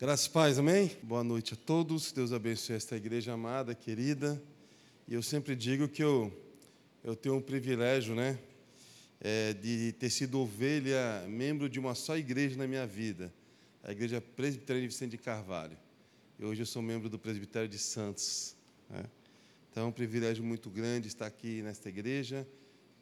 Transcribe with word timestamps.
Graças 0.00 0.24
e 0.24 0.30
paz, 0.30 0.58
amém? 0.58 0.90
Boa 1.02 1.22
noite 1.22 1.52
a 1.52 1.56
todos. 1.58 2.10
Deus 2.10 2.32
abençoe 2.32 2.74
esta 2.74 2.96
igreja 2.96 3.34
amada, 3.34 3.74
querida. 3.74 4.42
E 5.06 5.12
eu 5.12 5.22
sempre 5.22 5.54
digo 5.54 5.86
que 5.86 6.02
eu, 6.02 6.32
eu 7.04 7.14
tenho 7.14 7.34
um 7.34 7.40
privilégio, 7.42 8.14
né? 8.14 8.38
É, 9.20 9.52
de 9.52 9.92
ter 9.92 10.08
sido 10.08 10.40
ovelha, 10.40 11.22
membro 11.28 11.68
de 11.68 11.78
uma 11.78 11.94
só 11.94 12.16
igreja 12.16 12.56
na 12.56 12.66
minha 12.66 12.86
vida, 12.86 13.30
a 13.84 13.92
Igreja 13.92 14.22
Presbiteriana 14.22 14.88
de 14.88 14.94
Vicente 14.94 15.10
de 15.10 15.18
Carvalho. 15.18 15.76
E 16.38 16.46
hoje 16.46 16.62
eu 16.62 16.66
sou 16.66 16.80
membro 16.80 17.10
do 17.10 17.18
Presbitério 17.18 17.68
de 17.68 17.78
Santos. 17.78 18.56
Né? 18.88 19.04
Então 19.70 19.82
é 19.82 19.86
um 19.86 19.92
privilégio 19.92 20.42
muito 20.42 20.70
grande 20.70 21.08
estar 21.08 21.26
aqui 21.26 21.60
nesta 21.60 21.90
igreja, 21.90 22.48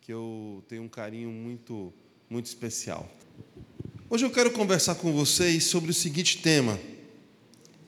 que 0.01 0.13
eu 0.13 0.65
tenho 0.67 0.83
um 0.83 0.89
carinho 0.89 1.31
muito, 1.31 1.95
muito 2.29 2.47
especial. 2.47 3.09
Hoje 4.11 4.25
eu 4.25 4.31
quero 4.31 4.51
conversar 4.51 4.95
com 4.95 5.13
vocês 5.13 5.65
sobre 5.65 5.91
o 5.91 5.95
seguinte 5.95 6.39
tema, 6.39 6.81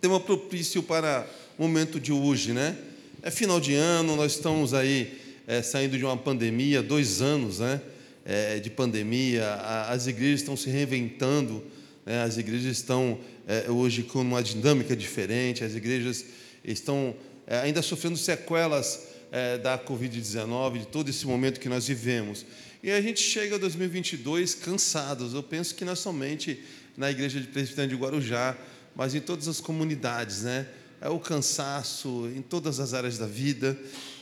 tema 0.03 0.21
propício 0.21 0.83
para 0.83 1.27
o 1.57 1.63
momento 1.63 1.99
de 1.99 2.13
hoje, 2.13 2.53
né? 2.53 2.77
É 3.23 3.31
final 3.31 3.59
de 3.59 3.73
ano, 3.73 4.15
nós 4.17 4.33
estamos 4.33 4.75
aí 4.75 5.19
é, 5.47 5.63
saindo 5.63 5.97
de 5.97 6.05
uma 6.05 6.19
pandemia, 6.19 6.83
dois 6.83 7.23
anos, 7.23 7.61
né? 7.61 7.81
É, 8.23 8.59
de 8.59 8.69
pandemia, 8.69 9.55
as 9.89 10.09
igrejas 10.09 10.41
estão 10.41 10.59
se 10.59 10.69
reinventando, 10.69 11.65
né? 12.05 12.23
as 12.23 12.37
igrejas 12.37 12.77
estão 12.77 13.19
é, 13.49 13.71
hoje 13.71 14.03
com 14.03 14.21
uma 14.21 14.43
dinâmica 14.43 14.95
diferente, 14.95 15.65
as 15.65 15.75
igrejas 15.75 16.27
estão 16.63 17.15
é, 17.47 17.61
ainda 17.61 17.81
sofrendo 17.81 18.19
sequelas 18.19 19.07
é, 19.33 19.57
da 19.57 19.79
Covid-19, 19.79 20.81
de 20.81 20.87
todo 20.87 21.09
esse 21.09 21.27
momento 21.27 21.59
que 21.59 21.69
nós 21.69 21.87
vivemos. 21.87 22.45
E 22.83 22.91
a 22.91 23.01
gente 23.03 23.21
chega 23.21 23.57
a 23.57 23.59
2022 23.59 24.55
cansados. 24.55 25.35
Eu 25.35 25.43
penso 25.43 25.75
que 25.75 25.85
não 25.85 25.93
é 25.93 25.97
somente 25.97 26.59
na 26.97 27.11
igreja 27.11 27.39
de 27.39 27.47
Presbiteriano 27.47 27.95
de 27.95 28.03
Guarujá, 28.03 28.57
mas 28.97 29.15
em 29.15 29.21
todas 29.21 29.49
as 29.49 29.61
comunidades, 29.61 30.45
né? 30.45 30.67
É 30.99 31.11
o 31.11 31.19
cansaço 31.19 32.31
em 32.35 32.41
todas 32.41 32.81
as 32.81 32.95
áreas 32.95 33.19
da 33.19 33.27
vida. 33.27 33.79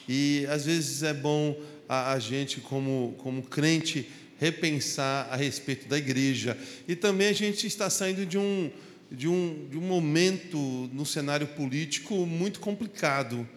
E 0.08 0.44
às 0.50 0.66
vezes 0.66 1.04
é 1.04 1.14
bom 1.14 1.56
a, 1.88 2.12
a 2.12 2.18
gente, 2.18 2.60
como, 2.60 3.14
como 3.18 3.42
crente, 3.42 4.08
repensar 4.40 5.28
a 5.30 5.36
respeito 5.36 5.86
da 5.86 5.96
igreja. 5.96 6.58
E 6.88 6.96
também 6.96 7.28
a 7.28 7.32
gente 7.32 7.64
está 7.64 7.88
saindo 7.88 8.26
de 8.26 8.38
um, 8.38 8.72
de 9.08 9.28
um, 9.28 9.68
de 9.70 9.78
um 9.78 9.82
momento 9.82 10.58
no 10.92 11.06
cenário 11.06 11.46
político 11.46 12.26
muito 12.26 12.58
complicado, 12.58 13.48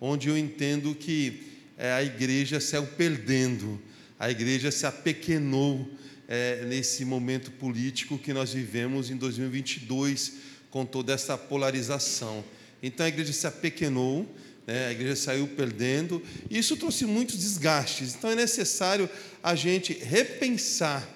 onde 0.00 0.30
eu 0.30 0.38
entendo 0.38 0.94
que 0.94 1.42
é, 1.76 1.92
a 1.92 2.02
igreja 2.02 2.58
saiu 2.58 2.86
perdendo 2.86 3.78
a 4.18 4.30
igreja 4.30 4.70
se 4.70 4.86
apequenou 4.86 5.88
é, 6.28 6.64
nesse 6.64 7.04
momento 7.04 7.50
político 7.52 8.18
que 8.18 8.32
nós 8.32 8.52
vivemos 8.52 9.10
em 9.10 9.16
2022, 9.16 10.32
com 10.70 10.84
toda 10.84 11.12
essa 11.12 11.36
polarização. 11.36 12.44
Então 12.82 13.06
a 13.06 13.08
igreja 13.08 13.32
se 13.32 13.46
apequenou, 13.46 14.26
né, 14.66 14.88
a 14.88 14.92
igreja 14.92 15.16
saiu 15.16 15.46
perdendo, 15.48 16.22
e 16.50 16.58
isso 16.58 16.76
trouxe 16.76 17.04
muitos 17.04 17.36
desgastes. 17.36 18.14
Então 18.14 18.30
é 18.30 18.34
necessário 18.34 19.08
a 19.42 19.54
gente 19.54 19.92
repensar 19.92 21.08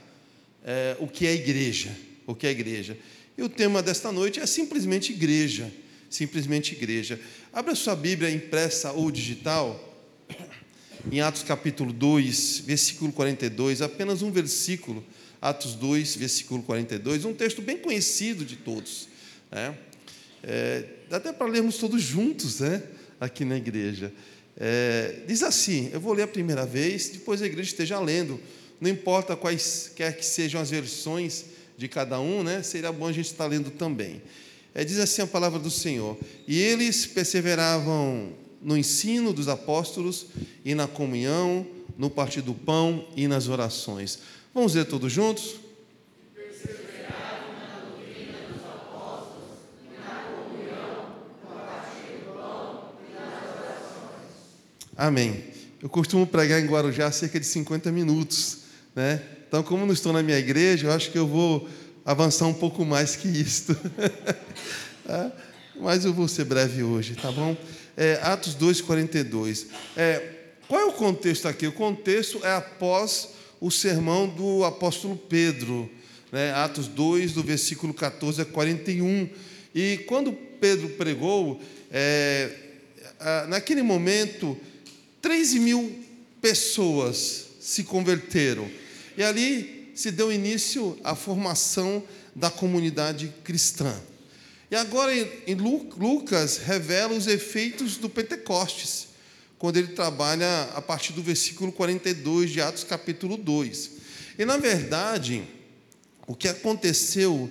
é, 0.64 0.96
o 1.00 1.08
que 1.08 1.26
é 1.26 1.34
igreja, 1.34 1.90
o 2.26 2.34
que 2.34 2.46
é 2.46 2.50
igreja. 2.50 2.96
E 3.36 3.42
o 3.42 3.48
tema 3.48 3.82
desta 3.82 4.12
noite 4.12 4.38
é 4.38 4.46
simplesmente 4.46 5.12
igreja, 5.12 5.72
simplesmente 6.08 6.72
igreja. 6.72 7.18
Abra 7.52 7.74
sua 7.74 7.96
Bíblia 7.96 8.30
impressa 8.30 8.92
ou 8.92 9.10
digital 9.10 9.89
em 11.10 11.20
Atos 11.20 11.42
capítulo 11.42 11.92
2, 11.92 12.64
versículo 12.66 13.12
42, 13.12 13.80
apenas 13.80 14.22
um 14.22 14.30
versículo, 14.30 15.04
Atos 15.40 15.74
2, 15.74 16.16
versículo 16.16 16.62
42, 16.62 17.24
um 17.24 17.32
texto 17.32 17.62
bem 17.62 17.78
conhecido 17.78 18.44
de 18.44 18.56
todos. 18.56 19.08
Né? 19.50 19.74
É, 20.42 20.84
dá 21.08 21.16
até 21.16 21.32
para 21.32 21.46
lermos 21.46 21.78
todos 21.78 22.02
juntos 22.02 22.60
né? 22.60 22.82
aqui 23.20 23.44
na 23.44 23.56
igreja. 23.56 24.12
É, 24.56 25.22
diz 25.26 25.42
assim: 25.42 25.90
eu 25.92 26.00
vou 26.00 26.12
ler 26.12 26.24
a 26.24 26.28
primeira 26.28 26.66
vez, 26.66 27.08
depois 27.08 27.40
a 27.40 27.46
igreja 27.46 27.70
esteja 27.70 27.98
lendo. 27.98 28.40
Não 28.80 28.90
importa 28.90 29.36
quais 29.36 29.92
quer 29.94 30.16
que 30.16 30.24
sejam 30.24 30.60
as 30.60 30.70
versões 30.70 31.44
de 31.76 31.88
cada 31.88 32.20
um, 32.20 32.42
né? 32.42 32.62
seria 32.62 32.92
bom 32.92 33.06
a 33.06 33.12
gente 33.12 33.26
estar 33.26 33.46
lendo 33.46 33.70
também. 33.70 34.22
É, 34.74 34.84
diz 34.84 34.98
assim 34.98 35.22
a 35.22 35.26
palavra 35.26 35.58
do 35.58 35.70
Senhor: 35.70 36.18
E 36.46 36.60
eles 36.60 37.06
perseveravam 37.06 38.32
no 38.60 38.76
ensino 38.76 39.32
dos 39.32 39.48
apóstolos 39.48 40.26
e 40.64 40.74
na 40.74 40.86
comunhão, 40.86 41.66
no 41.96 42.10
partir 42.10 42.42
do 42.42 42.54
pão 42.54 43.06
e 43.16 43.26
nas 43.26 43.48
orações. 43.48 44.18
Vamos 44.54 44.74
ler 44.74 44.84
todos 44.84 45.12
juntos? 45.12 45.56
Amém. 54.96 55.44
Eu 55.82 55.88
costumo 55.88 56.26
pregar 56.26 56.60
em 56.60 56.66
Guarujá 56.66 57.10
cerca 57.10 57.40
de 57.40 57.46
50 57.46 57.90
minutos, 57.90 58.58
né? 58.94 59.22
Então, 59.48 59.62
como 59.62 59.86
não 59.86 59.94
estou 59.94 60.12
na 60.12 60.22
minha 60.22 60.38
igreja, 60.38 60.88
eu 60.88 60.92
acho 60.92 61.10
que 61.10 61.18
eu 61.18 61.26
vou 61.26 61.66
avançar 62.04 62.46
um 62.46 62.52
pouco 62.52 62.84
mais 62.84 63.16
que 63.16 63.28
isto. 63.28 63.76
Tá? 65.02 65.32
Mas 65.80 66.04
eu 66.04 66.12
vou 66.12 66.28
ser 66.28 66.44
breve 66.44 66.84
hoje, 66.84 67.16
tá 67.16 67.32
bom? 67.32 67.56
É, 68.00 68.18
Atos 68.22 68.56
2,42. 68.56 69.66
É, 69.94 70.30
qual 70.66 70.80
é 70.80 70.84
o 70.86 70.92
contexto 70.92 71.46
aqui? 71.46 71.66
O 71.66 71.72
contexto 71.72 72.40
é 72.42 72.50
após 72.50 73.28
o 73.60 73.70
sermão 73.70 74.26
do 74.26 74.64
apóstolo 74.64 75.18
Pedro, 75.18 75.90
né? 76.32 76.50
Atos 76.54 76.88
2, 76.88 77.32
do 77.32 77.42
versículo 77.42 77.92
14 77.92 78.40
a 78.40 78.44
41. 78.46 79.28
E 79.74 79.98
quando 80.08 80.32
Pedro 80.32 80.88
pregou, 80.90 81.60
é, 81.92 82.50
naquele 83.48 83.82
momento, 83.82 84.56
13 85.20 85.58
mil 85.60 86.02
pessoas 86.40 87.48
se 87.60 87.84
converteram. 87.84 88.66
E 89.14 89.22
ali 89.22 89.92
se 89.94 90.10
deu 90.10 90.32
início 90.32 90.98
à 91.04 91.14
formação 91.14 92.02
da 92.34 92.50
comunidade 92.50 93.30
cristã. 93.44 93.94
E 94.70 94.76
agora 94.76 95.12
em 95.46 95.54
Lucas 95.54 96.58
revela 96.58 97.12
os 97.12 97.26
efeitos 97.26 97.96
do 97.96 98.08
Pentecostes, 98.08 99.08
quando 99.58 99.76
ele 99.76 99.88
trabalha 99.88 100.62
a 100.74 100.80
partir 100.80 101.12
do 101.12 101.22
versículo 101.22 101.72
42 101.72 102.50
de 102.50 102.60
Atos 102.60 102.84
capítulo 102.84 103.36
2. 103.36 103.90
E 104.38 104.44
na 104.44 104.56
verdade, 104.56 105.42
o 106.26 106.36
que 106.36 106.46
aconteceu 106.46 107.50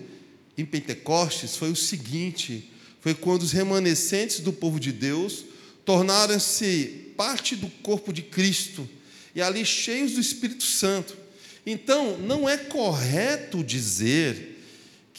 em 0.58 0.66
Pentecostes 0.66 1.58
foi 1.58 1.70
o 1.70 1.76
seguinte: 1.76 2.72
foi 3.02 3.14
quando 3.14 3.44
os 3.44 3.52
remanescentes 3.52 4.40
do 4.40 4.54
povo 4.54 4.80
de 4.80 4.94
Deus 4.94 5.44
tornaram-se 5.84 7.14
parte 7.18 7.56
do 7.56 7.68
corpo 7.84 8.14
de 8.14 8.22
Cristo 8.22 8.88
e 9.36 9.42
ali 9.42 9.66
cheios 9.66 10.14
do 10.14 10.22
Espírito 10.22 10.64
Santo. 10.64 11.18
Então, 11.66 12.18
não 12.18 12.48
é 12.48 12.58
correto 12.58 13.62
dizer 13.62 14.49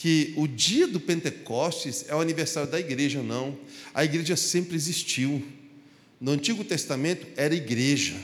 que 0.00 0.32
o 0.34 0.48
dia 0.48 0.86
do 0.86 0.98
Pentecostes 0.98 2.06
é 2.08 2.14
o 2.14 2.22
aniversário 2.22 2.70
da 2.70 2.80
igreja, 2.80 3.22
não. 3.22 3.58
A 3.92 4.02
igreja 4.02 4.34
sempre 4.34 4.74
existiu. 4.74 5.46
No 6.18 6.30
Antigo 6.30 6.64
Testamento 6.64 7.26
era 7.36 7.54
igreja, 7.54 8.14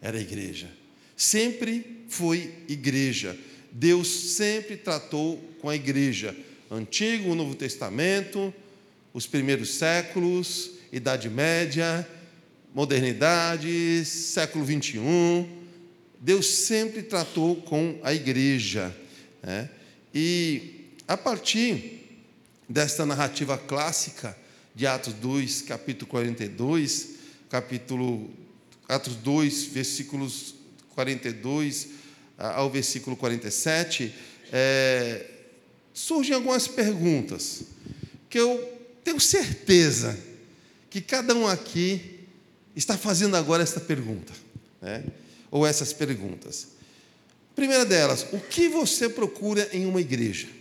era 0.00 0.18
igreja. 0.18 0.70
Sempre 1.14 2.04
foi 2.08 2.54
igreja. 2.66 3.36
Deus 3.70 4.08
sempre 4.08 4.78
tratou 4.78 5.36
com 5.60 5.68
a 5.68 5.76
igreja. 5.76 6.34
Antigo, 6.70 7.34
Novo 7.34 7.54
Testamento, 7.54 8.54
os 9.12 9.26
primeiros 9.26 9.74
séculos, 9.74 10.70
Idade 10.90 11.28
Média, 11.28 12.08
modernidade, 12.74 14.06
século 14.06 14.64
21. 14.64 15.46
Deus 16.18 16.46
sempre 16.46 17.02
tratou 17.02 17.56
com 17.56 18.00
a 18.02 18.14
igreja. 18.14 18.96
Né? 19.42 19.68
E 20.14 20.79
a 21.10 21.16
partir 21.16 22.06
desta 22.68 23.04
narrativa 23.04 23.58
clássica 23.58 24.38
de 24.72 24.86
Atos 24.86 25.12
2, 25.14 25.62
capítulo 25.62 26.08
42, 26.08 27.08
capítulo 27.50 28.30
Atos 28.88 29.16
2, 29.16 29.64
versículos 29.64 30.54
42 30.94 31.88
ao 32.38 32.70
versículo 32.70 33.16
47, 33.16 34.14
é, 34.52 35.26
surgem 35.92 36.32
algumas 36.32 36.68
perguntas 36.68 37.62
que 38.28 38.38
eu 38.38 38.78
tenho 39.02 39.18
certeza 39.18 40.16
que 40.88 41.00
cada 41.00 41.34
um 41.34 41.48
aqui 41.48 42.20
está 42.76 42.96
fazendo 42.96 43.36
agora 43.36 43.64
essa 43.64 43.80
pergunta, 43.80 44.32
né? 44.80 45.02
ou 45.50 45.66
essas 45.66 45.92
perguntas. 45.92 46.68
Primeira 47.56 47.84
delas, 47.84 48.26
o 48.32 48.38
que 48.38 48.68
você 48.68 49.08
procura 49.08 49.68
em 49.72 49.86
uma 49.86 50.00
igreja? 50.00 50.59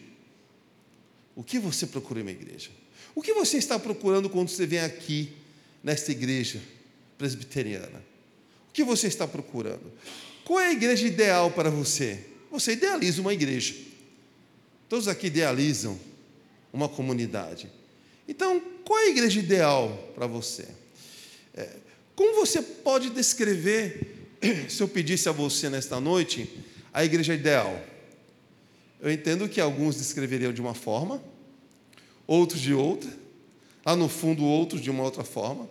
O 1.39 1.43
que 1.43 1.57
você 1.57 1.87
procura 1.87 2.19
em 2.19 2.23
uma 2.23 2.31
igreja? 2.31 2.69
O 3.15 3.21
que 3.21 3.31
você 3.33 3.55
está 3.55 3.79
procurando 3.79 4.29
quando 4.29 4.49
você 4.49 4.65
vem 4.65 4.79
aqui, 4.79 5.31
nesta 5.81 6.11
igreja 6.11 6.61
presbiteriana? 7.17 8.03
O 8.67 8.73
que 8.73 8.83
você 8.83 9.07
está 9.07 9.25
procurando? 9.25 9.89
Qual 10.43 10.59
é 10.59 10.67
a 10.67 10.73
igreja 10.73 11.07
ideal 11.07 11.49
para 11.49 11.69
você? 11.69 12.25
Você 12.51 12.73
idealiza 12.73 13.21
uma 13.21 13.33
igreja. 13.33 13.73
Todos 14.89 15.07
aqui 15.07 15.27
idealizam 15.27 15.97
uma 16.73 16.89
comunidade. 16.89 17.71
Então, 18.27 18.61
qual 18.83 18.99
é 18.99 19.03
a 19.03 19.09
igreja 19.09 19.39
ideal 19.39 20.11
para 20.15 20.27
você? 20.27 20.67
É, 21.53 21.69
como 22.17 22.35
você 22.35 22.61
pode 22.61 23.11
descrever, 23.11 24.27
se 24.67 24.83
eu 24.83 24.89
pedisse 24.89 25.29
a 25.29 25.31
você 25.31 25.69
nesta 25.69 26.01
noite, 26.01 26.49
a 26.93 27.05
igreja 27.05 27.33
ideal? 27.33 27.81
Eu 29.01 29.11
entendo 29.11 29.47
que 29.47 29.61
alguns 29.61 29.95
descreveriam 29.95 30.51
de 30.51 30.59
uma 30.59 30.73
forma, 30.73 31.23
outros 32.27 32.59
de 32.59 32.73
outra, 32.73 33.09
lá 33.85 33.95
no 33.95 34.09
fundo, 34.09 34.43
outros 34.43 34.81
de 34.81 34.89
uma 34.89 35.03
outra 35.03 35.23
forma. 35.23 35.69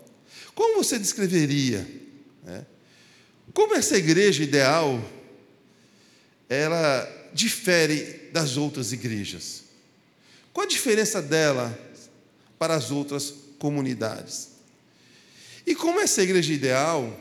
Como 0.54 0.82
você 0.82 0.98
descreveria? 0.98 1.86
Né? 2.42 2.66
Como 3.52 3.74
essa 3.74 3.96
igreja 3.96 4.42
ideal 4.42 5.02
ela 6.48 7.06
difere 7.34 8.30
das 8.32 8.56
outras 8.56 8.92
igrejas? 8.92 9.64
Qual 10.52 10.64
a 10.64 10.68
diferença 10.68 11.20
dela 11.20 11.78
para 12.58 12.74
as 12.74 12.90
outras 12.90 13.32
comunidades? 13.58 14.52
E 15.66 15.74
como 15.74 16.00
essa 16.00 16.22
igreja 16.22 16.52
ideal, 16.52 17.14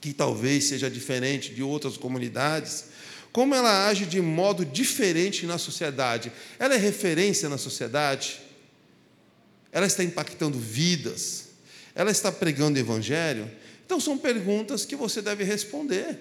que 0.00 0.12
talvez 0.12 0.64
seja 0.64 0.90
diferente 0.90 1.54
de 1.54 1.62
outras 1.62 1.96
comunidades, 1.96 2.91
como 3.32 3.54
ela 3.54 3.88
age 3.88 4.04
de 4.04 4.20
modo 4.20 4.64
diferente 4.64 5.46
na 5.46 5.56
sociedade? 5.56 6.30
Ela 6.58 6.74
é 6.74 6.76
referência 6.76 7.48
na 7.48 7.56
sociedade? 7.56 8.40
Ela 9.72 9.86
está 9.86 10.04
impactando 10.04 10.58
vidas? 10.58 11.48
Ela 11.94 12.10
está 12.10 12.30
pregando 12.30 12.76
o 12.76 12.80
evangelho? 12.80 13.50
Então 13.86 13.98
são 13.98 14.18
perguntas 14.18 14.84
que 14.84 14.94
você 14.94 15.22
deve 15.22 15.44
responder. 15.44 16.18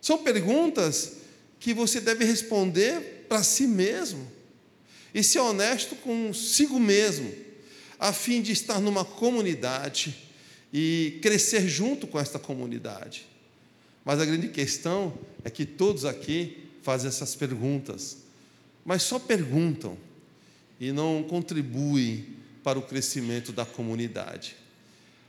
São 0.00 0.18
perguntas 0.18 1.12
que 1.58 1.72
você 1.72 2.00
deve 2.00 2.24
responder 2.24 3.24
para 3.28 3.42
si 3.42 3.66
mesmo 3.66 4.30
e 5.14 5.22
ser 5.22 5.38
honesto 5.40 5.96
consigo 5.96 6.78
mesmo, 6.78 7.34
a 7.98 8.12
fim 8.12 8.42
de 8.42 8.52
estar 8.52 8.78
numa 8.78 9.04
comunidade 9.04 10.14
e 10.72 11.18
crescer 11.22 11.66
junto 11.66 12.06
com 12.06 12.20
esta 12.20 12.38
comunidade. 12.38 13.26
Mas 14.08 14.20
a 14.20 14.24
grande 14.24 14.48
questão 14.48 15.12
é 15.44 15.50
que 15.50 15.66
todos 15.66 16.06
aqui 16.06 16.64
fazem 16.80 17.08
essas 17.08 17.34
perguntas, 17.34 18.16
mas 18.82 19.02
só 19.02 19.18
perguntam 19.18 19.98
e 20.80 20.92
não 20.92 21.22
contribuem 21.22 22.24
para 22.64 22.78
o 22.78 22.82
crescimento 22.82 23.52
da 23.52 23.66
comunidade. 23.66 24.56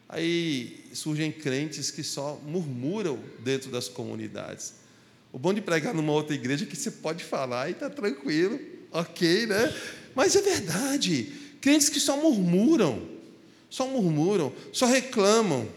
Aí 0.08 0.86
surgem 0.94 1.30
crentes 1.30 1.92
que 1.92 2.02
só 2.02 2.40
murmuram 2.46 3.20
dentro 3.44 3.70
das 3.70 3.90
comunidades. 3.90 4.76
O 5.34 5.38
bom 5.38 5.54
de 5.54 5.60
pregar 5.60 5.94
numa 5.94 6.14
outra 6.14 6.34
igreja 6.34 6.64
é 6.64 6.66
que 6.66 6.78
você 6.78 6.90
pode 6.90 7.22
falar 7.26 7.68
e 7.68 7.74
está 7.74 7.90
tranquilo, 7.90 8.58
ok, 8.94 9.46
né? 9.46 9.76
Mas 10.16 10.38
é 10.38 10.42
verdade. 10.42 11.34
Crentes 11.60 11.90
que 11.90 12.00
só 12.00 12.16
murmuram, 12.16 13.06
só 13.70 13.86
murmuram, 13.86 14.54
só 14.72 14.86
reclamam. 14.86 15.68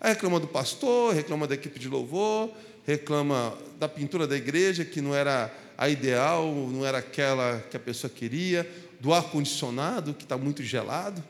Aí 0.00 0.12
reclama 0.12 0.40
do 0.40 0.48
pastor, 0.48 1.14
reclama 1.14 1.46
da 1.46 1.54
equipe 1.54 1.78
de 1.78 1.88
louvor, 1.88 2.50
reclama 2.86 3.56
da 3.78 3.88
pintura 3.88 4.26
da 4.26 4.36
igreja, 4.36 4.84
que 4.84 5.00
não 5.00 5.14
era 5.14 5.52
a 5.76 5.88
ideal, 5.88 6.46
não 6.70 6.84
era 6.84 6.98
aquela 6.98 7.62
que 7.70 7.76
a 7.76 7.80
pessoa 7.80 8.10
queria, 8.10 8.68
do 8.98 9.12
ar-condicionado, 9.12 10.14
que 10.14 10.24
está 10.24 10.38
muito 10.38 10.62
gelado. 10.62 11.22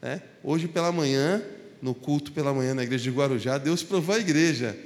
Né? 0.00 0.22
Hoje 0.42 0.68
pela 0.68 0.92
manhã, 0.92 1.42
no 1.80 1.94
culto 1.94 2.32
pela 2.32 2.52
manhã 2.52 2.74
na 2.74 2.84
igreja 2.84 3.04
de 3.04 3.10
Guarujá, 3.10 3.58
Deus 3.58 3.82
provou 3.82 4.14
a 4.14 4.18
igreja 4.18 4.76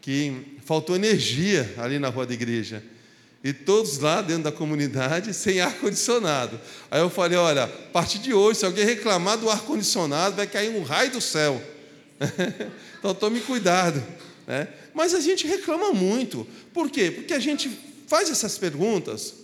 que 0.00 0.56
faltou 0.64 0.96
energia 0.96 1.74
ali 1.78 1.98
na 1.98 2.08
rua 2.08 2.26
da 2.26 2.32
igreja. 2.32 2.82
E 3.44 3.52
todos 3.52 3.98
lá 3.98 4.22
dentro 4.22 4.44
da 4.44 4.52
comunidade 4.52 5.32
sem 5.34 5.60
ar-condicionado. 5.60 6.58
Aí 6.90 7.00
eu 7.00 7.10
falei: 7.10 7.38
olha, 7.38 7.64
a 7.64 7.68
partir 7.68 8.18
de 8.18 8.32
hoje, 8.34 8.60
se 8.60 8.66
alguém 8.66 8.84
reclamar 8.84 9.38
do 9.38 9.48
ar-condicionado, 9.48 10.36
vai 10.36 10.46
cair 10.46 10.70
um 10.70 10.82
raio 10.82 11.12
do 11.12 11.20
céu. 11.20 11.62
então 12.98 13.14
tome 13.14 13.40
cuidado. 13.40 14.02
Né? 14.46 14.68
Mas 14.94 15.14
a 15.14 15.20
gente 15.20 15.46
reclama 15.46 15.92
muito. 15.92 16.46
Por 16.72 16.90
quê? 16.90 17.10
Porque 17.10 17.34
a 17.34 17.38
gente 17.38 17.70
faz 18.06 18.30
essas 18.30 18.56
perguntas 18.56 19.34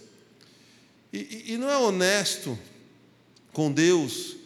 e, 1.12 1.52
e 1.52 1.58
não 1.58 1.70
é 1.70 1.76
honesto 1.76 2.58
com 3.52 3.70
Deus, 3.70 4.36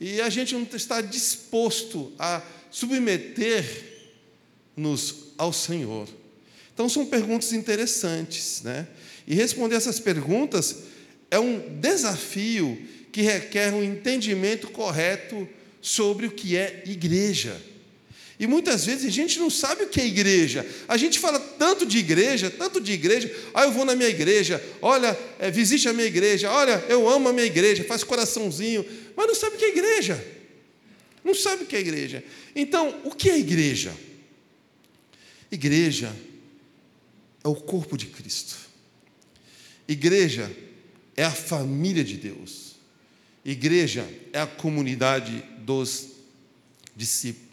e 0.00 0.20
a 0.20 0.28
gente 0.28 0.54
não 0.54 0.66
está 0.74 1.00
disposto 1.00 2.12
a 2.18 2.42
submeter-nos 2.70 5.14
ao 5.36 5.52
Senhor. 5.52 6.08
Então 6.74 6.88
são 6.88 7.06
perguntas 7.06 7.52
interessantes, 7.52 8.62
né? 8.62 8.88
E 9.26 9.34
responder 9.34 9.74
essas 9.76 10.00
perguntas 10.00 10.78
é 11.30 11.38
um 11.38 11.78
desafio 11.80 12.82
que 13.12 13.20
requer 13.22 13.72
um 13.72 13.84
entendimento 13.84 14.68
correto 14.70 15.48
sobre 15.80 16.26
o 16.26 16.30
que 16.30 16.56
é 16.56 16.82
igreja. 16.86 17.60
E 18.38 18.46
muitas 18.46 18.86
vezes 18.86 19.06
a 19.06 19.10
gente 19.10 19.38
não 19.38 19.50
sabe 19.50 19.82
o 19.82 19.88
que 19.88 20.00
é 20.00 20.06
igreja. 20.06 20.64
A 20.86 20.96
gente 20.96 21.18
fala 21.18 21.40
tanto 21.40 21.84
de 21.84 21.98
igreja, 21.98 22.48
tanto 22.48 22.80
de 22.80 22.92
igreja. 22.92 23.34
Ah, 23.52 23.64
eu 23.64 23.72
vou 23.72 23.84
na 23.84 23.96
minha 23.96 24.08
igreja. 24.08 24.62
Olha, 24.80 25.18
é, 25.40 25.50
visite 25.50 25.88
a 25.88 25.92
minha 25.92 26.06
igreja. 26.06 26.50
Olha, 26.50 26.84
eu 26.88 27.08
amo 27.08 27.28
a 27.28 27.32
minha 27.32 27.46
igreja. 27.46 27.82
Faz 27.82 28.04
coraçãozinho. 28.04 28.84
Mas 29.16 29.26
não 29.26 29.34
sabe 29.34 29.56
o 29.56 29.58
que 29.58 29.64
é 29.64 29.68
igreja. 29.70 30.24
Não 31.24 31.34
sabe 31.34 31.64
o 31.64 31.66
que 31.66 31.74
é 31.74 31.80
igreja. 31.80 32.22
Então, 32.54 33.00
o 33.04 33.10
que 33.10 33.28
é 33.28 33.36
igreja? 33.36 33.92
Igreja 35.50 36.14
é 37.42 37.48
o 37.48 37.56
corpo 37.56 37.96
de 37.96 38.06
Cristo. 38.06 38.56
Igreja 39.88 40.48
é 41.16 41.24
a 41.24 41.32
família 41.32 42.04
de 42.04 42.16
Deus. 42.16 42.76
Igreja 43.44 44.08
é 44.32 44.40
a 44.40 44.46
comunidade 44.46 45.42
dos 45.58 46.08
discípulos. 46.94 47.47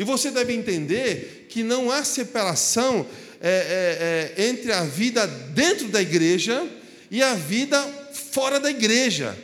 E 0.00 0.02
você 0.04 0.30
deve 0.30 0.54
entender 0.54 1.46
que 1.50 1.62
não 1.62 1.90
há 1.90 2.02
separação 2.02 3.06
é, 3.38 4.32
é, 4.38 4.42
é, 4.42 4.48
entre 4.48 4.72
a 4.72 4.82
vida 4.82 5.26
dentro 5.26 5.88
da 5.88 6.00
igreja 6.00 6.66
e 7.10 7.22
a 7.22 7.34
vida 7.34 7.78
fora 8.14 8.58
da 8.58 8.70
igreja. 8.70 9.38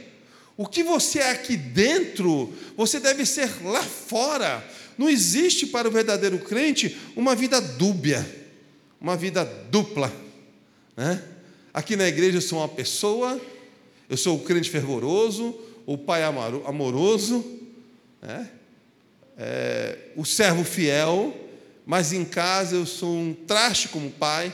O 0.57 0.67
que 0.67 0.83
você 0.83 1.19
é 1.19 1.29
aqui 1.29 1.59
dentro, 1.59 2.55
você 2.75 2.99
deve 2.99 3.27
ser 3.27 3.51
lá 3.65 3.83
fora. 3.83 4.67
Não 4.97 5.11
existe 5.11 5.67
para 5.67 5.89
o 5.89 5.91
verdadeiro 5.91 6.39
crente 6.39 6.97
uma 7.15 7.35
vida 7.35 7.61
dúbia, 7.61 8.27
uma 8.99 9.15
vida 9.15 9.45
dupla. 9.71 10.11
Né? 10.97 11.23
Aqui 11.75 11.97
na 11.97 12.09
igreja 12.09 12.39
eu 12.39 12.43
sou 12.43 12.61
uma 12.61 12.69
pessoa, 12.69 13.39
eu 14.09 14.17
sou 14.17 14.39
o 14.39 14.41
crente 14.43 14.71
fervoroso, 14.71 15.55
o 15.85 15.99
pai 15.99 16.23
amoroso, 16.23 17.45
né? 18.23 18.53
É, 19.37 19.99
o 20.17 20.25
servo 20.25 20.65
fiel, 20.65 21.37
mas 21.85 22.13
em 22.13 22.25
casa 22.25 22.77
eu 22.77 22.87
sou 22.87 23.15
um 23.15 23.35
traste 23.35 23.89
como 23.89 24.11
pai, 24.11 24.53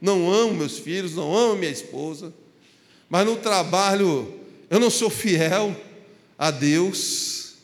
não 0.00 0.32
amo 0.32 0.54
meus 0.54 0.78
filhos, 0.78 1.14
não 1.14 1.34
amo 1.34 1.56
minha 1.56 1.70
esposa, 1.70 2.32
mas 3.08 3.26
no 3.26 3.36
trabalho 3.36 4.40
eu 4.68 4.80
não 4.80 4.90
sou 4.90 5.10
fiel 5.10 5.76
a 6.38 6.50
Deus, 6.50 7.54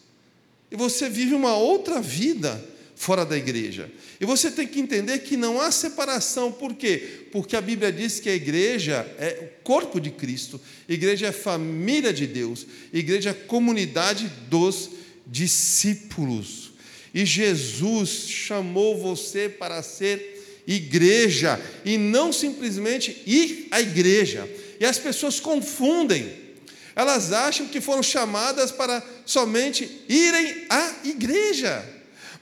e 0.71 0.77
você 0.77 1.09
vive 1.09 1.35
uma 1.35 1.57
outra 1.57 2.01
vida 2.01 2.63
fora 2.95 3.25
da 3.25 3.37
igreja. 3.37 3.91
E 4.21 4.27
você 4.27 4.51
tem 4.51 4.67
que 4.67 4.81
entender 4.81 5.21
que 5.21 5.37
não 5.37 5.61
há 5.61 5.71
separação, 5.71 6.51
por 6.51 6.75
quê? 6.75 7.27
Porque 7.31 7.57
a 7.57 7.61
Bíblia 7.61 7.93
diz 7.93 8.19
que 8.19 8.29
a 8.29 8.35
igreja 8.35 9.07
é 9.19 9.39
o 9.43 9.63
corpo 9.65 10.01
de 10.01 10.11
Cristo, 10.11 10.61
igreja 10.89 11.29
é 11.29 11.33
família 11.33 12.13
de 12.13 12.27
Deus, 12.27 12.67
igreja 12.93 13.31
é 13.31 13.35
comunidade 13.35 14.31
dos 14.51 14.91
discípulos. 15.29 16.73
E 17.13 17.25
Jesus 17.25 18.29
chamou 18.29 18.99
você 18.99 19.49
para 19.49 19.83
ser 19.83 20.63
igreja 20.67 21.61
e 21.85 21.97
não 21.97 22.33
simplesmente 22.33 23.23
ir 23.27 23.69
à 23.71 23.81
igreja. 23.81 24.49
E 24.79 24.85
as 24.85 24.99
pessoas 24.99 25.41
confundem. 25.41 26.49
Elas 26.95 27.33
acham 27.33 27.67
que 27.69 27.81
foram 27.81 28.03
chamadas 28.03 28.71
para 28.71 29.03
somente 29.25 30.05
irem 30.09 30.67
à 30.69 30.97
igreja. 31.05 31.85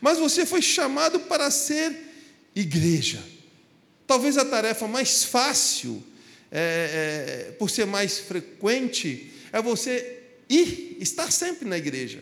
Mas 0.00 0.18
você 0.18 0.44
foi 0.46 0.62
chamado 0.62 1.20
para 1.20 1.50
ser 1.50 1.94
igreja. 2.54 3.22
Talvez 4.06 4.38
a 4.38 4.44
tarefa 4.44 4.86
mais 4.86 5.24
fácil, 5.24 6.02
é, 6.50 7.48
é, 7.48 7.52
por 7.52 7.68
ser 7.68 7.86
mais 7.86 8.18
frequente, 8.18 9.32
é 9.52 9.60
você 9.60 10.22
ir, 10.48 10.96
estar 11.00 11.30
sempre 11.30 11.68
na 11.68 11.76
igreja. 11.76 12.20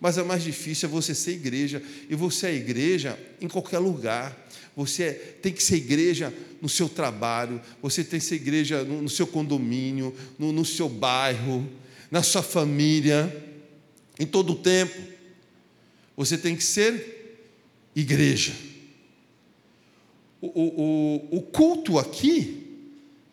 Mas 0.00 0.16
é 0.16 0.22
mais 0.22 0.44
difícil 0.44 0.88
é 0.88 0.92
você 0.92 1.14
ser 1.14 1.32
igreja, 1.32 1.82
e 2.08 2.14
você 2.14 2.48
é 2.48 2.54
igreja 2.54 3.18
em 3.40 3.48
qualquer 3.48 3.78
lugar. 3.78 4.36
Você 4.76 5.02
é, 5.02 5.12
tem 5.12 5.52
que 5.52 5.62
ser 5.62 5.76
igreja 5.76 6.32
no 6.62 6.68
seu 6.68 6.88
trabalho, 6.88 7.60
você 7.82 8.04
tem 8.04 8.20
que 8.20 8.24
ser 8.24 8.36
igreja 8.36 8.84
no, 8.84 9.02
no 9.02 9.08
seu 9.08 9.26
condomínio, 9.26 10.14
no, 10.38 10.52
no 10.52 10.64
seu 10.64 10.88
bairro, 10.88 11.68
na 12.10 12.22
sua 12.22 12.42
família, 12.42 13.44
em 14.20 14.26
todo 14.26 14.52
o 14.52 14.56
tempo. 14.56 14.96
Você 16.16 16.38
tem 16.38 16.54
que 16.54 16.64
ser 16.64 17.42
igreja. 17.94 18.52
O, 20.40 20.46
o, 20.46 21.38
o 21.38 21.42
culto 21.42 21.98
aqui 21.98 22.68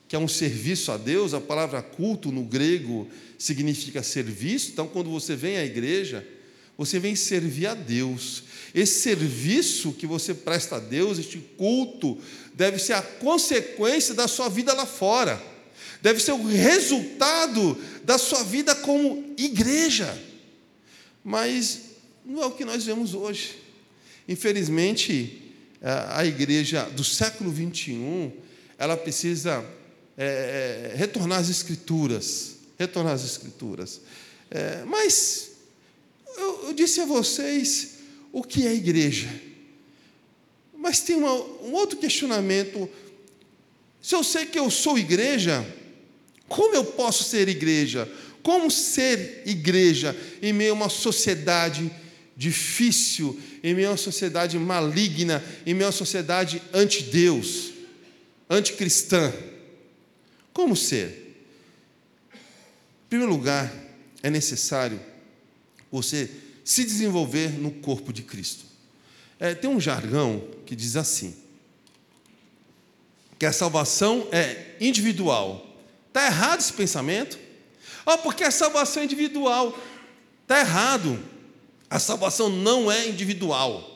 que 0.08 0.16
é 0.16 0.20
um 0.20 0.28
serviço 0.28 0.92
a 0.92 0.98
Deus, 0.98 1.34
a 1.34 1.42
palavra 1.42 1.82
culto 1.82 2.32
no 2.32 2.44
grego 2.44 3.08
significa 3.38 4.04
serviço. 4.04 4.72
Então, 4.72 4.88
quando 4.88 5.10
você 5.10 5.36
vem 5.36 5.58
à 5.58 5.66
igreja, 5.66 6.26
você 6.77 7.00
vem 7.00 7.15
servir 7.15 7.67
a 7.67 7.74
Deus. 7.74 8.44
Esse 8.74 9.01
serviço 9.01 9.94
que 9.94 10.05
você 10.05 10.34
presta 10.34 10.75
a 10.75 10.79
Deus, 10.79 11.17
este 11.17 11.38
culto, 11.58 12.17
deve 12.53 12.79
ser 12.79 12.94
a 12.94 13.01
consequência 13.01 14.13
da 14.13 14.27
sua 14.27 14.50
vida 14.50 14.74
lá 14.74 14.86
fora, 14.86 15.41
deve 16.01 16.20
ser 16.20 16.34
o 16.34 16.46
resultado 16.46 17.77
da 18.03 18.17
sua 18.17 18.44
vida 18.44 18.75
como 18.75 19.34
igreja. 19.38 20.22
Mas 21.24 21.82
não 22.25 22.44
é 22.44 22.46
o 22.46 22.51
que 22.51 22.65
nós 22.65 22.84
vemos 22.84 23.13
hoje. 23.13 23.58
Infelizmente, 24.27 25.53
a 26.10 26.25
igreja 26.25 26.84
do 26.96 27.03
século 27.03 27.51
21, 27.51 28.32
ela 28.77 28.98
precisa 28.98 29.63
é, 30.17 30.91
é, 30.94 30.98
retornar 30.98 31.39
às 31.39 31.50
escrituras, 31.50 32.55
retornar 32.77 33.13
às 33.13 33.24
escrituras. 33.24 34.01
É, 34.50 34.84
mas 34.86 35.51
eu, 36.38 36.68
eu, 36.68 36.74
disse 36.74 37.01
a 37.01 37.06
vocês 37.06 37.96
o 38.32 38.44
que 38.44 38.65
é 38.65 38.74
igreja. 38.74 39.30
Mas 40.77 41.00
tem 41.00 41.15
uma, 41.15 41.34
um 41.34 41.74
outro 41.74 41.98
questionamento. 41.98 42.89
Se 44.01 44.15
eu 44.15 44.24
sei 44.24 44.46
que 44.46 44.60
eu 44.60 44.70
sou 44.70 45.00
igreja, 45.00 45.65
como 46.48 46.75
eu 46.75 46.84
posso 46.84 47.24
ser 47.24 47.50
igreja? 47.50 48.12
Como 48.44 48.70
ser 48.70 49.44
igreja 49.46 50.15
em 50.42 50.54
meio 50.54 50.72
a 50.72 50.75
uma 50.75 50.89
sociedade 50.89 51.92
difícil, 52.38 53.39
em 53.63 53.74
meio 53.74 53.88
a 53.88 53.92
uma 53.92 53.98
sociedade 53.98 54.60
maligna, 54.60 55.44
em 55.65 55.74
meio 55.74 55.86
a 55.86 55.89
uma 55.89 55.98
sociedade 55.98 56.62
anti-Deus, 56.74 57.72
anticristã? 58.50 59.34
Como 60.54 60.75
ser? 60.75 61.48
Em 62.34 63.10
primeiro 63.10 63.34
lugar, 63.34 63.74
é 64.22 64.30
necessário 64.30 65.00
você 65.96 66.30
se 66.64 66.84
desenvolver 66.84 67.58
no 67.60 67.72
corpo 67.72 68.12
de 68.12 68.22
Cristo. 68.22 68.66
É, 69.40 69.54
tem 69.54 69.70
um 69.70 69.80
jargão 69.80 70.44
que 70.66 70.75
diz 70.75 70.96
assim: 70.96 71.36
que 73.40 73.46
a 73.46 73.54
salvação 73.54 74.28
é 74.32 74.75
individual. 74.80 75.66
Está 76.08 76.25
errado 76.25 76.60
esse 76.60 76.74
pensamento? 76.74 77.38
Oh, 78.06 78.18
porque 78.20 78.44
a 78.44 78.52
salvação 78.52 79.02
é 79.02 79.06
individual. 79.06 79.78
Está 80.44 80.60
errado. 80.60 81.20
A 81.90 82.00
salvação 82.00 82.50
não 82.50 82.92
é 82.92 83.08
individual. 83.08 83.92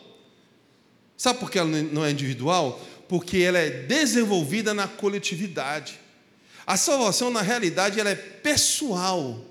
Sabe 1.18 1.40
por 1.40 1.52
que 1.52 1.60
ela 1.60 1.70
não 1.70 2.06
é 2.06 2.12
individual? 2.12 2.80
Porque 3.08 3.38
ela 3.38 3.58
é 3.58 3.70
desenvolvida 3.70 4.74
na 4.74 4.88
coletividade. 4.88 6.00
A 6.66 6.78
salvação, 6.78 7.32
na 7.32 7.42
realidade, 7.42 8.00
ela 8.00 8.10
é 8.10 8.16
pessoal. 8.16 9.44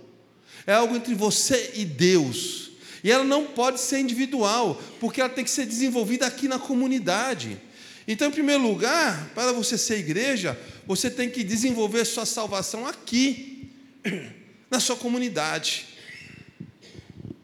É 0.68 0.74
algo 0.74 0.94
entre 0.94 1.14
você 1.14 1.72
e 1.76 1.84
Deus. 1.86 2.72
E 3.02 3.10
ela 3.10 3.24
não 3.24 3.46
pode 3.46 3.80
ser 3.80 4.00
individual, 4.00 4.78
porque 5.00 5.18
ela 5.18 5.30
tem 5.30 5.42
que 5.42 5.50
ser 5.50 5.64
desenvolvida 5.64 6.26
aqui 6.26 6.46
na 6.46 6.58
comunidade. 6.58 7.58
Então, 8.06 8.28
em 8.28 8.30
primeiro 8.30 8.62
lugar, 8.62 9.30
para 9.34 9.50
você 9.50 9.78
ser 9.78 9.98
igreja, 9.98 10.60
você 10.86 11.10
tem 11.10 11.30
que 11.30 11.42
desenvolver 11.42 12.04
sua 12.04 12.26
salvação 12.26 12.86
aqui, 12.86 13.70
na 14.70 14.78
sua 14.78 14.94
comunidade. 14.94 15.86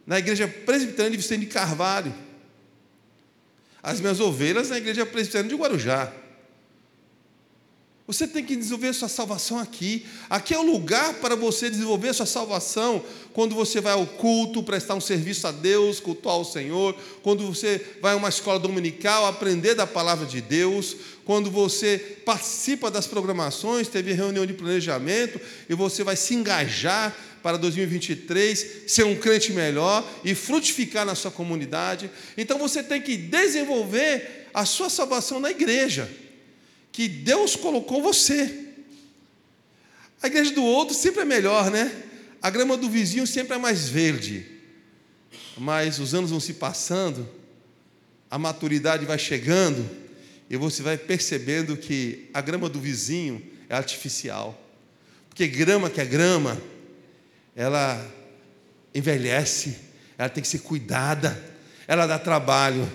Na 0.07 0.19
igreja 0.19 0.47
presbiteriana 0.47 1.13
de 1.13 1.17
Vicente 1.17 1.41
de 1.41 1.47
Carvalho. 1.47 2.15
As 3.83 4.01
minhas 4.01 4.21
ovelhas 4.21 4.69
na 4.69 4.77
igreja 4.77 5.07
presbiteriana 5.07 5.49
de 5.49 5.55
Guarujá. 5.55 6.13
Você 8.07 8.29
tem 8.29 8.45
que 8.45 8.55
desenvolver 8.55 8.93
sua 8.93 9.09
salvação 9.09 9.59
aqui. 9.59 10.05
Aqui 10.29 10.53
é 10.53 10.59
o 10.59 10.63
lugar 10.63 11.15
para 11.15 11.35
você 11.35 11.71
desenvolver 11.71 12.13
sua 12.13 12.27
salvação. 12.27 13.03
Quando 13.33 13.55
você 13.55 13.81
vai 13.81 13.95
ao 13.95 14.07
culto, 14.07 14.63
prestar 14.63 14.95
um 14.95 15.01
serviço 15.01 15.47
a 15.47 15.51
Deus, 15.51 16.01
cultuar 16.01 16.37
o 16.37 16.45
Senhor. 16.45 16.95
Quando 17.23 17.47
você 17.47 17.81
vai 18.03 18.13
a 18.13 18.17
uma 18.17 18.29
escola 18.29 18.59
dominical, 18.59 19.25
aprender 19.25 19.75
da 19.75 19.87
palavra 19.87 20.27
de 20.27 20.43
Deus. 20.43 20.95
Quando 21.25 21.51
você 21.51 22.19
participa 22.27 22.91
das 22.91 23.07
programações, 23.07 23.89
teve 23.89 24.13
reunião 24.13 24.45
de 24.45 24.53
planejamento 24.53 25.41
e 25.67 25.75
você 25.75 26.05
vai 26.05 26.15
se 26.15 26.35
engajar 26.35 27.17
para 27.43 27.57
2023 27.57 28.83
ser 28.87 29.05
um 29.05 29.17
crente 29.17 29.51
melhor 29.51 30.07
e 30.23 30.35
frutificar 30.35 31.07
na 31.07 31.15
sua 31.15 31.31
comunidade. 31.31 32.11
Então 32.37 32.59
você 32.59 32.83
tem 32.83 33.01
que 33.01 33.17
desenvolver 33.17 34.49
a 34.53 34.67
sua 34.67 34.91
salvação 34.91 35.41
na 35.41 35.51
igreja 35.51 36.24
que 36.95 37.09
Deus 37.09 37.57
colocou 37.57 38.01
você. 38.01 38.69
A 40.23 40.29
igreja 40.29 40.53
do 40.53 40.63
outro 40.63 40.95
sempre 40.95 41.23
é 41.23 41.25
melhor, 41.25 41.69
né? 41.69 41.93
A 42.41 42.49
grama 42.49 42.77
do 42.77 42.89
vizinho 42.89 43.27
sempre 43.27 43.57
é 43.57 43.59
mais 43.59 43.89
verde. 43.89 44.47
Mas 45.59 45.99
os 45.99 46.15
anos 46.15 46.31
vão 46.31 46.39
se 46.39 46.55
passando, 46.55 47.29
a 48.31 48.39
maturidade 48.39 49.05
vai 49.05 49.19
chegando, 49.19 49.91
e 50.49 50.57
você 50.57 50.85
vai 50.85 50.97
percebendo 50.97 51.77
que 51.77 52.31
a 52.33 52.41
grama 52.41 52.69
do 52.69 52.79
vizinho 52.79 53.45
é 53.69 53.75
artificial. 53.75 54.57
Porque 55.29 55.49
grama 55.49 55.91
que 55.91 56.01
é 56.01 56.05
grama, 56.05 56.63
ela 57.57 58.09
envelhece, 58.95 59.79
ela 60.17 60.29
tem 60.29 60.43
que 60.43 60.49
ser 60.49 60.61
cuidada, 60.61 61.43
ela 61.89 62.07
dá 62.07 62.21
trabalho. 62.21 62.89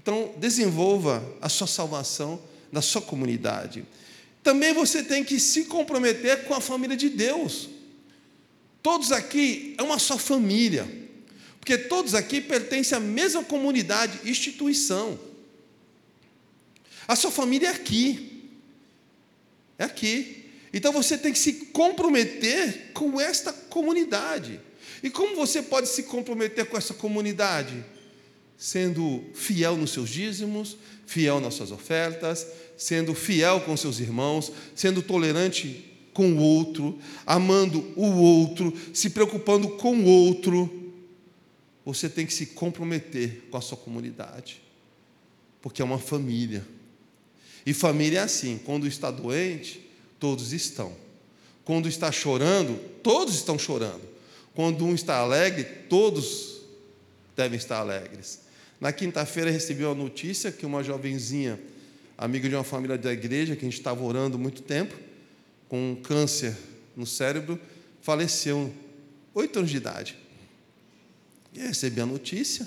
Então, 0.00 0.32
desenvolva 0.38 1.22
a 1.42 1.50
sua 1.50 1.66
salvação 1.66 2.40
na 2.70 2.82
sua 2.82 3.02
comunidade. 3.02 3.84
Também 4.42 4.72
você 4.72 5.02
tem 5.02 5.24
que 5.24 5.40
se 5.40 5.64
comprometer 5.64 6.44
com 6.44 6.54
a 6.54 6.60
família 6.60 6.96
de 6.96 7.08
Deus. 7.08 7.68
Todos 8.82 9.10
aqui 9.10 9.74
é 9.78 9.82
uma 9.82 9.98
só 9.98 10.16
família, 10.16 10.86
porque 11.58 11.76
todos 11.76 12.14
aqui 12.14 12.40
pertencem 12.40 12.96
à 12.96 13.00
mesma 13.00 13.42
comunidade, 13.42 14.28
instituição. 14.28 15.18
A 17.08 17.16
sua 17.16 17.30
família 17.30 17.68
é 17.68 17.72
aqui, 17.72 18.50
é 19.78 19.84
aqui. 19.84 20.44
Então 20.72 20.92
você 20.92 21.16
tem 21.18 21.32
que 21.32 21.38
se 21.38 21.52
comprometer 21.72 22.92
com 22.92 23.20
esta 23.20 23.52
comunidade. 23.52 24.60
E 25.02 25.10
como 25.10 25.34
você 25.34 25.62
pode 25.62 25.88
se 25.88 26.04
comprometer 26.04 26.66
com 26.66 26.76
essa 26.76 26.94
comunidade? 26.94 27.84
Sendo 28.58 29.22
fiel 29.34 29.76
nos 29.76 29.90
seus 29.90 30.08
dízimos, 30.08 30.76
fiel 31.06 31.40
nas 31.40 31.54
suas 31.54 31.70
ofertas, 31.70 32.46
sendo 32.76 33.14
fiel 33.14 33.60
com 33.60 33.76
seus 33.76 34.00
irmãos, 34.00 34.52
sendo 34.74 35.02
tolerante 35.02 35.84
com 36.12 36.32
o 36.32 36.38
outro, 36.38 36.98
amando 37.26 37.92
o 37.94 38.06
outro, 38.06 38.72
se 38.94 39.10
preocupando 39.10 39.68
com 39.70 39.96
o 39.96 40.04
outro. 40.04 40.92
Você 41.84 42.08
tem 42.08 42.26
que 42.26 42.32
se 42.32 42.46
comprometer 42.46 43.48
com 43.50 43.58
a 43.58 43.60
sua 43.60 43.76
comunidade, 43.76 44.62
porque 45.60 45.82
é 45.82 45.84
uma 45.84 45.98
família. 45.98 46.66
E 47.66 47.74
família 47.74 48.20
é 48.20 48.22
assim: 48.22 48.58
quando 48.64 48.86
está 48.86 49.10
doente, 49.10 49.86
todos 50.18 50.52
estão. 50.52 50.96
Quando 51.64 51.88
está 51.88 52.10
chorando, 52.10 52.78
todos 53.02 53.34
estão 53.34 53.58
chorando. 53.58 54.02
Quando 54.54 54.86
um 54.86 54.94
está 54.94 55.16
alegre, 55.16 55.64
todos 55.88 56.62
devem 57.36 57.58
estar 57.58 57.78
alegres. 57.78 58.45
Na 58.80 58.92
quinta-feira 58.92 59.50
recebi 59.50 59.84
uma 59.84 59.94
notícia 59.94 60.52
que 60.52 60.66
uma 60.66 60.82
jovenzinha 60.82 61.58
amigo 62.16 62.48
de 62.48 62.54
uma 62.54 62.64
família 62.64 62.96
da 62.96 63.12
igreja, 63.12 63.54
que 63.54 63.62
a 63.62 63.68
gente 63.68 63.78
estava 63.78 64.02
orando 64.02 64.38
muito 64.38 64.62
tempo, 64.62 64.96
com 65.68 65.92
um 65.92 65.94
câncer 65.94 66.56
no 66.96 67.06
cérebro, 67.06 67.58
faleceu, 68.00 68.72
oito 69.34 69.58
anos 69.58 69.70
de 69.70 69.76
idade. 69.76 70.16
E 71.52 71.60
recebi 71.60 72.00
a 72.00 72.06
notícia, 72.06 72.66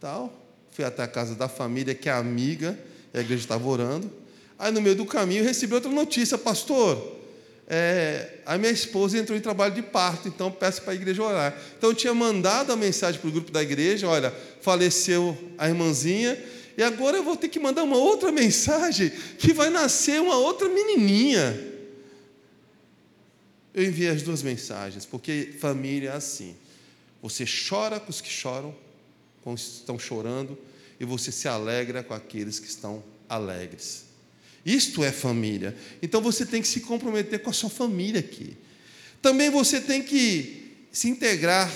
tal, 0.00 0.32
fui 0.70 0.84
até 0.84 1.02
a 1.02 1.08
casa 1.08 1.34
da 1.34 1.48
família, 1.48 1.94
que 1.94 2.08
é 2.08 2.12
amiga, 2.12 2.78
e 3.12 3.18
a 3.18 3.20
igreja 3.20 3.42
estava 3.42 3.68
orando. 3.68 4.10
Aí, 4.58 4.72
no 4.72 4.80
meio 4.80 4.96
do 4.96 5.04
caminho, 5.04 5.44
recebi 5.44 5.74
outra 5.74 5.90
notícia, 5.90 6.38
pastor, 6.38 7.18
é, 7.66 8.38
a 8.44 8.58
minha 8.58 8.72
esposa 8.72 9.18
entrou 9.18 9.36
em 9.36 9.40
trabalho 9.40 9.74
de 9.74 9.82
parto, 9.82 10.28
então 10.28 10.50
peço 10.50 10.82
para 10.82 10.92
a 10.92 10.94
igreja 10.94 11.22
orar. 11.22 11.56
Então, 11.76 11.90
eu 11.90 11.94
tinha 11.94 12.14
mandado 12.14 12.72
a 12.72 12.76
mensagem 12.76 13.20
para 13.20 13.28
o 13.28 13.32
grupo 13.32 13.50
da 13.50 13.62
igreja: 13.62 14.08
olha, 14.08 14.34
faleceu 14.60 15.36
a 15.56 15.68
irmãzinha, 15.68 16.38
e 16.76 16.82
agora 16.82 17.16
eu 17.16 17.22
vou 17.22 17.36
ter 17.36 17.48
que 17.48 17.58
mandar 17.58 17.82
uma 17.82 17.96
outra 17.96 18.32
mensagem 18.32 19.10
que 19.38 19.52
vai 19.52 19.70
nascer 19.70 20.20
uma 20.20 20.36
outra 20.36 20.68
menininha. 20.68 21.68
Eu 23.74 23.84
enviei 23.84 24.08
as 24.08 24.22
duas 24.22 24.42
mensagens, 24.42 25.04
porque 25.04 25.54
família 25.58 26.10
é 26.10 26.16
assim. 26.16 26.56
Você 27.22 27.44
chora 27.44 28.00
com 28.00 28.10
os 28.10 28.20
que 28.20 28.30
choram, 28.30 28.74
com 29.42 29.52
os 29.52 29.62
que 29.62 29.74
estão 29.76 29.98
chorando, 29.98 30.58
e 30.98 31.04
você 31.04 31.30
se 31.30 31.48
alegra 31.48 32.02
com 32.02 32.14
aqueles 32.14 32.58
que 32.58 32.66
estão 32.66 33.02
alegres. 33.28 34.04
Isto 34.64 35.02
é 35.04 35.12
família. 35.12 35.76
Então 36.02 36.20
você 36.20 36.44
tem 36.44 36.60
que 36.60 36.68
se 36.68 36.80
comprometer 36.80 37.40
com 37.40 37.50
a 37.50 37.52
sua 37.52 37.70
família 37.70 38.20
aqui. 38.20 38.56
Também 39.22 39.50
você 39.50 39.80
tem 39.80 40.02
que 40.02 40.86
se 40.92 41.08
integrar 41.08 41.72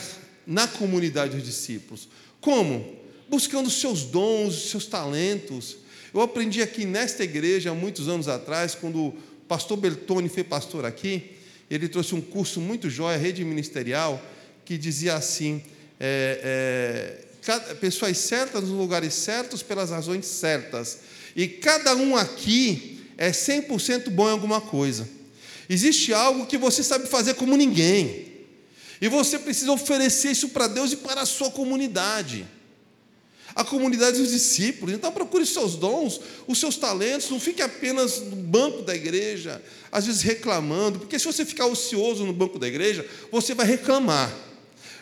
na 0.46 0.66
comunidade 0.66 1.36
dos 1.36 1.44
discípulos. 1.44 2.08
Como? 2.44 2.94
buscando 3.28 3.66
os 3.66 3.80
seus 3.80 4.04
dons, 4.04 4.54
os 4.54 4.70
seus 4.70 4.86
talentos. 4.86 5.78
Eu 6.12 6.20
aprendi 6.20 6.62
aqui 6.62 6.84
nesta 6.84 7.24
igreja, 7.24 7.70
há 7.70 7.74
muitos 7.74 8.08
anos 8.08 8.28
atrás, 8.28 8.74
quando 8.74 9.06
o 9.06 9.14
pastor 9.48 9.76
Bertone 9.76 10.28
foi 10.28 10.44
pastor 10.44 10.84
aqui, 10.84 11.32
ele 11.70 11.88
trouxe 11.88 12.14
um 12.14 12.20
curso 12.20 12.60
muito 12.60 12.88
jóia, 12.88 13.16
rede 13.16 13.44
ministerial, 13.44 14.22
que 14.64 14.78
dizia 14.78 15.14
assim: 15.14 15.62
é, 15.98 17.18
é, 17.42 17.74
pessoas 17.74 18.16
certas 18.18 18.62
nos 18.62 18.70
lugares 18.72 19.14
certos 19.14 19.62
pelas 19.62 19.90
razões 19.90 20.26
certas. 20.26 21.00
E 21.34 21.48
cada 21.48 21.96
um 21.96 22.16
aqui 22.16 23.00
é 23.18 23.32
100% 23.32 24.10
bom 24.10 24.28
em 24.28 24.32
alguma 24.32 24.60
coisa. 24.60 25.08
Existe 25.68 26.12
algo 26.12 26.46
que 26.46 26.58
você 26.58 26.82
sabe 26.82 27.08
fazer 27.08 27.34
como 27.34 27.56
ninguém. 27.56 28.33
E 29.00 29.08
você 29.08 29.38
precisa 29.38 29.72
oferecer 29.72 30.30
isso 30.30 30.50
para 30.50 30.66
Deus 30.66 30.92
e 30.92 30.96
para 30.96 31.22
a 31.22 31.26
sua 31.26 31.50
comunidade. 31.50 32.46
A 33.54 33.62
comunidade 33.62 34.18
dos 34.18 34.30
discípulos. 34.30 34.94
Então 34.94 35.12
procure 35.12 35.44
os 35.44 35.50
seus 35.50 35.76
dons, 35.76 36.20
os 36.46 36.58
seus 36.58 36.76
talentos, 36.76 37.30
não 37.30 37.38
fique 37.38 37.62
apenas 37.62 38.20
no 38.20 38.36
banco 38.36 38.82
da 38.82 38.94
igreja, 38.94 39.62
às 39.92 40.06
vezes 40.06 40.22
reclamando, 40.22 40.98
porque 40.98 41.18
se 41.18 41.24
você 41.24 41.44
ficar 41.44 41.66
ocioso 41.66 42.24
no 42.24 42.32
banco 42.32 42.58
da 42.58 42.66
igreja, 42.66 43.06
você 43.30 43.54
vai 43.54 43.66
reclamar. 43.66 44.32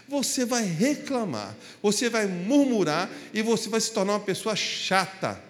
Você 0.09 0.45
vai 0.45 0.65
reclamar, 0.65 1.57
você 1.83 2.11
vai 2.11 2.27
murmurar 2.27 3.11
e 3.33 3.41
você 3.41 3.71
vai 3.71 3.81
se 3.81 3.93
tornar 3.93 4.15
uma 4.15 4.21
pessoa 4.21 4.55
chata. 4.55 5.43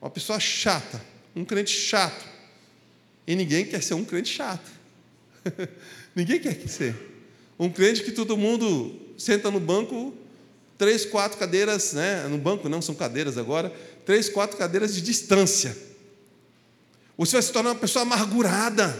Uma 0.00 0.10
pessoa 0.10 0.38
chata, 0.38 1.04
um 1.34 1.44
crente 1.44 1.72
chato. 1.72 2.24
E 3.26 3.34
ninguém 3.34 3.64
quer 3.64 3.82
ser 3.82 3.94
um 3.94 4.04
crente 4.04 4.32
chato. 4.32 4.70
ninguém 6.18 6.40
quer 6.40 6.56
ser. 6.68 6.96
Um 7.58 7.70
crente 7.70 8.02
que 8.02 8.10
todo 8.10 8.36
mundo 8.36 8.92
senta 9.16 9.50
no 9.50 9.60
banco, 9.60 10.12
três, 10.76 11.06
quatro 11.06 11.38
cadeiras, 11.38 11.92
né? 11.92 12.26
No 12.28 12.38
banco 12.38 12.68
não, 12.68 12.82
são 12.82 12.94
cadeiras 12.94 13.38
agora, 13.38 13.72
três, 14.04 14.28
quatro 14.28 14.56
cadeiras 14.56 14.94
de 14.94 15.00
distância. 15.00 15.76
Você 17.16 17.32
vai 17.32 17.42
se 17.42 17.52
tornar 17.52 17.70
uma 17.70 17.76
pessoa 17.76 18.02
amargurada. 18.02 18.96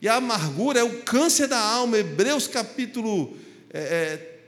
E 0.00 0.08
a 0.08 0.16
amargura 0.16 0.80
é 0.80 0.82
o 0.82 1.02
câncer 1.02 1.46
da 1.46 1.58
alma. 1.58 1.98
Hebreus 1.98 2.46
capítulo 2.46 3.36
é, 3.70 3.80
é, 3.80 4.38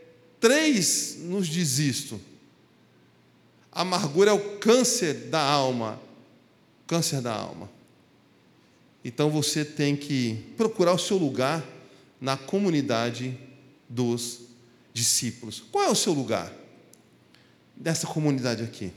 3 0.40 1.18
nos 1.20 1.46
diz 1.46 1.78
isto. 1.78 2.20
A 3.72 3.82
amargura 3.82 4.30
é 4.30 4.34
o 4.34 4.58
câncer 4.58 5.14
da 5.14 5.40
alma. 5.40 6.00
Câncer 6.86 7.20
da 7.20 7.34
alma. 7.34 7.75
Então 9.06 9.30
você 9.30 9.64
tem 9.64 9.94
que 9.94 10.36
procurar 10.56 10.92
o 10.92 10.98
seu 10.98 11.16
lugar 11.16 11.64
na 12.20 12.36
comunidade 12.36 13.38
dos 13.88 14.40
discípulos. 14.92 15.62
Qual 15.70 15.84
é 15.84 15.88
o 15.88 15.94
seu 15.94 16.12
lugar 16.12 16.52
dessa 17.76 18.04
comunidade 18.08 18.64
aqui? 18.64 18.90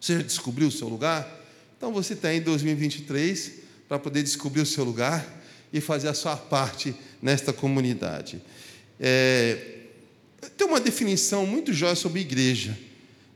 Você 0.00 0.18
já 0.18 0.22
descobriu 0.22 0.68
o 0.68 0.70
seu 0.70 0.86
lugar? 0.88 1.28
Então 1.76 1.92
você 1.92 2.14
tem 2.14 2.40
2023 2.40 3.54
para 3.88 3.98
poder 3.98 4.22
descobrir 4.22 4.60
o 4.60 4.66
seu 4.66 4.84
lugar 4.84 5.26
e 5.72 5.80
fazer 5.80 6.06
a 6.06 6.14
sua 6.14 6.36
parte 6.36 6.94
nesta 7.20 7.52
comunidade. 7.52 8.40
É, 9.00 9.80
tem 10.56 10.64
uma 10.64 10.78
definição 10.78 11.44
muito 11.44 11.72
jóia 11.72 11.96
sobre 11.96 12.20
igreja. 12.20 12.78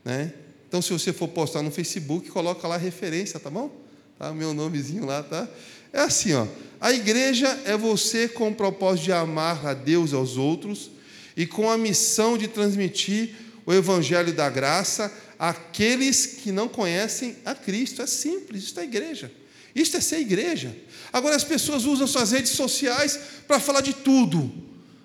Né? 0.05 0.33
Então, 0.69 0.81
se 0.81 0.93
você 0.93 1.13
for 1.13 1.27
postar 1.27 1.63
no 1.63 1.73
Facebook, 1.73 2.29
coloca 2.29 2.69
lá 2.69 2.77
referência, 2.77 3.41
tá 3.41 3.51
bom? 3.51 3.86
Tá? 4.19 4.33
Meu 4.33 4.55
nomezinho 4.55 5.05
lá, 5.05 5.23
tá? 5.23 5.49
É 5.93 6.01
assim, 6.01 6.35
ó. 6.35 6.47
A 6.81 6.93
igreja 6.93 7.49
é 7.65 7.77
você 7.77 8.29
com 8.29 8.49
o 8.49 8.55
propósito 8.55 9.05
de 9.05 9.13
amar 9.13 9.67
a 9.67 9.75
Deus 9.75 10.13
e 10.13 10.15
aos 10.15 10.37
outros 10.37 10.91
e 11.37 11.47
com 11.47 11.71
a 11.71 11.79
missão 11.79 12.37
de 12.37 12.49
transmitir 12.49 13.35
o 13.65 13.73
evangelho 13.73 14.33
da 14.33 14.49
graça 14.49 15.13
àqueles 15.39 16.27
que 16.27 16.53
não 16.53 16.69
conhecem 16.69 17.37
a 17.45 17.55
Cristo. 17.55 18.03
É 18.03 18.07
simples, 18.07 18.65
isso 18.65 18.81
é 18.81 18.85
igreja. 18.85 19.31
Isso 19.75 19.97
é 19.97 20.01
ser 20.01 20.21
igreja. 20.21 20.75
Agora 21.13 21.37
as 21.37 21.45
pessoas 21.45 21.85
usam 21.85 22.07
suas 22.07 22.33
redes 22.33 22.53
sociais 22.53 23.19
para 23.47 23.61
falar 23.61 23.83
de 23.83 23.93
tudo, 23.93 24.51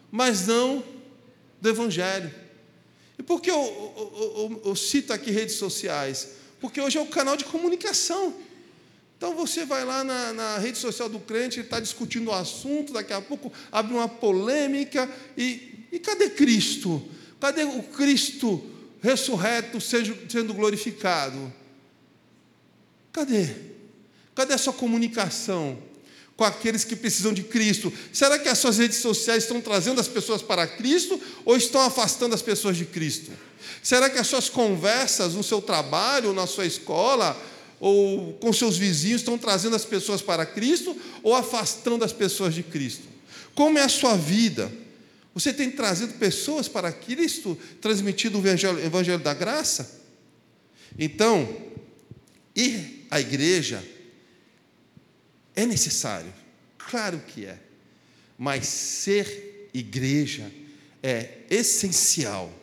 mas 0.10 0.48
não 0.48 0.84
do 1.60 1.70
evangelho. 1.70 2.34
E 3.20 3.24
por 3.24 3.42
que 3.42 3.52
eu, 3.52 3.58
eu, 3.58 4.34
eu, 4.38 4.62
eu 4.66 4.76
cito 4.76 5.12
aqui 5.12 5.30
redes 5.32 5.56
sociais? 5.56 6.30
Porque 6.60 6.80
hoje 6.80 6.98
é 6.98 7.02
o 7.02 7.08
canal 7.08 7.36
de 7.36 7.44
comunicação. 7.44 8.34
Então 9.22 9.36
você 9.36 9.68
vai 9.68 9.86
lá 9.86 10.04
na, 10.04 10.34
na 10.34 10.58
rede 10.58 10.80
social 10.80 11.08
do 11.08 11.20
crente, 11.20 11.60
ele 11.60 11.68
está 11.68 11.80
discutindo 11.80 12.30
o 12.30 12.34
assunto, 12.34 12.92
daqui 12.92 13.14
a 13.14 13.22
pouco 13.22 13.54
abre 13.72 13.94
uma 13.94 14.10
polêmica, 14.10 15.08
e, 15.38 15.86
e 15.92 16.00
cadê 16.00 16.32
Cristo? 16.32 17.00
Cadê 17.40 17.64
o 17.64 17.84
Cristo 17.84 18.66
ressurreto 19.00 19.80
sendo, 19.80 20.56
glorificado? 20.56 21.54
Cadê? 23.14 23.48
Cadê 24.34 24.56
a 24.56 24.58
sua 24.58 24.74
comunicação 24.74 25.78
com 26.36 26.44
aqueles 26.44 26.84
que 26.84 26.96
precisam 26.96 27.32
de 27.32 27.44
Cristo? 27.44 27.94
Será 28.12 28.40
que 28.40 28.50
as 28.50 28.58
suas 28.58 28.80
redes 28.80 28.98
sociais 28.98 29.44
estão 29.44 29.62
trazendo 29.62 30.02
as 30.02 30.08
pessoas 30.08 30.42
para 30.42 30.66
Cristo 30.66 31.22
ou 31.46 31.56
estão 31.56 31.82
afastando 31.82 32.34
as 32.34 32.42
pessoas 32.42 32.76
de 32.76 32.86
Cristo? 32.86 33.32
Será 33.84 34.10
que 34.10 34.18
as 34.18 34.26
suas 34.26 34.50
conversas 34.50 35.36
no 35.36 35.44
seu 35.44 35.62
trabalho, 35.62 36.34
na 36.34 36.48
sua 36.48 36.66
escola, 36.66 37.40
ou 37.82 38.34
com 38.34 38.54
seus 38.54 38.78
vizinhos 38.78 39.22
estão 39.22 39.40
trazendo 39.40 39.76
as 39.76 39.84
pessoas 39.84 40.22
para 40.22 40.46
Cristo 40.46 40.96
ou 41.24 41.34
afastando 41.34 42.06
as 42.06 42.14
pessoas 42.14 42.54
de 42.54 42.62
Cristo? 42.62 43.08
Como 43.56 43.80
é 43.80 43.82
a 43.82 43.90
sua 43.90 44.16
vida? 44.16 44.72
Você 45.34 45.52
tem 45.52 45.72
trazido 45.72 46.14
pessoas 46.14 46.68
para 46.68 46.92
Cristo, 46.92 47.58
transmitido 47.82 48.38
o 48.38 48.42
evangelho, 48.42 48.86
evangelho 48.86 49.20
da 49.20 49.34
graça? 49.34 50.00
Então, 50.98 51.50
ir 52.56 53.08
à 53.10 53.20
igreja 53.20 53.84
é 55.56 55.66
necessário, 55.66 56.32
claro 56.78 57.20
que 57.20 57.46
é, 57.46 57.58
mas 58.38 58.68
ser 58.68 59.70
igreja 59.74 60.52
é 61.02 61.40
essencial, 61.50 62.54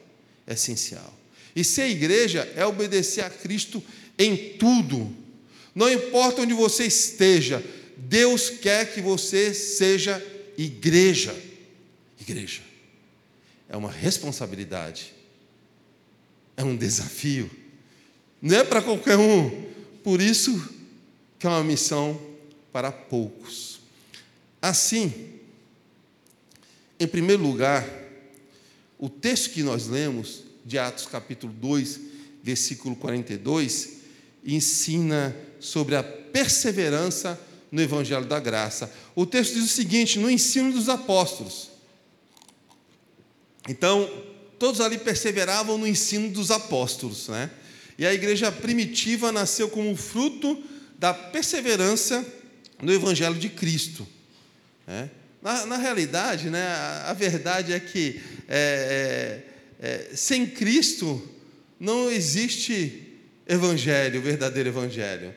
é 0.46 0.54
essencial. 0.54 1.12
E 1.56 1.64
ser 1.64 1.88
igreja 1.88 2.48
é 2.54 2.64
obedecer 2.64 3.22
a 3.22 3.30
Cristo 3.30 3.82
em 4.18 4.54
tudo. 4.58 5.14
Não 5.74 5.90
importa 5.90 6.42
onde 6.42 6.52
você 6.52 6.84
esteja, 6.84 7.64
Deus 7.96 8.50
quer 8.50 8.92
que 8.92 9.00
você 9.00 9.54
seja 9.54 10.24
igreja. 10.56 11.34
Igreja. 12.20 12.62
É 13.68 13.76
uma 13.76 13.90
responsabilidade. 13.90 15.12
É 16.56 16.64
um 16.64 16.76
desafio. 16.76 17.50
Não 18.42 18.56
é 18.56 18.64
para 18.64 18.82
qualquer 18.82 19.16
um. 19.16 19.66
Por 20.02 20.20
isso 20.20 20.68
que 21.38 21.46
é 21.46 21.50
uma 21.50 21.62
missão 21.62 22.20
para 22.72 22.90
poucos. 22.90 23.80
Assim, 24.60 25.12
em 26.98 27.06
primeiro 27.06 27.42
lugar, 27.42 27.88
o 28.98 29.08
texto 29.08 29.50
que 29.50 29.62
nós 29.62 29.86
lemos, 29.86 30.42
de 30.64 30.78
Atos 30.78 31.06
capítulo 31.06 31.52
2, 31.52 32.00
versículo 32.42 32.96
42, 32.96 33.97
ensina 34.54 35.36
sobre 35.60 35.94
a 35.96 36.02
perseverança 36.02 37.38
no 37.70 37.80
Evangelho 37.82 38.24
da 38.24 38.40
Graça. 38.40 38.92
O 39.14 39.26
texto 39.26 39.54
diz 39.54 39.64
o 39.64 39.68
seguinte: 39.68 40.18
no 40.18 40.30
ensino 40.30 40.72
dos 40.72 40.88
apóstolos. 40.88 41.70
Então, 43.68 44.08
todos 44.58 44.80
ali 44.80 44.98
perseveravam 44.98 45.76
no 45.76 45.86
ensino 45.86 46.30
dos 46.30 46.50
apóstolos, 46.50 47.28
né? 47.28 47.50
E 47.98 48.06
a 48.06 48.14
igreja 48.14 48.50
primitiva 48.50 49.32
nasceu 49.32 49.68
como 49.68 49.94
fruto 49.96 50.62
da 50.98 51.12
perseverança 51.12 52.24
no 52.80 52.92
Evangelho 52.92 53.34
de 53.34 53.48
Cristo. 53.48 54.06
Né? 54.86 55.10
Na, 55.42 55.66
na, 55.66 55.76
realidade, 55.76 56.48
né, 56.48 56.64
a, 56.66 57.10
a, 57.10 57.12
verdade 57.12 57.72
é 57.72 57.80
que 57.80 58.20
é, 58.48 59.42
é, 59.80 59.86
é, 59.86 60.16
sem 60.16 60.46
Cristo 60.46 61.22
não 61.78 62.10
existe 62.10 63.07
evangelho, 63.48 64.20
o 64.20 64.22
verdadeiro 64.22 64.68
evangelho. 64.68 65.34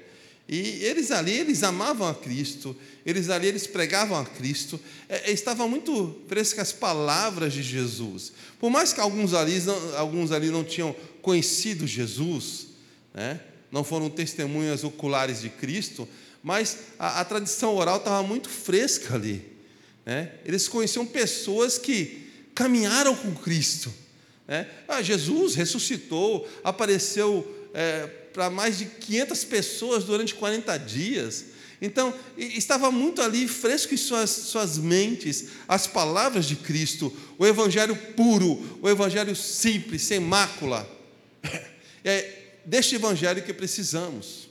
E 0.48 0.84
eles 0.84 1.12
ali, 1.12 1.32
eles 1.32 1.64
amavam 1.64 2.08
a 2.08 2.14
Cristo, 2.14 2.76
eles 3.06 3.30
ali, 3.30 3.48
eles 3.48 3.66
pregavam 3.66 4.20
a 4.20 4.26
Cristo, 4.26 4.80
é, 5.08 5.30
é 5.30 5.32
estavam 5.32 5.70
muito 5.70 6.22
frescas 6.28 6.68
as 6.68 6.74
palavras 6.74 7.54
de 7.54 7.64
Jesus. 7.64 8.34
Por 8.60 8.70
mais 8.70 8.92
que 8.92 9.00
alguns 9.00 9.34
ali 9.34 9.60
não, 9.62 9.98
alguns 9.98 10.32
ali 10.32 10.50
não 10.50 10.64
tinham 10.64 10.94
conhecido 11.22 11.88
Jesus, 11.88 12.68
né, 13.14 13.40
não 13.72 13.84
foram 13.84 14.10
testemunhas 14.10 14.84
oculares 14.84 15.42
de 15.42 15.50
Cristo, 15.50 16.08
mas 16.44 16.78
a, 17.00 17.22
a 17.22 17.26
tradição 17.26 17.76
oral 17.76 17.98
estava 17.98 18.22
muito 18.22 18.50
fresca 18.50 19.16
ali. 19.16 19.46
Né? 20.06 20.34
Eles 20.44 20.68
conheciam 20.68 21.06
pessoas 21.06 21.78
que 21.78 22.30
caminharam 22.54 23.16
com 23.16 23.34
Cristo. 23.36 23.94
Né? 24.48 24.68
Ah, 24.88 25.02
Jesus 25.02 25.56
ressuscitou, 25.56 26.46
apareceu 26.64 27.61
é, 27.74 28.08
para 28.34 28.50
mais 28.50 28.78
de 28.78 28.86
500 28.86 29.44
pessoas 29.44 30.04
durante 30.04 30.36
40 30.36 30.78
dias. 30.78 31.46
Então, 31.82 32.14
estava 32.38 32.92
muito 32.92 33.22
ali 33.22 33.48
fresco 33.48 33.94
em 33.94 33.98
suas, 33.98 34.30
suas 34.30 34.78
mentes 34.78 35.48
as 35.68 35.88
palavras 35.88 36.46
de 36.46 36.56
Cristo, 36.56 37.12
o 37.40 37.46
Evangelho 37.46 37.96
puro, 38.16 38.80
o 38.82 38.90
Evangelho 38.90 39.36
simples, 39.36 40.04
sem 40.04 40.20
mácula. 40.20 40.90
É 42.04 42.42
deste 42.66 42.96
Evangelho 42.96 43.44
que 43.44 43.54
precisamos. 43.54 44.50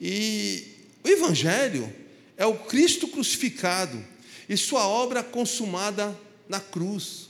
E 0.00 0.64
O 1.04 1.08
Evangelho 1.08 1.92
é 2.36 2.46
o 2.46 2.54
Cristo 2.54 3.06
crucificado 3.08 4.02
e 4.48 4.56
sua 4.56 4.86
obra 4.86 5.22
consumada 5.22 6.18
na 6.48 6.60
cruz. 6.60 7.28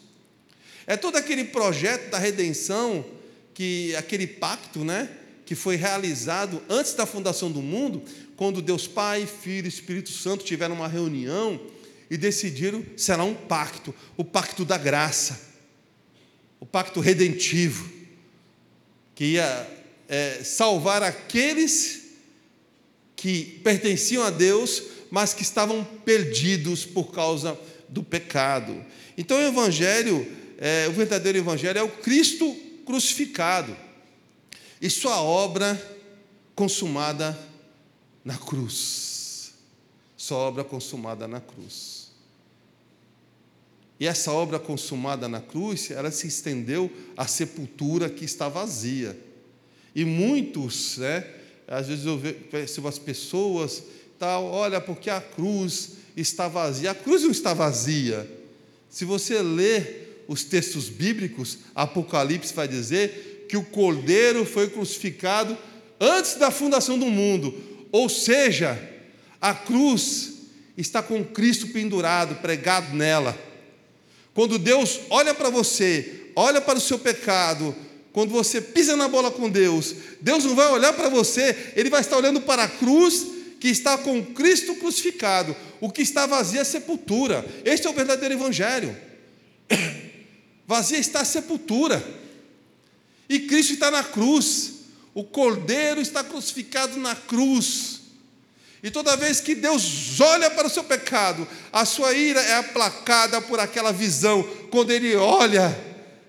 É 0.86 0.96
todo 0.96 1.16
aquele 1.16 1.44
projeto 1.44 2.10
da 2.10 2.18
redenção, 2.18 3.04
que 3.54 3.94
aquele 3.96 4.26
pacto, 4.26 4.84
né, 4.84 5.08
que 5.44 5.54
foi 5.54 5.76
realizado 5.76 6.62
antes 6.68 6.94
da 6.94 7.04
fundação 7.04 7.50
do 7.50 7.60
mundo, 7.60 8.02
quando 8.36 8.62
Deus 8.62 8.86
Pai, 8.86 9.26
Filho 9.26 9.66
e 9.66 9.68
Espírito 9.68 10.10
Santo 10.10 10.44
tiveram 10.44 10.74
uma 10.74 10.88
reunião 10.88 11.60
e 12.10 12.16
decidiram 12.16 12.84
será 12.96 13.24
um 13.24 13.34
pacto, 13.34 13.94
o 14.16 14.24
pacto 14.24 14.64
da 14.64 14.78
graça, 14.78 15.40
o 16.58 16.66
pacto 16.66 17.00
redentivo, 17.00 17.90
que 19.14 19.24
ia 19.32 19.68
é, 20.08 20.42
salvar 20.42 21.02
aqueles 21.02 22.02
que 23.16 23.60
pertenciam 23.62 24.24
a 24.24 24.30
Deus, 24.30 24.82
mas 25.10 25.34
que 25.34 25.42
estavam 25.42 25.84
perdidos 25.84 26.84
por 26.84 27.12
causa 27.12 27.58
do 27.88 28.02
pecado. 28.02 28.84
Então, 29.16 29.36
o 29.36 29.46
Evangelho, 29.46 30.26
é, 30.58 30.88
o 30.88 30.92
verdadeiro 30.92 31.38
Evangelho 31.38 31.78
é 31.78 31.82
o 31.82 31.88
Cristo 31.88 32.56
crucificado 32.84 33.76
e 34.80 34.90
sua 34.90 35.22
obra 35.22 35.80
consumada 36.54 37.38
na 38.24 38.36
cruz. 38.36 39.54
Sua 40.16 40.38
obra 40.38 40.64
consumada 40.64 41.26
na 41.26 41.40
cruz. 41.40 42.12
E 43.98 44.06
essa 44.06 44.32
obra 44.32 44.58
consumada 44.58 45.28
na 45.28 45.40
cruz, 45.40 45.90
ela 45.90 46.10
se 46.10 46.26
estendeu 46.26 46.90
à 47.16 47.26
sepultura 47.26 48.10
que 48.10 48.24
está 48.24 48.48
vazia. 48.48 49.16
E 49.94 50.04
muitos, 50.04 50.98
né, 50.98 51.24
às 51.68 51.86
vezes 51.86 52.06
eu 52.06 52.18
percebo 52.50 52.88
as 52.88 52.98
pessoas, 52.98 53.82
tal, 54.18 54.44
olha, 54.44 54.80
porque 54.80 55.08
a 55.08 55.20
cruz 55.20 55.92
está 56.16 56.48
vazia. 56.48 56.90
A 56.90 56.94
cruz 56.94 57.22
não 57.22 57.30
está 57.30 57.54
vazia. 57.54 58.28
Se 58.90 59.04
você 59.04 59.40
ler 59.40 60.01
os 60.28 60.44
textos 60.44 60.88
bíblicos, 60.88 61.58
Apocalipse 61.74 62.54
vai 62.54 62.68
dizer 62.68 63.46
que 63.48 63.56
o 63.56 63.64
cordeiro 63.64 64.44
foi 64.44 64.68
crucificado 64.68 65.56
antes 66.00 66.34
da 66.34 66.50
fundação 66.50 66.98
do 66.98 67.06
mundo. 67.06 67.54
Ou 67.90 68.08
seja, 68.08 68.78
a 69.40 69.54
cruz 69.54 70.32
está 70.76 71.02
com 71.02 71.24
Cristo 71.24 71.68
pendurado, 71.68 72.36
pregado 72.36 72.96
nela. 72.96 73.38
Quando 74.34 74.58
Deus 74.58 75.00
olha 75.10 75.34
para 75.34 75.50
você, 75.50 76.30
olha 76.34 76.60
para 76.60 76.78
o 76.78 76.80
seu 76.80 76.98
pecado, 76.98 77.74
quando 78.12 78.30
você 78.30 78.60
pisa 78.60 78.96
na 78.96 79.08
bola 79.08 79.30
com 79.30 79.50
Deus, 79.50 79.94
Deus 80.20 80.44
não 80.44 80.54
vai 80.54 80.68
olhar 80.68 80.92
para 80.92 81.08
você, 81.08 81.72
Ele 81.76 81.90
vai 81.90 82.00
estar 82.00 82.16
olhando 82.16 82.40
para 82.40 82.64
a 82.64 82.68
cruz 82.68 83.26
que 83.60 83.68
está 83.68 83.96
com 83.96 84.24
Cristo 84.24 84.74
crucificado. 84.76 85.54
O 85.80 85.90
que 85.90 86.02
está 86.02 86.26
vazio 86.26 86.58
é 86.58 86.62
a 86.62 86.64
sepultura. 86.64 87.44
Este 87.64 87.86
é 87.86 87.90
o 87.90 87.94
verdadeiro 87.94 88.34
Evangelho. 88.34 88.96
Vazia 90.66 90.98
está 90.98 91.20
a 91.20 91.24
sepultura. 91.24 92.02
E 93.28 93.40
Cristo 93.40 93.74
está 93.74 93.90
na 93.90 94.02
cruz. 94.02 94.72
O 95.14 95.24
Cordeiro 95.24 96.00
está 96.00 96.24
crucificado 96.24 96.98
na 96.98 97.14
cruz. 97.14 98.00
E 98.82 98.90
toda 98.90 99.16
vez 99.16 99.40
que 99.40 99.54
Deus 99.54 100.20
olha 100.20 100.50
para 100.50 100.66
o 100.66 100.70
seu 100.70 100.82
pecado, 100.82 101.46
a 101.72 101.84
sua 101.84 102.12
ira 102.14 102.40
é 102.40 102.54
aplacada 102.56 103.40
por 103.40 103.60
aquela 103.60 103.92
visão, 103.92 104.42
quando 104.70 104.90
Ele 104.90 105.14
olha 105.14 105.68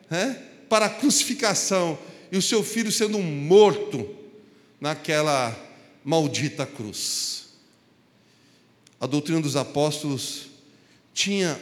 né, 0.09 0.39
para 0.69 0.85
a 0.85 0.89
crucificação 0.89 1.97
e 2.31 2.37
o 2.37 2.41
seu 2.41 2.63
filho 2.63 2.91
sendo 2.91 3.17
morto 3.17 4.07
naquela 4.79 5.57
maldita 6.03 6.65
cruz. 6.65 7.45
A 8.99 9.07
doutrina 9.07 9.41
dos 9.41 9.55
apóstolos 9.55 10.47
tinha 11.13 11.59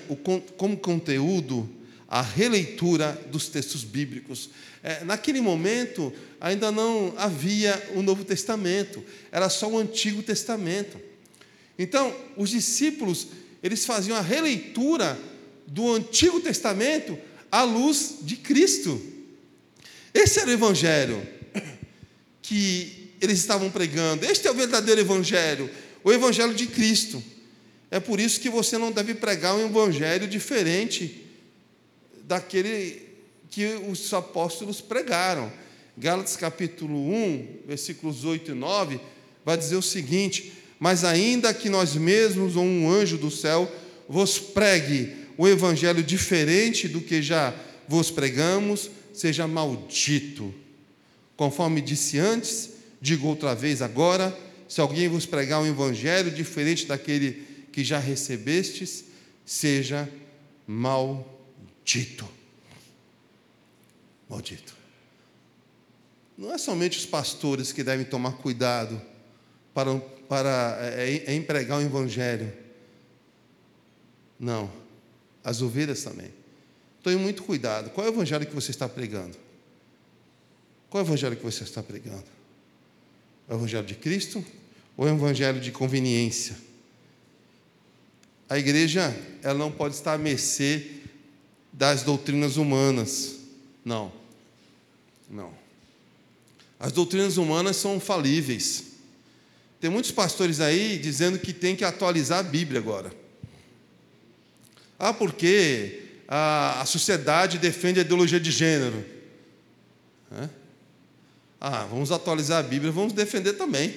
como 0.57 0.77
conteúdo 0.77 1.69
a 2.11 2.21
releitura 2.21 3.17
dos 3.31 3.47
textos 3.47 3.85
bíblicos. 3.85 4.49
É, 4.83 5.01
naquele 5.05 5.39
momento, 5.39 6.11
ainda 6.41 6.69
não 6.69 7.13
havia 7.15 7.81
o 7.95 8.01
Novo 8.01 8.25
Testamento, 8.25 9.01
era 9.31 9.47
só 9.47 9.69
o 9.69 9.77
Antigo 9.77 10.21
Testamento. 10.21 10.99
Então, 11.79 12.13
os 12.35 12.49
discípulos, 12.49 13.27
eles 13.63 13.85
faziam 13.85 14.17
a 14.17 14.21
releitura 14.21 15.17
do 15.65 15.89
Antigo 15.89 16.41
Testamento 16.41 17.17
à 17.49 17.63
luz 17.63 18.15
de 18.23 18.35
Cristo. 18.35 19.01
Esse 20.13 20.41
era 20.41 20.49
o 20.49 20.53
Evangelho 20.53 21.25
que 22.41 23.13
eles 23.21 23.39
estavam 23.39 23.71
pregando. 23.71 24.25
Este 24.25 24.49
é 24.49 24.51
o 24.51 24.55
verdadeiro 24.55 24.99
Evangelho, 24.99 25.69
o 26.03 26.11
Evangelho 26.11 26.53
de 26.53 26.67
Cristo. 26.67 27.23
É 27.89 28.01
por 28.01 28.19
isso 28.19 28.41
que 28.41 28.49
você 28.49 28.77
não 28.77 28.91
deve 28.91 29.13
pregar 29.13 29.55
um 29.55 29.65
Evangelho 29.65 30.27
diferente 30.27 31.20
daquele 32.31 33.01
que 33.49 33.65
os 33.89 34.13
apóstolos 34.13 34.79
pregaram. 34.79 35.51
Gálatas 35.97 36.37
capítulo 36.37 36.97
1, 37.13 37.63
versículos 37.67 38.23
8 38.23 38.51
e 38.51 38.53
9, 38.53 38.99
vai 39.45 39.57
dizer 39.57 39.75
o 39.75 39.81
seguinte: 39.81 40.53
Mas 40.79 41.03
ainda 41.03 41.53
que 41.53 41.69
nós 41.69 41.95
mesmos 41.95 42.55
ou 42.55 42.63
um 42.63 42.89
anjo 42.89 43.17
do 43.17 43.29
céu 43.29 43.69
vos 44.07 44.39
pregue 44.39 45.13
o 45.37 45.45
evangelho 45.45 46.01
diferente 46.01 46.87
do 46.87 47.01
que 47.01 47.21
já 47.21 47.53
vos 47.87 48.09
pregamos, 48.09 48.89
seja 49.13 49.45
maldito. 49.45 50.53
Conforme 51.35 51.81
disse 51.81 52.17
antes, 52.17 52.71
Digo 53.01 53.27
outra 53.27 53.55
vez 53.55 53.81
agora: 53.81 54.37
se 54.67 54.79
alguém 54.79 55.09
vos 55.09 55.25
pregar 55.25 55.59
um 55.59 55.65
evangelho 55.65 56.29
diferente 56.29 56.85
daquele 56.85 57.43
que 57.71 57.83
já 57.83 57.97
recebestes, 57.97 59.03
seja 59.43 60.07
maldito. 60.67 61.40
Maldito. 64.29 64.75
Não 66.37 66.53
é 66.53 66.57
somente 66.57 66.97
os 66.97 67.05
pastores 67.05 67.71
que 67.71 67.83
devem 67.83 68.05
tomar 68.05 68.33
cuidado 68.33 69.01
para, 69.73 69.99
para 70.27 70.77
é, 70.81 71.23
é, 71.27 71.35
empregar 71.35 71.79
o 71.79 71.81
evangelho. 71.81 72.51
Não. 74.39 74.71
As 75.43 75.61
ovelhas 75.61 76.03
também. 76.03 76.31
Tome 77.03 77.17
muito 77.17 77.43
cuidado. 77.43 77.89
Qual 77.89 78.05
é 78.05 78.09
o 78.09 78.13
evangelho 78.13 78.45
que 78.45 78.55
você 78.55 78.71
está 78.71 78.87
pregando? 78.87 79.37
Qual 80.89 81.01
é 81.01 81.05
o 81.05 81.07
evangelho 81.07 81.35
que 81.35 81.43
você 81.43 81.63
está 81.63 81.83
pregando? 81.83 82.41
É 83.51 83.53
o 83.53 83.57
Evangelho 83.57 83.85
de 83.85 83.95
Cristo 83.95 84.43
ou 84.95 85.05
é 85.05 85.11
o 85.11 85.15
Evangelho 85.15 85.59
de 85.59 85.71
conveniência? 85.71 86.55
A 88.47 88.57
igreja 88.57 89.13
ela 89.43 89.57
não 89.57 89.69
pode 89.69 89.95
estar 89.95 90.13
à 90.13 90.17
mercê 90.17 91.00
das 91.71 92.03
doutrinas 92.03 92.57
humanas. 92.57 93.37
Não. 93.83 94.11
Não. 95.29 95.53
As 96.79 96.91
doutrinas 96.91 97.37
humanas 97.37 97.77
são 97.77 97.99
falíveis. 97.99 98.85
Tem 99.79 99.89
muitos 99.89 100.11
pastores 100.11 100.59
aí 100.59 100.97
dizendo 100.97 101.39
que 101.39 101.53
tem 101.53 101.75
que 101.75 101.83
atualizar 101.83 102.39
a 102.39 102.43
Bíblia 102.43 102.79
agora. 102.79 103.11
Ah, 104.99 105.13
porque 105.13 106.03
a, 106.27 106.81
a 106.81 106.85
sociedade 106.85 107.57
defende 107.57 107.99
a 107.99 108.03
ideologia 108.03 108.39
de 108.39 108.51
gênero. 108.51 109.03
É? 110.31 110.49
Ah, 111.59 111.85
vamos 111.85 112.11
atualizar 112.11 112.59
a 112.59 112.67
Bíblia, 112.67 112.91
vamos 112.91 113.13
defender 113.13 113.53
também. 113.53 113.95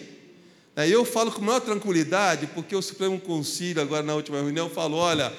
Aí 0.77 0.91
eu 0.91 1.05
falo 1.05 1.31
com 1.31 1.41
maior 1.41 1.61
tranquilidade, 1.61 2.49
porque 2.49 2.75
o 2.75 2.83
Supremo 2.83 3.21
Concílio, 3.21 3.81
agora 3.81 4.03
na 4.03 4.15
última 4.15 4.39
reunião, 4.39 4.69
falou: 4.69 5.01
olha, 5.01 5.33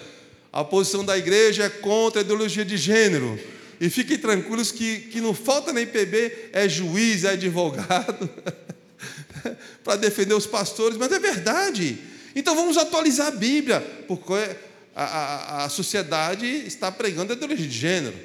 a 0.56 0.64
posição 0.64 1.04
da 1.04 1.18
igreja 1.18 1.66
é 1.66 1.70
contra 1.70 2.22
a 2.22 2.24
ideologia 2.24 2.64
de 2.64 2.78
gênero. 2.78 3.38
E 3.78 3.90
fiquem 3.90 4.18
tranquilos 4.18 4.72
que, 4.72 5.00
que 5.00 5.20
não 5.20 5.34
falta 5.34 5.74
nem 5.74 5.86
PB, 5.86 6.52
é 6.54 6.70
juiz, 6.70 7.26
é 7.26 7.32
advogado, 7.32 8.30
para 9.84 9.98
defender 9.98 10.34
os 10.34 10.48
pastores, 10.48 10.98
mas 10.98 11.12
é 11.12 11.20
verdade. 11.20 12.00
Então 12.34 12.56
vamos 12.56 12.78
atualizar 12.78 13.28
a 13.28 13.32
Bíblia, 13.32 13.82
porque 14.08 14.56
a, 14.96 15.04
a, 15.04 15.66
a 15.66 15.70
sociedade 15.70 16.46
está 16.46 16.90
pregando 16.90 17.34
a 17.34 17.36
ideologia 17.36 17.68
de 17.68 17.78
gênero. 17.78 18.18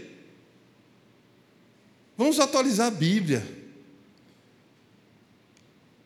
Vamos 2.16 2.38
atualizar 2.38 2.86
a 2.86 2.92
Bíblia. 2.92 3.44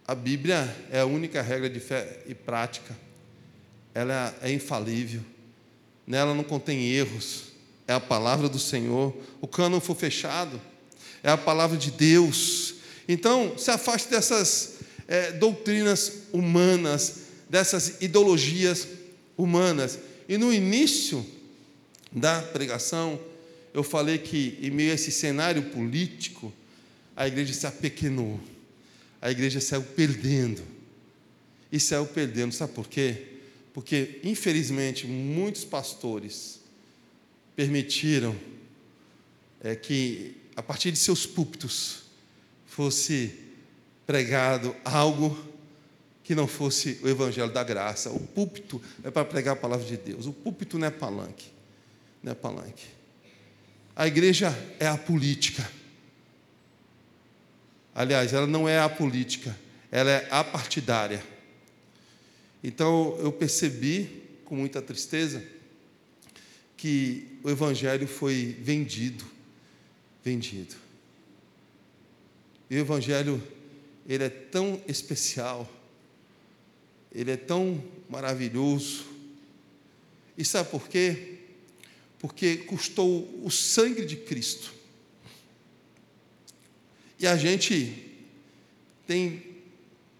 A 0.08 0.14
Bíblia 0.14 0.74
é 0.90 1.00
a 1.00 1.06
única 1.06 1.42
regra 1.42 1.68
de 1.68 1.80
fé 1.80 2.20
e 2.26 2.34
prática. 2.34 2.96
Ela 3.92 4.34
é 4.40 4.50
infalível. 4.50 5.33
Nela 6.06 6.34
não 6.34 6.44
contém 6.44 6.90
erros. 6.90 7.44
É 7.86 7.92
a 7.92 8.00
palavra 8.00 8.48
do 8.48 8.58
Senhor. 8.58 9.14
O 9.40 9.46
cano 9.46 9.80
foi 9.80 9.94
fechado. 9.94 10.60
É 11.22 11.30
a 11.30 11.36
palavra 11.36 11.76
de 11.76 11.90
Deus. 11.90 12.74
Então, 13.08 13.56
se 13.58 13.70
afaste 13.70 14.08
dessas 14.08 14.74
é, 15.06 15.32
doutrinas 15.32 16.12
humanas, 16.32 17.16
dessas 17.48 18.00
ideologias 18.00 18.86
humanas. 19.36 19.98
E 20.28 20.38
no 20.38 20.52
início 20.52 21.24
da 22.12 22.40
pregação, 22.40 23.18
eu 23.72 23.82
falei 23.82 24.18
que, 24.18 24.58
em 24.62 24.70
meio 24.70 24.92
a 24.92 24.94
esse 24.94 25.10
cenário 25.10 25.62
político, 25.64 26.52
a 27.16 27.26
igreja 27.26 27.52
se 27.52 27.66
apequenou 27.66 28.40
a 29.24 29.30
igreja 29.30 29.58
saiu 29.58 29.82
perdendo. 29.82 30.62
e 31.72 31.80
saiu 31.80 32.04
perdendo. 32.04 32.52
Sabe 32.52 32.74
por 32.74 32.86
quê? 32.86 33.33
Porque, 33.74 34.20
infelizmente, 34.22 35.04
muitos 35.04 35.64
pastores 35.64 36.60
permitiram 37.56 38.34
é, 39.60 39.74
que, 39.74 40.36
a 40.54 40.62
partir 40.62 40.92
de 40.92 40.98
seus 40.98 41.26
púlpitos, 41.26 42.04
fosse 42.64 43.34
pregado 44.06 44.74
algo 44.84 45.36
que 46.22 46.36
não 46.36 46.46
fosse 46.46 47.00
o 47.02 47.08
evangelho 47.08 47.52
da 47.52 47.64
graça. 47.64 48.10
O 48.10 48.20
púlpito 48.20 48.80
é 49.02 49.10
para 49.10 49.24
pregar 49.24 49.54
a 49.54 49.56
palavra 49.56 49.84
de 49.84 49.96
Deus. 49.96 50.26
O 50.26 50.32
púlpito 50.32 50.78
não 50.78 50.86
é 50.86 50.90
palanque. 50.90 51.48
Não 52.22 52.30
é 52.30 52.34
palanque. 52.34 52.86
A 53.96 54.06
igreja 54.06 54.56
é 54.78 54.86
a 54.86 54.96
política. 54.96 55.68
Aliás, 57.92 58.32
ela 58.32 58.46
não 58.46 58.68
é 58.68 58.78
a 58.78 58.88
política, 58.88 59.56
ela 59.90 60.10
é 60.10 60.28
a 60.30 60.42
partidária. 60.42 61.33
Então 62.66 63.14
eu 63.20 63.30
percebi 63.30 64.22
com 64.46 64.56
muita 64.56 64.80
tristeza 64.80 65.44
que 66.78 67.38
o 67.42 67.50
evangelho 67.50 68.08
foi 68.08 68.56
vendido, 68.58 69.22
vendido. 70.24 70.74
E 72.70 72.76
o 72.76 72.78
evangelho 72.78 73.46
ele 74.08 74.24
é 74.24 74.30
tão 74.30 74.80
especial, 74.88 75.70
ele 77.14 77.32
é 77.32 77.36
tão 77.36 77.84
maravilhoso. 78.08 79.04
E 80.36 80.42
sabe 80.42 80.70
por 80.70 80.88
quê? 80.88 81.40
Porque 82.18 82.56
custou 82.56 83.42
o 83.44 83.50
sangue 83.50 84.06
de 84.06 84.16
Cristo. 84.16 84.72
E 87.20 87.26
a 87.26 87.36
gente 87.36 88.10
tem 89.06 89.53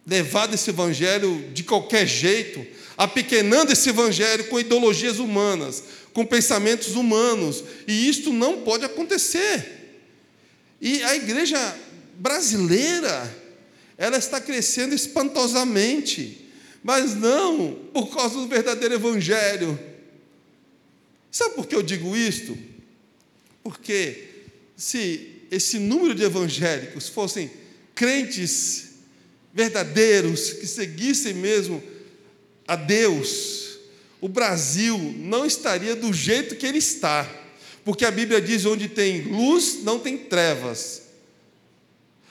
levado 0.06 0.54
esse 0.54 0.70
evangelho 0.70 1.50
de 1.52 1.62
qualquer 1.62 2.06
jeito, 2.06 2.64
apequenando 2.96 3.72
esse 3.72 3.88
evangelho 3.88 4.44
com 4.48 4.60
ideologias 4.60 5.18
humanas, 5.18 5.82
com 6.12 6.24
pensamentos 6.24 6.94
humanos, 6.94 7.64
e 7.88 8.08
isto 8.08 8.32
não 8.32 8.62
pode 8.62 8.84
acontecer. 8.84 9.98
E 10.80 11.02
a 11.02 11.16
igreja 11.16 11.76
brasileira, 12.16 13.34
ela 13.96 14.18
está 14.18 14.40
crescendo 14.40 14.94
espantosamente, 14.94 16.48
mas 16.82 17.14
não 17.14 17.74
por 17.92 18.14
causa 18.14 18.34
do 18.34 18.46
verdadeiro 18.46 18.94
evangelho. 18.94 19.78
Sabe 21.30 21.54
por 21.54 21.66
que 21.66 21.74
eu 21.74 21.82
digo 21.82 22.16
isto? 22.16 22.56
Porque 23.62 24.28
se 24.76 25.46
esse 25.50 25.78
número 25.78 26.14
de 26.14 26.22
evangélicos 26.22 27.08
fossem 27.08 27.50
crentes 27.94 28.93
verdadeiros, 29.54 30.54
que 30.54 30.66
seguissem 30.66 31.32
mesmo 31.32 31.80
a 32.66 32.74
Deus, 32.74 33.78
o 34.20 34.28
Brasil 34.28 34.98
não 35.16 35.46
estaria 35.46 35.94
do 35.94 36.12
jeito 36.12 36.56
que 36.56 36.66
ele 36.66 36.78
está, 36.78 37.30
porque 37.84 38.04
a 38.04 38.10
Bíblia 38.10 38.40
diz: 38.40 38.66
onde 38.66 38.88
tem 38.88 39.22
luz, 39.22 39.78
não 39.84 40.00
tem 40.00 40.18
trevas. 40.18 41.02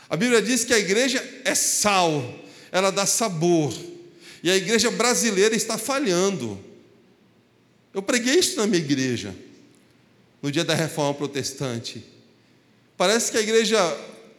A 0.09 0.17
Bíblia 0.17 0.41
diz 0.41 0.65
que 0.65 0.73
a 0.73 0.79
igreja 0.79 1.23
é 1.45 1.55
sal, 1.55 2.39
ela 2.71 2.91
dá 2.91 3.05
sabor, 3.05 3.73
e 4.43 4.51
a 4.51 4.55
igreja 4.57 4.91
brasileira 4.91 5.55
está 5.55 5.77
falhando. 5.77 6.59
Eu 7.93 8.01
preguei 8.01 8.35
isso 8.35 8.57
na 8.57 8.67
minha 8.67 8.83
igreja, 8.83 9.33
no 10.41 10.51
dia 10.51 10.65
da 10.65 10.73
reforma 10.73 11.13
protestante. 11.13 12.03
Parece 12.97 13.31
que 13.31 13.37
a 13.37 13.41
igreja 13.41 13.77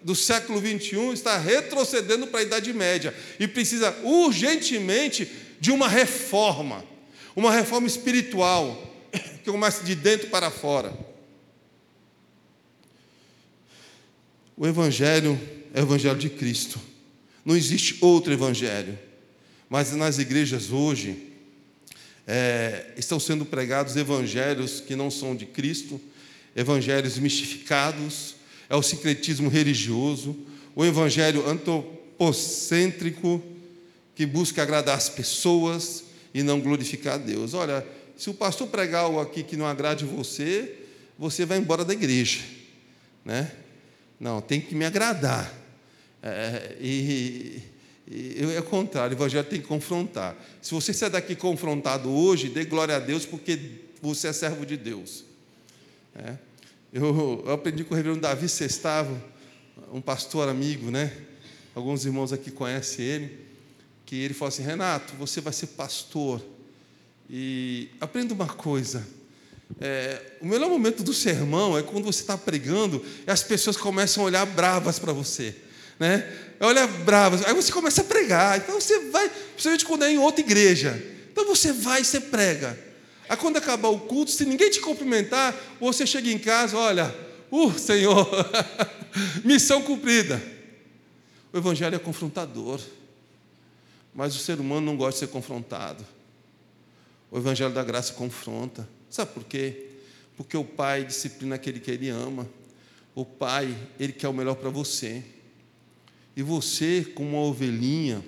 do 0.05 0.15
século 0.15 0.61
21 0.61 1.15
está 1.15 1.39
retrocedendo 1.39 2.27
para 2.27 2.41
a 2.41 2.43
Idade 2.43 2.73
Média 2.75 3.15
e 3.41 3.49
precisa 3.49 3.91
urgentemente 4.03 5.27
de 5.59 5.73
uma 5.73 5.89
reforma, 5.89 6.85
uma 7.35 7.51
reforma 7.51 7.87
espiritual 7.87 9.11
que 9.43 9.51
comece 9.51 9.83
de 9.83 9.95
dentro 9.95 10.29
para 10.29 10.51
fora. 10.51 10.93
O 14.57 14.67
Evangelho 14.67 15.41
é 15.73 15.81
o 15.81 15.85
Evangelho 15.85 16.19
de 16.19 16.29
Cristo. 16.29 16.79
Não 17.45 17.57
existe 17.57 17.97
outro 18.01 18.33
Evangelho. 18.33 18.99
Mas 19.69 19.93
nas 19.93 20.19
igrejas 20.19 20.71
hoje 20.71 21.33
é, 22.27 22.93
estão 22.97 23.19
sendo 23.19 23.45
pregados 23.45 23.97
evangelhos 23.97 24.81
que 24.81 24.95
não 24.95 25.11
são 25.11 25.35
de 25.35 25.47
Cristo, 25.47 26.01
evangelhos 26.55 27.19
mistificados, 27.19 28.34
é 28.69 28.77
o 28.77 28.83
sincretismo 28.83 29.49
religioso, 29.49 30.37
o 30.75 30.85
evangelho 30.85 31.49
antropocêntrico, 31.49 33.43
que 34.15 34.25
busca 34.25 34.63
agradar 34.63 34.97
as 34.97 35.09
pessoas 35.09 36.05
e 36.33 36.43
não 36.43 36.61
glorificar 36.61 37.19
Deus. 37.19 37.55
Olha, 37.55 37.85
se 38.17 38.31
o 38.31 38.35
pastor 38.35 38.69
pregar 38.69 39.05
algo 39.05 39.21
aqui 39.21 39.43
que 39.43 39.57
não 39.57 39.67
agrade 39.67 40.05
você, 40.05 40.75
você 41.19 41.45
vai 41.45 41.59
embora 41.59 41.85
da 41.85 41.93
igreja. 41.93 42.41
Né? 43.25 43.51
Não, 44.19 44.41
tem 44.41 44.61
que 44.61 44.75
me 44.75 44.85
agradar. 44.85 45.53
É, 46.23 46.77
e, 46.81 47.63
e 48.09 48.39
é 48.55 48.61
o 48.61 48.63
contrário, 48.63 49.17
o 49.17 49.19
evangelho 49.19 49.45
tem 49.45 49.61
que 49.61 49.67
confrontar. 49.67 50.37
Se 50.63 50.73
você 50.73 50.93
sair 50.93 51.11
daqui 51.11 51.35
confrontado 51.35 52.11
hoje, 52.11 52.49
dê 52.49 52.65
glória 52.65 52.97
a 52.97 52.99
Deus, 52.99 53.27
porque 53.27 53.59
você 54.01 54.29
é 54.29 54.33
servo 54.33 54.65
de 54.65 54.77
Deus. 54.77 55.25
É. 56.15 56.35
Eu, 56.97 57.43
eu, 57.45 57.53
aprendi 57.53 57.83
com 57.83 57.93
o 57.93 57.97
reverendo 57.97 58.21
Davi 58.21 58.49
Sestavo, 58.49 59.21
um 59.93 60.01
pastor 60.01 60.49
amigo, 60.49 60.93
né? 60.93 61.13
Alguns 61.75 62.05
irmãos 62.07 62.33
aqui 62.33 62.53
conhecem 62.53 63.05
ele, 63.05 63.39
que 64.07 64.15
ele 64.15 64.33
falou 64.33 64.51
assim: 64.51 64.63
Renato, 64.63 65.13
você 65.17 65.41
vai 65.41 65.53
ser 65.53 65.67
pastor. 65.67 66.41
E 67.29 67.89
aprenda 68.01 68.33
uma 68.33 68.47
coisa. 68.47 69.05
É, 69.81 70.23
o 70.41 70.47
melhor 70.47 70.71
momento 70.71 71.03
do 71.03 71.13
sermão 71.13 71.77
é 71.77 71.83
quando 71.83 72.05
você 72.05 72.21
está 72.21 72.39
pregando 72.39 73.05
e 73.27 73.29
as 73.29 73.43
pessoas 73.43 73.77
começam 73.77 74.23
a 74.23 74.27
olhar 74.27 74.47
bravas 74.47 75.01
para 75.01 75.13
você. 75.13 75.53
Né? 75.99 76.33
Olha 76.61 76.87
bravas. 76.87 77.45
Aí 77.45 77.55
você 77.55 77.73
começa 77.73 78.03
a 78.03 78.05
pregar. 78.05 78.59
Então 78.59 78.81
você 78.81 79.11
vai, 79.11 79.29
principalmente 79.29 79.85
quando 79.85 80.05
é 80.05 80.13
em 80.13 80.19
outra 80.19 80.43
igreja. 80.43 81.05
Então 81.33 81.45
você 81.45 81.73
vai 81.73 82.03
e 82.03 82.05
você 82.05 82.21
prega. 82.21 82.79
Aí 83.29 83.37
quando 83.37 83.57
acabar 83.57 83.89
o 83.89 84.01
culto, 84.01 84.31
se 84.31 84.45
ninguém 84.45 84.71
te 84.71 84.81
cumprimentar, 84.81 85.55
você 85.81 86.07
chega 86.07 86.31
em 86.31 86.39
casa, 86.39 86.77
olha, 86.77 87.15
uh, 87.51 87.79
Senhor, 87.79 88.29
missão 89.45 89.83
cumprida. 89.83 90.43
O 91.53 91.57
Evangelho 91.57 91.95
é 91.95 91.99
confrontador, 91.99 92.81
mas 94.15 94.35
o 94.35 94.39
ser 94.39 94.61
humano 94.61 94.85
não 94.85 94.97
gosta 94.97 95.13
de 95.13 95.19
ser 95.21 95.33
confrontado. 95.33 96.05
O 97.31 97.39
Evangelho 97.39 97.73
da 97.73 97.83
graça 97.83 98.13
confronta. 98.13 98.89
Sabe 99.09 99.33
por 99.33 99.45
quê? 99.45 99.87
Porque 100.37 100.57
o 100.57 100.65
Pai 100.65 101.05
disciplina 101.05 101.55
aquele 101.55 101.81
que 101.81 101.91
Ele 101.91 102.09
ama. 102.09 102.49
O 103.15 103.25
Pai, 103.25 103.77
Ele 103.99 104.13
quer 104.13 104.29
o 104.29 104.33
melhor 104.33 104.57
para 104.57 104.71
você. 104.71 105.23
E 106.37 106.43
você, 106.43 107.07
como 107.15 107.31
uma 107.31 107.41
ovelhinha 107.41 108.25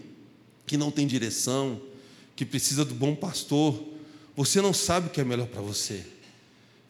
que 0.67 0.77
não 0.77 0.91
tem 0.91 1.07
direção, 1.07 1.81
que 2.35 2.45
precisa 2.45 2.85
do 2.85 2.95
bom 2.95 3.15
pastor, 3.15 3.96
você 4.37 4.61
não 4.61 4.75
sabe 4.75 5.07
o 5.07 5.11
que 5.11 5.21
é 5.21 5.25
melhor 5.25 5.47
para 5.47 5.63
você. 5.63 6.03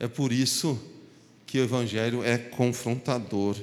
É 0.00 0.08
por 0.08 0.32
isso 0.32 0.78
que 1.46 1.60
o 1.60 1.62
Evangelho 1.62 2.24
é 2.24 2.36
confrontador. 2.36 3.56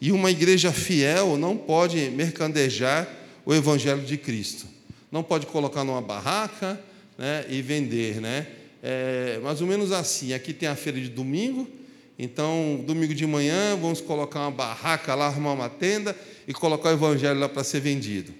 E 0.00 0.12
uma 0.12 0.30
igreja 0.30 0.70
fiel 0.70 1.36
não 1.36 1.56
pode 1.56 1.98
mercandejar 2.10 3.08
o 3.44 3.52
Evangelho 3.52 4.02
de 4.02 4.16
Cristo. 4.16 4.66
Não 5.10 5.22
pode 5.22 5.46
colocar 5.46 5.82
numa 5.82 6.00
barraca 6.00 6.80
né, 7.18 7.44
e 7.48 7.60
vender. 7.60 8.20
Né? 8.20 8.46
É 8.80 9.40
mais 9.42 9.60
ou 9.60 9.66
menos 9.66 9.90
assim. 9.90 10.32
Aqui 10.32 10.52
tem 10.52 10.68
a 10.68 10.76
feira 10.76 11.00
de 11.00 11.08
domingo. 11.08 11.68
Então, 12.16 12.84
domingo 12.86 13.12
de 13.12 13.26
manhã, 13.26 13.76
vamos 13.76 14.00
colocar 14.00 14.42
uma 14.42 14.52
barraca 14.52 15.12
lá, 15.16 15.26
arrumar 15.26 15.54
uma 15.54 15.68
tenda 15.68 16.16
e 16.46 16.52
colocar 16.52 16.90
o 16.90 16.92
Evangelho 16.92 17.40
lá 17.40 17.48
para 17.48 17.64
ser 17.64 17.80
vendido. 17.80 18.32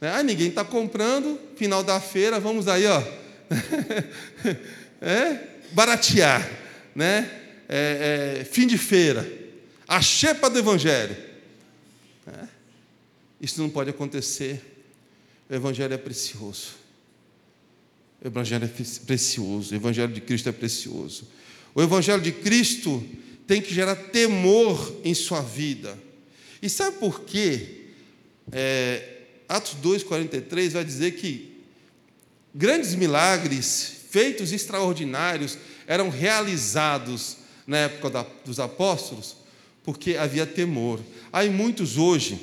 Né? 0.00 0.10
Ah, 0.14 0.22
ninguém 0.22 0.48
está 0.48 0.64
comprando, 0.64 1.38
final 1.56 1.82
da 1.82 2.00
feira, 2.00 2.40
vamos 2.40 2.66
aí, 2.66 2.86
ó 2.86 3.02
é, 5.00 5.38
baratear, 5.72 6.48
né? 6.94 7.40
É, 7.68 8.38
é, 8.40 8.44
fim 8.44 8.66
de 8.66 8.76
feira, 8.76 9.26
a 9.88 10.00
xepa 10.00 10.50
do 10.50 10.58
Evangelho. 10.58 11.16
É. 12.26 12.48
Isso 13.40 13.60
não 13.60 13.70
pode 13.70 13.90
acontecer. 13.90 14.62
O 15.48 15.54
Evangelho 15.54 15.94
é 15.94 15.98
precioso. 15.98 16.74
O 18.22 18.26
Evangelho 18.26 18.64
é 18.64 19.04
precioso. 19.06 19.72
O 19.72 19.76
Evangelho 19.76 20.12
de 20.12 20.20
Cristo 20.20 20.48
é 20.48 20.52
precioso. 20.52 21.28
O 21.74 21.82
Evangelho 21.82 22.22
de 22.22 22.32
Cristo 22.32 23.04
tem 23.46 23.60
que 23.60 23.74
gerar 23.74 23.96
temor 23.96 25.00
em 25.04 25.12
sua 25.14 25.40
vida. 25.40 25.98
E 26.62 26.68
sabe 26.70 26.98
por 26.98 27.20
quê? 27.24 27.88
É, 28.50 29.18
Atos 29.48 29.76
2,43 29.82 30.70
vai 30.70 30.84
dizer 30.84 31.12
que 31.12 31.53
Grandes 32.54 32.94
milagres, 32.94 33.92
feitos 34.10 34.52
extraordinários, 34.52 35.58
eram 35.86 36.08
realizados 36.08 37.38
na 37.66 37.78
época 37.78 38.10
da, 38.10 38.26
dos 38.44 38.60
apóstolos, 38.60 39.36
porque 39.82 40.16
havia 40.16 40.46
temor. 40.46 41.00
Há 41.32 41.44
muitos 41.46 41.96
hoje, 41.96 42.38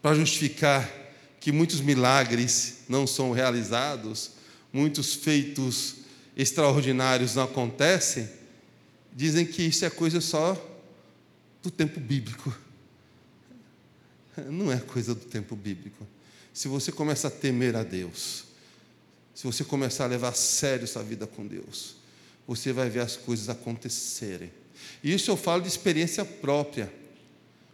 para 0.00 0.16
justificar 0.16 0.90
que 1.38 1.52
muitos 1.52 1.80
milagres 1.80 2.78
não 2.88 3.06
são 3.06 3.30
realizados, 3.30 4.32
muitos 4.72 5.14
feitos 5.14 5.96
extraordinários 6.36 7.34
não 7.36 7.44
acontecem, 7.44 8.28
dizem 9.12 9.46
que 9.46 9.62
isso 9.62 9.84
é 9.84 9.90
coisa 9.90 10.20
só 10.20 10.54
do 11.62 11.70
tempo 11.70 12.00
bíblico. 12.00 12.52
Não 14.48 14.72
é 14.72 14.78
coisa 14.78 15.14
do 15.14 15.24
tempo 15.24 15.54
bíblico. 15.54 16.06
Se 16.52 16.66
você 16.66 16.90
começa 16.90 17.28
a 17.28 17.30
temer 17.30 17.76
a 17.76 17.82
Deus, 17.82 18.51
se 19.42 19.46
você 19.46 19.64
começar 19.64 20.04
a 20.04 20.06
levar 20.06 20.28
a 20.28 20.34
sério 20.34 20.86
sua 20.86 21.02
vida 21.02 21.26
com 21.26 21.44
Deus, 21.44 21.96
você 22.46 22.72
vai 22.72 22.88
ver 22.88 23.00
as 23.00 23.16
coisas 23.16 23.48
acontecerem. 23.48 24.52
E 25.02 25.12
isso 25.12 25.32
eu 25.32 25.36
falo 25.36 25.62
de 25.62 25.66
experiência 25.66 26.24
própria. 26.24 26.92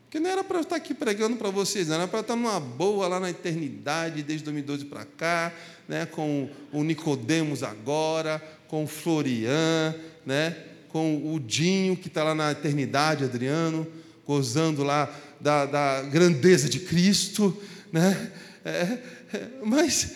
Porque 0.05 0.19
não 0.19 0.31
era 0.31 0.43
para 0.43 0.57
eu 0.57 0.63
estar 0.63 0.77
aqui 0.77 0.95
pregando 0.95 1.37
para 1.37 1.51
vocês, 1.51 1.89
não 1.89 1.97
era 1.97 2.09
para 2.09 2.21
estar 2.21 2.37
numa 2.37 2.59
boa 2.59 3.07
lá 3.07 3.21
na 3.21 3.29
eternidade, 3.29 4.23
desde 4.23 4.47
2012 4.47 4.87
para 4.87 5.05
cá, 5.05 5.53
né, 5.87 6.07
com 6.07 6.49
o 6.73 6.83
Nicodemos 6.83 7.63
agora, 7.63 8.43
com 8.67 8.85
o 8.85 8.87
Florian, 8.87 9.95
né, 10.25 10.57
com 10.89 11.35
o 11.35 11.39
Dinho, 11.39 11.99
que 11.99 12.09
está 12.09 12.25
lá 12.25 12.35
na 12.35 12.53
eternidade, 12.53 13.25
Adriano, 13.25 13.87
gozando 14.27 14.83
lá 14.83 15.15
da, 15.39 15.67
da 15.67 16.01
grandeza 16.01 16.67
de 16.67 16.81
Cristo. 16.81 17.55
Né? 17.93 18.33
É, 18.65 18.99
é, 19.35 19.49
mas 19.63 20.15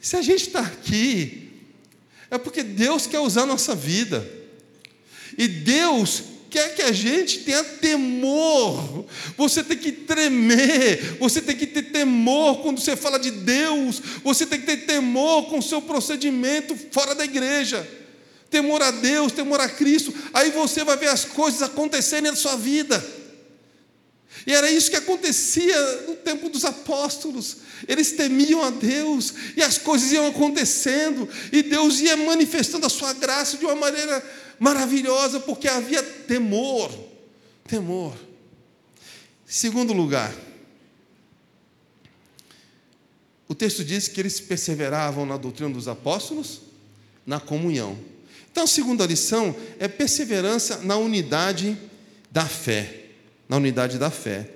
se 0.00 0.16
a 0.16 0.22
gente 0.22 0.46
está 0.46 0.60
aqui, 0.60 1.50
é 2.30 2.38
porque 2.38 2.62
Deus 2.62 3.06
quer 3.06 3.20
usar 3.20 3.42
a 3.42 3.46
nossa 3.46 3.74
vida. 3.74 4.26
E 5.36 5.46
Deus 5.46 6.22
quer 6.48 6.74
que 6.74 6.82
a 6.82 6.92
gente 6.92 7.40
tenha 7.40 7.62
temor. 7.62 9.04
Você 9.36 9.62
tem 9.62 9.76
que 9.76 9.92
tremer, 9.92 11.18
você 11.18 11.40
tem 11.40 11.56
que 11.56 11.66
ter 11.66 11.82
temor 11.84 12.62
quando 12.62 12.80
você 12.80 12.96
fala 12.96 13.18
de 13.18 13.30
Deus, 13.30 14.00
você 14.24 14.46
tem 14.46 14.60
que 14.60 14.66
ter 14.66 14.86
temor 14.86 15.48
com 15.48 15.58
o 15.58 15.62
seu 15.62 15.82
procedimento 15.82 16.76
fora 16.90 17.14
da 17.14 17.24
igreja. 17.24 17.86
Temor 18.50 18.82
a 18.82 18.90
Deus, 18.90 19.30
temor 19.30 19.60
a 19.60 19.68
Cristo, 19.68 20.12
aí 20.34 20.50
você 20.50 20.82
vai 20.82 20.96
ver 20.96 21.08
as 21.08 21.24
coisas 21.24 21.62
acontecerem 21.62 22.30
na 22.30 22.36
sua 22.36 22.56
vida. 22.56 23.19
E 24.46 24.52
era 24.52 24.70
isso 24.70 24.90
que 24.90 24.96
acontecia 24.96 26.02
no 26.08 26.16
tempo 26.16 26.48
dos 26.48 26.64
apóstolos. 26.64 27.58
Eles 27.86 28.12
temiam 28.12 28.62
a 28.62 28.70
Deus 28.70 29.34
e 29.56 29.62
as 29.62 29.78
coisas 29.78 30.12
iam 30.12 30.26
acontecendo, 30.26 31.28
e 31.52 31.62
Deus 31.62 32.00
ia 32.00 32.16
manifestando 32.16 32.86
a 32.86 32.90
sua 32.90 33.12
graça 33.12 33.56
de 33.56 33.64
uma 33.64 33.74
maneira 33.74 34.22
maravilhosa, 34.58 35.40
porque 35.40 35.68
havia 35.68 36.02
temor. 36.02 36.90
Temor. 37.66 38.14
Segundo 39.46 39.92
lugar, 39.92 40.34
o 43.48 43.54
texto 43.54 43.84
diz 43.84 44.08
que 44.08 44.20
eles 44.20 44.40
perseveravam 44.40 45.26
na 45.26 45.36
doutrina 45.36 45.70
dos 45.70 45.88
apóstolos, 45.88 46.60
na 47.26 47.40
comunhão. 47.40 47.98
Então, 48.50 48.64
a 48.64 48.66
segunda 48.66 49.06
lição 49.06 49.54
é 49.78 49.88
perseverança 49.88 50.78
na 50.78 50.96
unidade 50.96 51.76
da 52.30 52.46
fé 52.46 52.99
na 53.50 53.56
unidade 53.56 53.98
da 53.98 54.12
fé. 54.12 54.48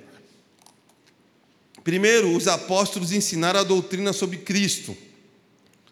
Primeiro, 1.82 2.34
os 2.34 2.46
apóstolos 2.46 3.10
ensinaram 3.10 3.58
a 3.58 3.64
doutrina 3.64 4.12
sobre 4.12 4.36
Cristo, 4.36 4.96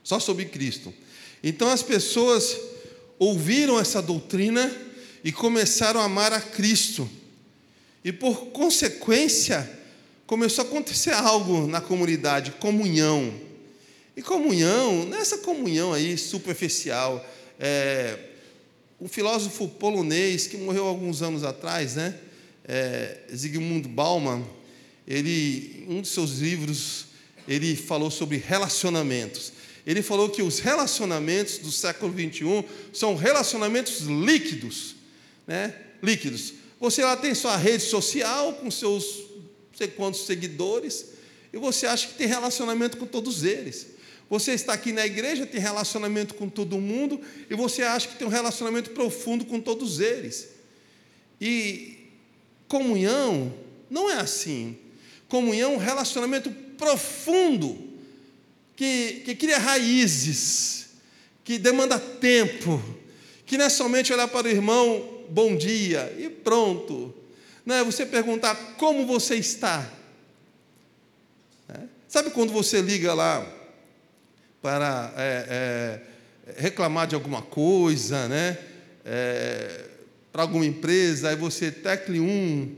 só 0.05 0.21
sobre 0.21 0.45
Cristo. 0.45 0.95
Então 1.43 1.67
as 1.67 1.83
pessoas 1.83 2.57
ouviram 3.19 3.77
essa 3.81 4.01
doutrina 4.01 4.73
e 5.25 5.33
começaram 5.33 6.01
a 6.01 6.05
amar 6.05 6.33
a 6.33 6.41
Cristo. 6.41 7.11
E 8.05 8.13
por 8.13 8.47
consequência, 8.47 9.69
começou 10.25 10.65
a 10.65 10.69
acontecer 10.69 11.13
algo 11.13 11.67
na 11.67 11.81
comunidade, 11.81 12.53
comunhão. 12.53 13.35
E 14.17 14.23
comunhão, 14.23 15.07
nessa 15.07 15.39
comunhão 15.39 15.93
aí 15.93 16.17
superficial, 16.17 17.27
é, 17.59 18.17
um 19.01 19.09
filósofo 19.09 19.67
polonês 19.67 20.47
que 20.47 20.57
morreu 20.57 20.87
alguns 20.87 21.21
anos 21.21 21.43
atrás, 21.43 21.97
né? 21.97 22.17
É, 22.65 23.19
Zygmunt 23.35 23.89
Bauman, 23.89 24.45
ele, 25.07 25.85
um 25.89 26.01
de 26.01 26.09
seus 26.09 26.39
livros, 26.39 27.07
ele 27.47 27.75
falou 27.75 28.11
sobre 28.11 28.37
relacionamentos. 28.37 29.53
Ele 29.87 30.01
falou 30.01 30.29
que 30.29 30.43
os 30.43 30.61
relacionamentos 30.61 31.59
do 31.59 31.73
século 31.73 32.13
21 32.13 32.63
são 32.93 33.17
relacionamentos 33.17 34.03
líquidos, 34.03 34.95
né? 35.47 35.75
Líquidos. 36.03 36.55
Você 36.81 37.03
lá 37.03 37.17
tem 37.17 37.35
sua 37.35 37.57
rede 37.57 37.83
social 37.83 38.55
com 38.55 38.71
seus 38.71 39.05
não 39.73 39.79
sei 39.79 39.89
quantos 39.89 40.27
seguidores 40.27 41.07
e 41.53 41.59
você 41.59 41.87
acha 41.87 42.09
que 42.09 42.15
tem 42.15 42.27
relacionamento 42.27 42.97
com 42.97 43.07
todos 43.07 43.45
eles. 43.45 43.89
Você 44.31 44.53
está 44.53 44.73
aqui 44.73 44.93
na 44.93 45.05
igreja, 45.05 45.45
tem 45.45 45.61
relacionamento 45.61 46.35
com 46.35 46.49
todo 46.49 46.81
mundo 46.81 47.21
e 47.51 47.55
você 47.55 47.83
acha 47.83 48.09
que 48.09 48.17
tem 48.17 48.27
um 48.27 48.31
relacionamento 48.31 48.91
profundo 48.91 49.45
com 49.45 49.61
todos 49.61 50.01
eles. 50.01 50.49
E 51.41 52.02
Comunhão 52.73 53.53
não 53.91 54.11
é 54.11 54.15
assim. 54.15 54.79
Comunhão 55.29 55.73
é 55.73 55.75
um 55.75 55.79
relacionamento 55.79 56.51
profundo, 56.79 57.77
que, 58.75 59.21
que 59.27 59.35
cria 59.35 59.59
raízes, 59.59 60.87
que 61.45 61.59
demanda 61.59 61.99
tempo, 61.99 62.83
que 63.45 63.59
não 63.59 63.67
é 63.67 63.69
somente 63.69 64.11
olhar 64.11 64.27
para 64.27 64.47
o 64.47 64.51
irmão, 64.51 65.23
bom 65.29 65.55
dia, 65.55 66.17
e 66.19 66.31
pronto. 66.31 67.15
Não 67.67 67.75
é 67.75 67.85
você 67.85 68.07
perguntar 68.07 68.55
como 68.79 69.07
você 69.07 69.35
está. 69.35 69.87
É? 71.69 71.79
Sabe 72.09 72.31
quando 72.31 72.55
você 72.55 72.81
liga 72.81 73.13
lá 73.13 73.47
para 74.63 75.13
é, 75.19 76.01
é, 76.49 76.53
reclamar 76.57 77.07
de 77.07 77.15
alguma 77.15 77.43
coisa, 77.43 78.29
né? 78.29 78.57
É, 79.05 79.92
para 80.33 80.43
alguma 80.43 80.65
empresa, 80.65 81.29
aí 81.29 81.37
você 81.37 81.71
tecle 81.71 82.19
um, 82.19 82.75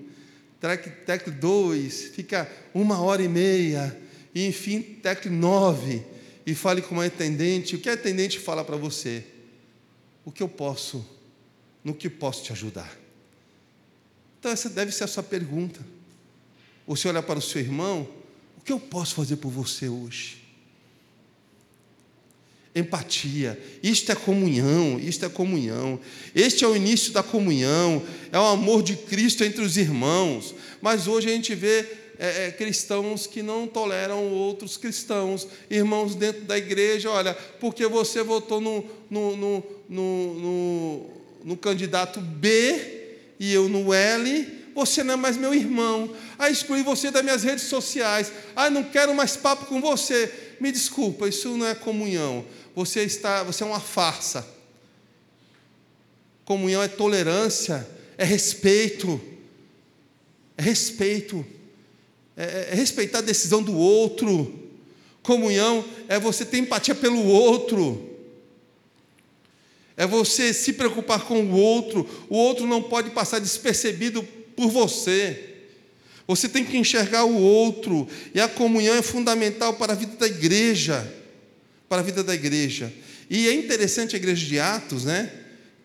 tecle 1.06 1.32
dois, 1.32 2.10
fica 2.14 2.50
uma 2.74 3.00
hora 3.00 3.22
e 3.22 3.28
meia, 3.28 3.96
e 4.34 4.44
enfim, 4.46 4.82
tecle 4.82 5.30
nove, 5.30 6.02
e 6.44 6.54
fale 6.54 6.82
com 6.82 6.96
uma 6.96 7.04
atendente. 7.04 7.76
O 7.76 7.78
que 7.78 7.88
a 7.88 7.92
atendente 7.92 8.40
fala 8.40 8.64
para 8.64 8.76
você? 8.76 9.24
O 10.24 10.32
que 10.32 10.42
eu 10.42 10.48
posso, 10.48 11.06
no 11.84 11.94
que 11.94 12.10
posso 12.10 12.42
te 12.42 12.52
ajudar? 12.52 12.98
Então, 14.40 14.50
essa 14.50 14.68
deve 14.68 14.92
ser 14.92 15.04
a 15.04 15.06
sua 15.06 15.22
pergunta. 15.22 15.80
Você 16.86 17.08
olhar 17.08 17.22
para 17.22 17.38
o 17.38 17.42
seu 17.42 17.60
irmão, 17.60 18.06
o 18.58 18.60
que 18.60 18.72
eu 18.72 18.80
posso 18.80 19.14
fazer 19.14 19.36
por 19.36 19.50
você 19.50 19.88
hoje? 19.88 20.43
Empatia. 22.74 23.58
Isto 23.82 24.10
é 24.10 24.14
comunhão, 24.14 24.98
isto 24.98 25.24
é 25.24 25.28
comunhão. 25.28 26.00
Este 26.34 26.64
é 26.64 26.68
o 26.68 26.74
início 26.74 27.12
da 27.12 27.22
comunhão, 27.22 28.02
é 28.32 28.38
o 28.38 28.46
amor 28.46 28.82
de 28.82 28.96
Cristo 28.96 29.44
entre 29.44 29.62
os 29.62 29.76
irmãos. 29.76 30.54
Mas 30.82 31.06
hoje 31.06 31.28
a 31.28 31.32
gente 31.32 31.54
vê 31.54 31.86
é, 32.18 32.46
é, 32.46 32.50
cristãos 32.50 33.26
que 33.26 33.42
não 33.42 33.66
toleram 33.66 34.28
outros 34.32 34.76
cristãos, 34.76 35.46
irmãos 35.70 36.14
dentro 36.14 36.42
da 36.42 36.58
igreja, 36.58 37.10
olha, 37.10 37.34
porque 37.60 37.86
você 37.86 38.22
votou 38.22 38.60
no, 38.60 38.84
no, 39.08 39.36
no, 39.36 39.64
no, 39.88 40.34
no, 40.34 41.10
no 41.44 41.56
candidato 41.56 42.20
B 42.20 43.02
e 43.38 43.52
eu 43.52 43.68
no 43.68 43.92
L, 43.92 44.64
você 44.74 45.04
não 45.04 45.14
é 45.14 45.16
mais 45.16 45.36
meu 45.36 45.54
irmão. 45.54 46.10
Ah, 46.36 46.50
excluí 46.50 46.82
você 46.82 47.10
das 47.10 47.22
minhas 47.22 47.44
redes 47.44 47.64
sociais. 47.64 48.32
Ah, 48.56 48.68
não 48.68 48.82
quero 48.82 49.14
mais 49.14 49.36
papo 49.36 49.66
com 49.66 49.80
você. 49.80 50.32
Me 50.60 50.72
desculpa, 50.72 51.28
isso 51.28 51.56
não 51.56 51.66
é 51.66 51.74
comunhão 51.74 52.44
você 52.74 53.02
está, 53.04 53.42
você 53.42 53.62
é 53.62 53.66
uma 53.66 53.80
farsa. 53.80 54.46
Comunhão 56.44 56.82
é 56.82 56.88
tolerância, 56.88 57.86
é 58.18 58.24
respeito, 58.24 59.20
é 60.56 60.62
respeito, 60.62 61.46
é, 62.36 62.70
é 62.72 62.74
respeitar 62.74 63.18
a 63.18 63.22
decisão 63.22 63.62
do 63.62 63.76
outro. 63.76 64.52
Comunhão 65.22 65.84
é 66.08 66.18
você 66.18 66.44
ter 66.44 66.58
empatia 66.58 66.94
pelo 66.94 67.24
outro. 67.24 68.10
É 69.96 70.06
você 70.06 70.52
se 70.52 70.72
preocupar 70.72 71.20
com 71.24 71.40
o 71.40 71.56
outro. 71.56 72.08
O 72.28 72.36
outro 72.36 72.66
não 72.66 72.82
pode 72.82 73.10
passar 73.10 73.38
despercebido 73.38 74.22
por 74.56 74.68
você. 74.68 75.50
Você 76.26 76.48
tem 76.48 76.64
que 76.64 76.76
enxergar 76.76 77.24
o 77.24 77.40
outro. 77.40 78.08
E 78.34 78.40
a 78.40 78.48
comunhão 78.48 78.96
é 78.96 79.02
fundamental 79.02 79.74
para 79.74 79.92
a 79.92 79.96
vida 79.96 80.16
da 80.16 80.26
igreja 80.26 81.23
para 81.94 82.00
a 82.00 82.04
vida 82.04 82.24
da 82.24 82.34
igreja. 82.34 82.92
E 83.30 83.46
é 83.46 83.52
interessante 83.52 84.16
a 84.16 84.18
igreja 84.18 84.44
de 84.44 84.58
Atos, 84.58 85.04
né? 85.04 85.30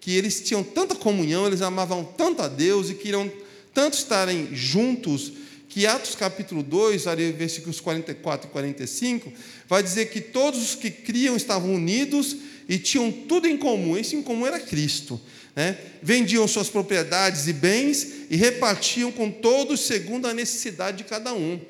Que 0.01 0.15
eles 0.15 0.41
tinham 0.41 0.63
tanta 0.63 0.95
comunhão, 0.95 1.45
eles 1.45 1.61
amavam 1.61 2.03
tanto 2.03 2.41
a 2.41 2.47
Deus 2.47 2.89
e 2.89 2.95
queriam 2.95 3.31
tanto 3.75 3.95
estarem 3.95 4.49
juntos, 4.51 5.33
que 5.69 5.85
Atos 5.85 6.15
capítulo 6.15 6.63
2, 6.63 7.05
ali, 7.05 7.31
versículos 7.31 7.79
44 7.79 8.49
e 8.49 8.51
45, 8.51 9.31
vai 9.67 9.83
dizer 9.83 10.09
que 10.09 10.19
todos 10.19 10.59
os 10.59 10.73
que 10.73 10.89
criam 10.89 11.35
estavam 11.35 11.75
unidos 11.75 12.35
e 12.67 12.79
tinham 12.79 13.11
tudo 13.11 13.47
em 13.47 13.55
comum. 13.55 13.95
Esse 13.95 14.15
em 14.15 14.23
comum 14.23 14.47
era 14.47 14.59
Cristo. 14.59 15.21
Né? 15.55 15.77
Vendiam 16.01 16.47
suas 16.47 16.69
propriedades 16.69 17.45
e 17.47 17.53
bens 17.53 18.07
e 18.31 18.35
repartiam 18.35 19.11
com 19.11 19.29
todos 19.29 19.81
segundo 19.81 20.27
a 20.27 20.33
necessidade 20.33 20.97
de 20.97 21.03
cada 21.03 21.35
um. 21.35 21.61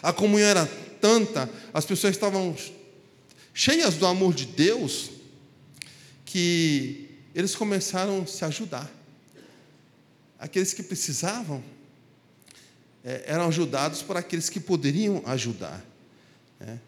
A 0.00 0.12
comunhão 0.12 0.48
era 0.48 0.70
tanta, 1.00 1.50
as 1.74 1.84
pessoas 1.84 2.14
estavam 2.14 2.54
cheias 3.58 3.96
do 3.96 4.06
amor 4.06 4.32
de 4.34 4.46
Deus, 4.46 5.10
que 6.24 7.08
eles 7.34 7.56
começaram 7.56 8.22
a 8.22 8.26
se 8.26 8.44
ajudar. 8.44 8.88
Aqueles 10.38 10.72
que 10.72 10.80
precisavam 10.80 11.60
é, 13.02 13.24
eram 13.26 13.48
ajudados 13.48 14.00
por 14.00 14.16
aqueles 14.16 14.48
que 14.48 14.60
poderiam 14.60 15.24
ajudar. 15.26 15.84
Né? 16.60 16.78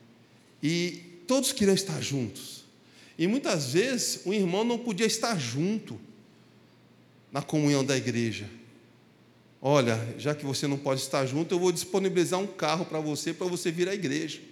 E 0.63 1.03
todos 1.27 1.51
queriam 1.51 1.75
estar 1.75 2.01
juntos. 2.01 2.65
E 3.19 3.27
muitas 3.27 3.73
vezes 3.73 4.21
o 4.25 4.33
irmão 4.33 4.63
não 4.63 4.79
podia 4.79 5.07
estar 5.07 5.37
junto 5.37 6.01
na 7.33 7.43
comunhão 7.43 7.85
da 7.85 7.97
igreja. 7.97 8.49
Olha, 9.61 10.15
já 10.17 10.37
que 10.37 10.47
você 10.47 10.69
não 10.69 10.79
pode 10.79 11.01
estar 11.01 11.27
junto, 11.27 11.53
eu 11.53 11.59
vou 11.59 11.73
disponibilizar 11.73 12.39
um 12.39 12.47
carro 12.47 12.85
para 12.85 13.01
você, 13.01 13.35
para 13.35 13.49
você 13.49 13.73
vir 13.73 13.89
à 13.89 13.95
igreja. 13.95 14.50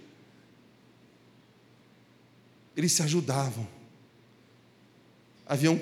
Eles 2.78 2.92
se 2.92 3.02
ajudavam. 3.02 3.66
Havia 5.44 5.68
um 5.68 5.78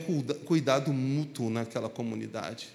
cuidado 0.47 0.94
mútuo 0.94 1.51
naquela 1.51 1.90
comunidade, 1.90 2.68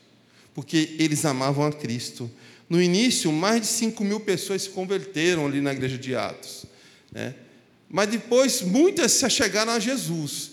porque 0.54 0.96
eles 1.00 1.26
amavam 1.26 1.66
a 1.66 1.74
Cristo. 1.74 2.30
No 2.70 2.80
início, 2.80 3.32
mais 3.32 3.62
de 3.62 3.68
5 3.68 4.04
mil 4.04 4.20
pessoas 4.20 4.62
se 4.62 4.70
converteram 4.70 5.48
ali 5.48 5.60
na 5.60 5.74
igreja 5.74 5.98
de 5.98 6.16
Atos. 6.16 6.68
Né? 7.12 7.34
Mas 7.90 8.10
depois, 8.10 8.62
muitas 8.62 9.12
se 9.14 9.28
chegaram 9.28 9.72
a 9.74 9.80
Jesus. 9.80 10.52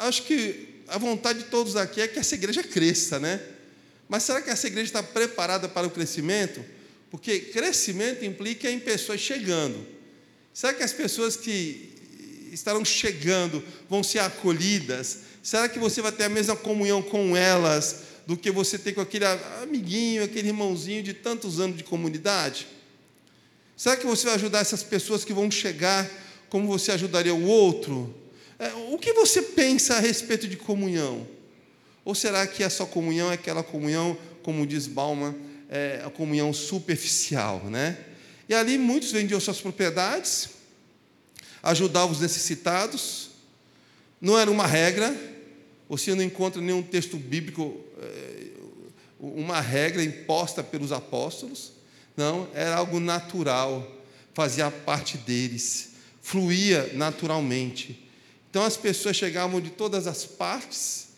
acho 0.00 0.24
que 0.24 0.82
a 0.88 0.98
vontade 0.98 1.38
de 1.38 1.44
todos 1.44 1.76
aqui 1.76 2.00
é 2.00 2.08
que 2.08 2.18
essa 2.18 2.34
igreja 2.34 2.64
cresça, 2.64 3.20
né? 3.20 3.40
Mas 4.08 4.24
será 4.24 4.42
que 4.42 4.50
essa 4.50 4.66
igreja 4.66 4.88
está 4.88 5.04
preparada 5.04 5.68
para 5.68 5.86
o 5.86 5.90
crescimento? 5.90 6.64
Porque 7.12 7.38
crescimento 7.38 8.24
implica 8.24 8.68
em 8.68 8.80
pessoas 8.80 9.20
chegando. 9.20 9.86
Será 10.52 10.74
que 10.74 10.82
as 10.82 10.92
pessoas 10.92 11.36
que 11.36 11.96
estarão 12.52 12.84
chegando 12.84 13.62
vão 13.88 14.02
ser 14.02 14.20
acolhidas? 14.20 15.18
Será 15.42 15.68
que 15.68 15.78
você 15.78 16.02
vai 16.02 16.12
ter 16.12 16.24
a 16.24 16.28
mesma 16.28 16.56
comunhão 16.56 17.02
com 17.02 17.36
elas 17.36 18.02
do 18.26 18.36
que 18.36 18.50
você 18.50 18.78
tem 18.78 18.92
com 18.92 19.00
aquele 19.00 19.24
amiguinho, 19.62 20.22
aquele 20.22 20.48
irmãozinho 20.48 21.02
de 21.02 21.14
tantos 21.14 21.60
anos 21.60 21.76
de 21.76 21.84
comunidade? 21.84 22.66
Será 23.76 23.96
que 23.96 24.04
você 24.04 24.26
vai 24.26 24.34
ajudar 24.34 24.58
essas 24.58 24.82
pessoas 24.82 25.24
que 25.24 25.32
vão 25.32 25.50
chegar 25.50 26.08
como 26.50 26.66
você 26.66 26.92
ajudaria 26.92 27.34
o 27.34 27.46
outro? 27.46 28.14
É, 28.58 28.72
o 28.90 28.98
que 28.98 29.12
você 29.12 29.40
pensa 29.40 29.96
a 29.96 30.00
respeito 30.00 30.48
de 30.48 30.56
comunhão? 30.56 31.26
Ou 32.04 32.14
será 32.14 32.46
que 32.46 32.64
a 32.64 32.70
sua 32.70 32.86
comunhão 32.86 33.30
é 33.30 33.34
aquela 33.34 33.62
comunhão, 33.62 34.18
como 34.42 34.66
diz 34.66 34.86
Bauman, 34.86 35.34
é 35.68 36.02
a 36.04 36.10
comunhão 36.10 36.52
superficial, 36.52 37.64
né? 37.66 37.98
E 38.48 38.54
ali 38.54 38.78
muitos 38.78 39.12
vendiam 39.12 39.38
suas 39.38 39.60
propriedades, 39.60 40.48
ajudavam 41.62 42.10
os 42.10 42.20
necessitados, 42.20 43.30
não 44.20 44.38
era 44.38 44.50
uma 44.50 44.66
regra, 44.66 45.14
você 45.88 46.14
não 46.14 46.22
encontra 46.22 46.60
nenhum 46.60 46.82
texto 46.82 47.16
bíblico, 47.16 47.80
é, 48.00 48.46
uma 49.18 49.60
regra 49.60 50.02
imposta 50.02 50.62
pelos 50.62 50.92
apóstolos, 50.92 51.72
não, 52.16 52.48
era 52.52 52.76
algo 52.76 53.00
natural, 53.00 53.86
fazia 54.34 54.70
parte 54.70 55.16
deles, 55.18 55.90
fluía 56.20 56.90
naturalmente. 56.94 58.06
Então 58.50 58.64
as 58.64 58.76
pessoas 58.76 59.16
chegavam 59.16 59.60
de 59.60 59.70
todas 59.70 60.06
as 60.06 60.24
partes, 60.24 61.08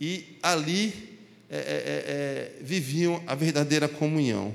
e 0.00 0.36
ali 0.42 1.18
é, 1.48 1.56
é, 1.56 1.58
é, 1.58 2.62
viviam 2.62 3.22
a 3.26 3.34
verdadeira 3.34 3.86
comunhão. 3.86 4.54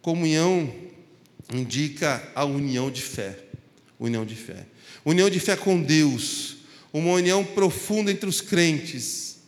Comunhão 0.00 0.72
indica 1.52 2.22
a 2.34 2.44
união 2.44 2.90
de 2.90 3.02
fé. 3.02 3.38
União 3.98 4.24
de 4.24 4.34
fé. 4.34 4.66
União 5.04 5.30
de 5.30 5.40
fé 5.40 5.56
com 5.56 5.80
Deus. 5.80 6.56
Uma 6.92 7.12
união 7.12 7.44
profunda 7.44 8.10
entre 8.10 8.28
os 8.28 8.40
crentes. 8.40 9.38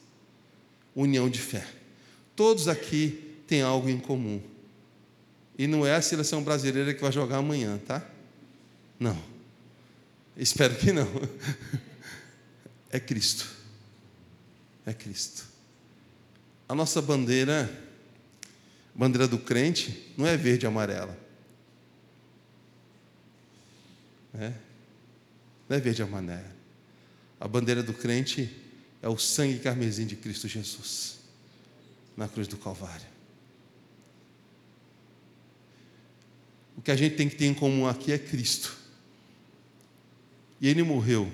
União 0.94 1.28
de 1.28 1.38
fé. 1.38 1.66
Todos 2.34 2.68
aqui 2.68 3.36
têm 3.46 3.62
algo 3.62 3.88
em 3.88 3.98
comum. 3.98 4.40
E 5.56 5.66
não 5.66 5.86
é 5.86 5.94
a 5.94 6.02
seleção 6.02 6.42
brasileira 6.42 6.94
que 6.94 7.00
vai 7.00 7.10
jogar 7.10 7.38
amanhã, 7.38 7.80
tá? 7.86 8.06
Não. 8.98 9.18
Espero 10.36 10.74
que 10.76 10.92
não. 10.92 11.08
É 12.90 12.98
Cristo 12.98 13.58
é 14.90 14.94
Cristo. 14.94 15.44
A 16.66 16.74
nossa 16.74 17.02
bandeira, 17.02 17.70
bandeira 18.94 19.28
do 19.28 19.38
crente, 19.38 20.12
não 20.16 20.26
é 20.26 20.36
verde 20.36 20.64
e 20.64 20.66
amarela. 20.66 21.16
É? 24.38 24.52
Não 25.68 25.76
é 25.76 25.80
verde 25.80 26.00
e 26.00 26.04
amarela. 26.04 26.56
A 27.40 27.46
bandeira 27.46 27.82
do 27.82 27.92
crente 27.92 28.54
é 29.02 29.08
o 29.08 29.18
sangue 29.18 29.58
carmesim 29.58 30.06
de 30.06 30.16
Cristo 30.16 30.48
Jesus, 30.48 31.18
na 32.16 32.28
cruz 32.28 32.48
do 32.48 32.56
Calvário. 32.56 33.06
O 36.76 36.80
que 36.80 36.90
a 36.90 36.96
gente 36.96 37.16
tem 37.16 37.28
que 37.28 37.36
ter 37.36 37.46
em 37.46 37.54
comum 37.54 37.86
aqui 37.86 38.12
é 38.12 38.18
Cristo. 38.18 38.76
E 40.60 40.68
Ele 40.68 40.82
morreu 40.82 41.32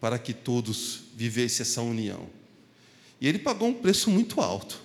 para 0.00 0.18
que 0.18 0.32
todos 0.32 1.02
vivessem 1.14 1.62
essa 1.62 1.82
união. 1.82 2.28
E 3.20 3.26
ele 3.26 3.38
pagou 3.38 3.68
um 3.68 3.74
preço 3.74 4.10
muito 4.10 4.40
alto. 4.40 4.80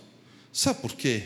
Sabe 0.51 0.81
por 0.81 0.93
quê? 0.93 1.23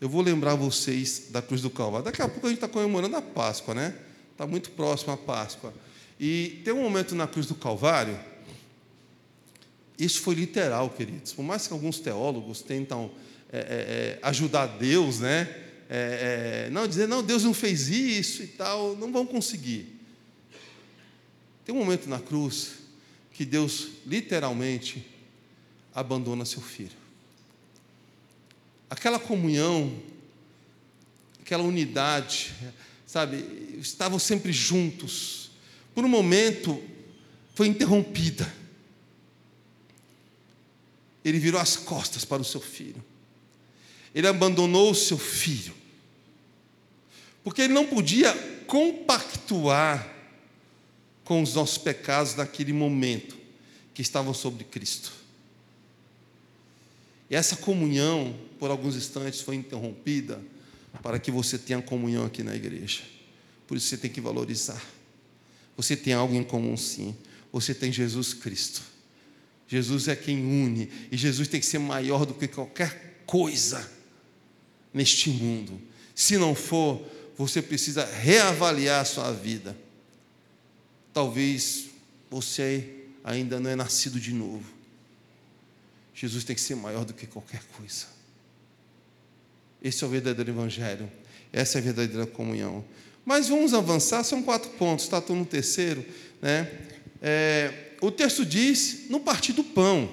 Eu 0.00 0.08
vou 0.08 0.22
lembrar 0.22 0.54
vocês 0.54 1.26
da 1.30 1.42
cruz 1.42 1.60
do 1.60 1.70
Calvário. 1.70 2.04
Daqui 2.04 2.22
a 2.22 2.28
pouco 2.28 2.46
a 2.46 2.50
gente 2.50 2.58
está 2.58 2.68
comemorando 2.68 3.16
a 3.16 3.22
Páscoa, 3.22 3.74
né? 3.74 3.96
Está 4.34 4.48
muito 4.48 4.72
próximo 4.72 5.12
a 5.12 5.16
Páscoa. 5.16 5.72
E 6.18 6.60
tem 6.64 6.74
um 6.74 6.82
momento 6.82 7.14
na 7.14 7.28
cruz 7.28 7.46
do 7.46 7.54
Calvário, 7.54 8.18
isso 9.96 10.20
foi 10.22 10.34
literal, 10.34 10.90
queridos. 10.90 11.32
Por 11.32 11.44
mais 11.44 11.68
que 11.68 11.72
alguns 11.72 12.00
teólogos 12.00 12.60
tentam 12.60 13.12
é, 13.52 13.58
é, 13.58 13.60
é 13.60 14.18
ajudar 14.22 14.66
Deus, 14.66 15.20
né? 15.20 15.42
É, 15.88 16.66
é, 16.66 16.70
não 16.70 16.88
dizer, 16.88 17.06
não, 17.06 17.22
Deus 17.22 17.44
não 17.44 17.54
fez 17.54 17.88
isso 17.88 18.42
e 18.42 18.48
tal, 18.48 18.96
não 18.96 19.12
vão 19.12 19.24
conseguir. 19.24 20.00
Tem 21.64 21.72
um 21.72 21.78
momento 21.78 22.08
na 22.08 22.18
cruz 22.18 22.72
que 23.32 23.44
Deus 23.44 23.88
literalmente 24.04 25.06
abandona 25.94 26.44
seu 26.44 26.60
filho. 26.60 27.04
Aquela 28.90 29.20
comunhão, 29.20 29.96
aquela 31.40 31.62
unidade, 31.62 32.52
sabe, 33.06 33.36
estavam 33.80 34.18
sempre 34.18 34.52
juntos. 34.52 35.50
Por 35.94 36.04
um 36.04 36.08
momento 36.08 36.82
foi 37.54 37.68
interrompida. 37.68 38.52
Ele 41.24 41.38
virou 41.38 41.60
as 41.60 41.76
costas 41.76 42.24
para 42.24 42.42
o 42.42 42.44
seu 42.44 42.60
filho. 42.60 43.02
Ele 44.14 44.26
abandonou 44.26 44.90
o 44.90 44.94
seu 44.94 45.18
filho. 45.18 45.74
Porque 47.42 47.62
ele 47.62 47.72
não 47.72 47.86
podia 47.86 48.32
compactuar 48.66 50.12
com 51.24 51.42
os 51.42 51.54
nossos 51.54 51.78
pecados 51.78 52.34
naquele 52.34 52.72
momento 52.72 53.36
que 53.94 54.02
estavam 54.02 54.34
sobre 54.34 54.64
Cristo. 54.64 55.12
E 57.30 57.34
essa 57.34 57.56
comunhão, 57.56 58.34
por 58.58 58.70
alguns 58.70 58.96
instantes, 58.96 59.40
foi 59.40 59.56
interrompida 59.56 60.42
para 61.02 61.18
que 61.18 61.30
você 61.30 61.58
tenha 61.58 61.80
comunhão 61.82 62.24
aqui 62.24 62.42
na 62.42 62.54
igreja. 62.54 63.02
Por 63.66 63.76
isso 63.76 63.88
você 63.88 63.96
tem 63.96 64.10
que 64.10 64.20
valorizar. 64.20 64.82
Você 65.76 65.96
tem 65.96 66.12
algo 66.12 66.34
em 66.34 66.44
comum, 66.44 66.76
sim. 66.76 67.16
Você 67.52 67.74
tem 67.74 67.92
Jesus 67.92 68.34
Cristo. 68.34 68.82
Jesus 69.66 70.08
é 70.08 70.14
quem 70.14 70.38
une, 70.38 70.90
e 71.10 71.16
Jesus 71.16 71.48
tem 71.48 71.58
que 71.58 71.66
ser 71.66 71.78
maior 71.78 72.26
do 72.26 72.34
que 72.34 72.46
qualquer 72.46 73.22
coisa 73.24 73.90
neste 74.92 75.30
mundo. 75.30 75.80
Se 76.14 76.36
não 76.36 76.54
for, 76.54 77.02
você 77.36 77.62
precisa 77.62 78.04
reavaliar 78.04 79.00
a 79.00 79.04
sua 79.04 79.32
vida 79.32 79.74
Talvez 81.14 81.90
você 82.28 83.06
ainda 83.22 83.60
não 83.60 83.70
é 83.70 83.76
nascido 83.76 84.18
de 84.18 84.32
novo. 84.34 84.68
Jesus 86.12 86.42
tem 86.42 86.56
que 86.56 86.60
ser 86.60 86.74
maior 86.74 87.04
do 87.04 87.14
que 87.14 87.24
qualquer 87.24 87.62
coisa. 87.76 88.06
Esse 89.84 90.02
é 90.02 90.06
o 90.06 90.10
verdadeiro 90.10 90.50
Evangelho. 90.50 91.12
Essa 91.52 91.76
é 91.76 91.80
a 91.80 91.82
verdadeira 91.82 92.24
comunhão. 92.24 92.82
Mas 93.22 93.48
vamos 93.48 93.74
avançar, 93.74 94.24
são 94.24 94.42
quatro 94.42 94.70
pontos, 94.70 95.04
está 95.04 95.18
Estou 95.18 95.36
no 95.36 95.44
terceiro. 95.44 96.02
Né? 96.40 96.70
É, 97.20 97.70
o 98.00 98.10
texto 98.10 98.46
diz: 98.46 99.10
no 99.10 99.20
partir 99.20 99.52
do 99.52 99.62
pão. 99.62 100.10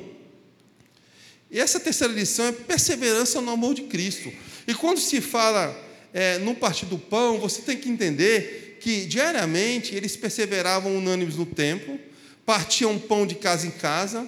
E 1.50 1.58
essa 1.58 1.80
terceira 1.80 2.14
lição 2.14 2.46
é 2.46 2.52
perseverança 2.52 3.40
no 3.40 3.50
amor 3.50 3.74
de 3.74 3.84
Cristo. 3.84 4.32
E 4.68 4.74
quando 4.74 5.00
se 5.00 5.22
fala 5.22 5.74
é, 6.14 6.38
no 6.38 6.54
partir 6.54 6.86
do 6.86 6.98
pão, 6.98 7.40
você 7.40 7.62
tem 7.62 7.78
que 7.78 7.90
entender 7.90 8.78
que 8.82 9.06
diariamente 9.06 9.96
eles 9.96 10.18
perseveravam 10.18 10.98
unânimes 10.98 11.36
no 11.36 11.46
templo, 11.46 11.98
partiam 12.46 12.98
pão 13.00 13.26
de 13.26 13.36
casa 13.36 13.68
em 13.68 13.72
casa, 13.72 14.28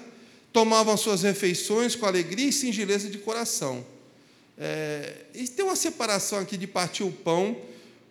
tomavam 0.51 0.95
suas 0.95 1.23
refeições 1.23 1.95
com 1.95 2.05
alegria 2.05 2.47
e 2.47 2.53
singeleza 2.53 3.09
de 3.09 3.17
coração. 3.17 3.85
É, 4.57 5.25
e 5.33 5.47
tem 5.47 5.65
uma 5.65 5.75
separação 5.75 6.39
aqui 6.39 6.57
de 6.57 6.67
partir 6.67 7.03
o 7.03 7.11
pão 7.11 7.57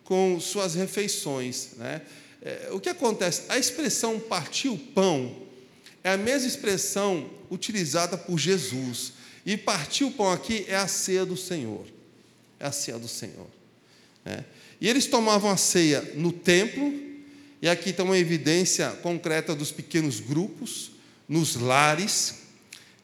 com 0.03 0.39
suas 0.39 0.75
refeições. 0.75 1.69
Né? 1.77 2.01
É, 2.41 2.69
o 2.71 2.79
que 2.79 2.89
acontece? 2.89 3.43
A 3.49 3.57
expressão 3.57 4.19
partir 4.19 4.69
o 4.69 4.77
pão 4.77 5.35
é 6.03 6.11
a 6.11 6.17
mesma 6.17 6.47
expressão 6.47 7.29
utilizada 7.49 8.17
por 8.17 8.37
Jesus. 8.37 9.13
E 9.45 9.57
partir 9.57 10.03
o 10.03 10.11
pão 10.11 10.31
aqui 10.31 10.65
é 10.67 10.75
a 10.75 10.87
ceia 10.87 11.25
do 11.25 11.37
Senhor. 11.37 11.85
É 12.59 12.65
a 12.65 12.71
ceia 12.71 12.97
do 12.97 13.07
Senhor. 13.07 13.47
Né? 14.25 14.43
E 14.79 14.87
eles 14.87 15.05
tomavam 15.05 15.49
a 15.49 15.57
ceia 15.57 16.01
no 16.15 16.31
templo, 16.31 16.93
e 17.61 17.69
aqui 17.69 17.91
está 17.91 18.03
uma 18.03 18.17
evidência 18.17 18.89
concreta 19.01 19.55
dos 19.55 19.71
pequenos 19.71 20.19
grupos, 20.19 20.91
nos 21.27 21.55
lares. 21.55 22.35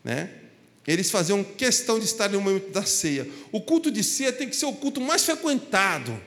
Né? 0.04 0.30
Eles 0.92 1.12
faziam 1.12 1.44
questão 1.44 2.00
de 2.00 2.06
estar 2.06 2.28
no 2.30 2.42
momento 2.42 2.72
da 2.72 2.84
ceia. 2.84 3.30
O 3.52 3.62
culto 3.62 3.92
de 3.92 4.04
ceia 4.04 4.34
tem 4.34 4.50
que 4.50 4.56
ser 4.56 4.66
o 4.66 4.74
culto 4.74 5.00
mais 5.00 5.24
frequentado, 5.24 6.20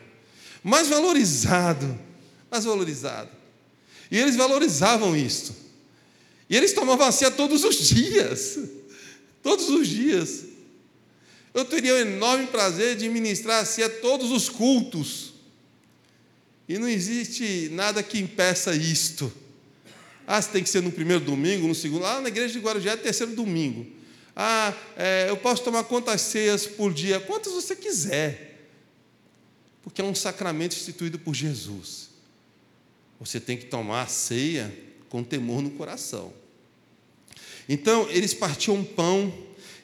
mais 0.62 0.86
valorizado. 0.86 1.98
Mais 2.48 2.64
valorizado. 2.64 3.28
E 4.08 4.16
eles 4.16 4.36
valorizavam 4.36 5.16
isso. 5.16 5.56
E 6.48 6.56
eles 6.56 6.72
tomavam 6.72 7.08
a 7.08 7.10
ceia 7.10 7.32
todos 7.32 7.64
os 7.64 7.74
dias. 7.88 8.56
Todos 9.42 9.68
os 9.68 9.88
dias. 9.88 10.44
Eu 11.52 11.64
teria 11.64 11.94
o 11.94 11.98
enorme 11.98 12.46
prazer 12.46 12.94
de 12.94 13.08
ministrar 13.08 13.60
a 13.60 13.64
ceia 13.64 13.90
todos 13.90 14.30
os 14.30 14.48
cultos. 14.48 15.32
E 16.68 16.78
não 16.78 16.86
existe 16.86 17.68
nada 17.72 18.04
que 18.04 18.20
impeça 18.20 18.72
isto. 18.72 19.32
Ah, 20.24 20.40
se 20.40 20.50
tem 20.50 20.62
que 20.62 20.70
ser 20.70 20.80
no 20.80 20.92
primeiro 20.92 21.24
domingo, 21.24 21.66
no 21.66 21.74
segundo. 21.74 22.06
Ah, 22.06 22.20
na 22.20 22.28
igreja 22.28 22.52
de 22.52 22.60
Guarujá 22.60 22.92
é 22.92 22.96
terceiro 22.96 23.34
domingo. 23.34 24.00
Ah, 24.34 24.74
é, 24.96 25.26
eu 25.28 25.36
posso 25.36 25.62
tomar 25.62 25.84
quantas 25.84 26.20
ceias 26.22 26.66
por 26.66 26.92
dia? 26.92 27.20
Quantas 27.20 27.52
você 27.52 27.76
quiser. 27.76 28.70
Porque 29.82 30.00
é 30.00 30.04
um 30.04 30.14
sacramento 30.14 30.74
instituído 30.74 31.18
por 31.18 31.34
Jesus. 31.34 32.10
Você 33.20 33.38
tem 33.38 33.56
que 33.56 33.66
tomar 33.66 34.02
a 34.02 34.06
ceia 34.06 34.72
com 35.08 35.22
temor 35.22 35.62
no 35.62 35.70
coração. 35.70 36.32
Então, 37.68 38.08
eles 38.10 38.32
partiam 38.32 38.82
pão 38.82 39.32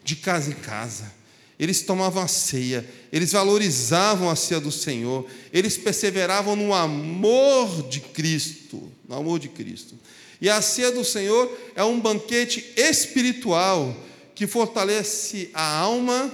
de 0.02 0.16
casa 0.16 0.50
em 0.50 0.54
casa, 0.54 1.12
eles 1.58 1.82
tomavam 1.82 2.22
a 2.22 2.28
ceia, 2.28 2.88
eles 3.12 3.32
valorizavam 3.32 4.30
a 4.30 4.36
ceia 4.36 4.60
do 4.60 4.72
Senhor, 4.72 5.28
eles 5.52 5.76
perseveravam 5.76 6.56
no 6.56 6.72
amor 6.72 7.88
de 7.88 8.00
Cristo, 8.00 8.90
no 9.06 9.16
amor 9.16 9.38
de 9.38 9.48
Cristo. 9.48 9.94
E 10.40 10.48
a 10.48 10.62
ceia 10.62 10.90
do 10.90 11.04
Senhor 11.04 11.56
é 11.74 11.84
um 11.84 12.00
banquete 12.00 12.72
espiritual 12.76 13.94
que 14.38 14.46
fortalece 14.46 15.50
a 15.52 15.78
alma 15.78 16.32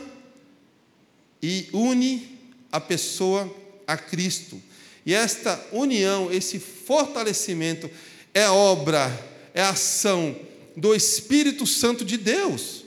e 1.43 1.71
une 1.73 2.39
a 2.71 2.79
pessoa 2.79 3.51
a 3.87 3.97
Cristo. 3.97 4.61
E 5.07 5.15
esta 5.15 5.59
união, 5.73 6.31
esse 6.31 6.59
fortalecimento, 6.59 7.91
é 8.35 8.47
obra, 8.47 9.11
é 9.55 9.63
ação 9.63 10.37
do 10.77 10.95
Espírito 10.95 11.67
Santo 11.67 12.05
de 12.05 12.19
Deus. 12.19 12.85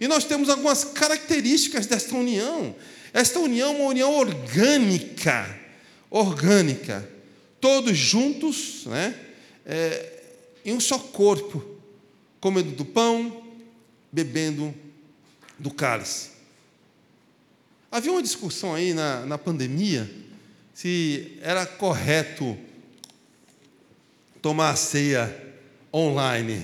E 0.00 0.08
nós 0.08 0.24
temos 0.24 0.48
algumas 0.48 0.82
características 0.82 1.86
desta 1.86 2.16
união. 2.16 2.74
Esta 3.12 3.38
união 3.38 3.72
é 3.72 3.76
uma 3.76 3.88
união 3.90 4.12
orgânica, 4.16 5.60
orgânica, 6.10 7.08
todos 7.60 7.96
juntos, 7.96 8.82
né, 8.86 9.14
é, 9.64 10.22
em 10.64 10.72
um 10.72 10.80
só 10.80 10.98
corpo, 10.98 11.64
comendo 12.40 12.72
do 12.72 12.84
pão, 12.84 13.45
bebendo 14.10 14.74
do 15.58 15.70
cálice. 15.70 16.30
Havia 17.90 18.12
uma 18.12 18.22
discussão 18.22 18.74
aí 18.74 18.92
na, 18.92 19.24
na 19.26 19.38
pandemia 19.38 20.10
se 20.74 21.38
era 21.40 21.64
correto 21.64 22.58
tomar 24.42 24.70
a 24.70 24.76
ceia 24.76 25.34
online. 25.92 26.62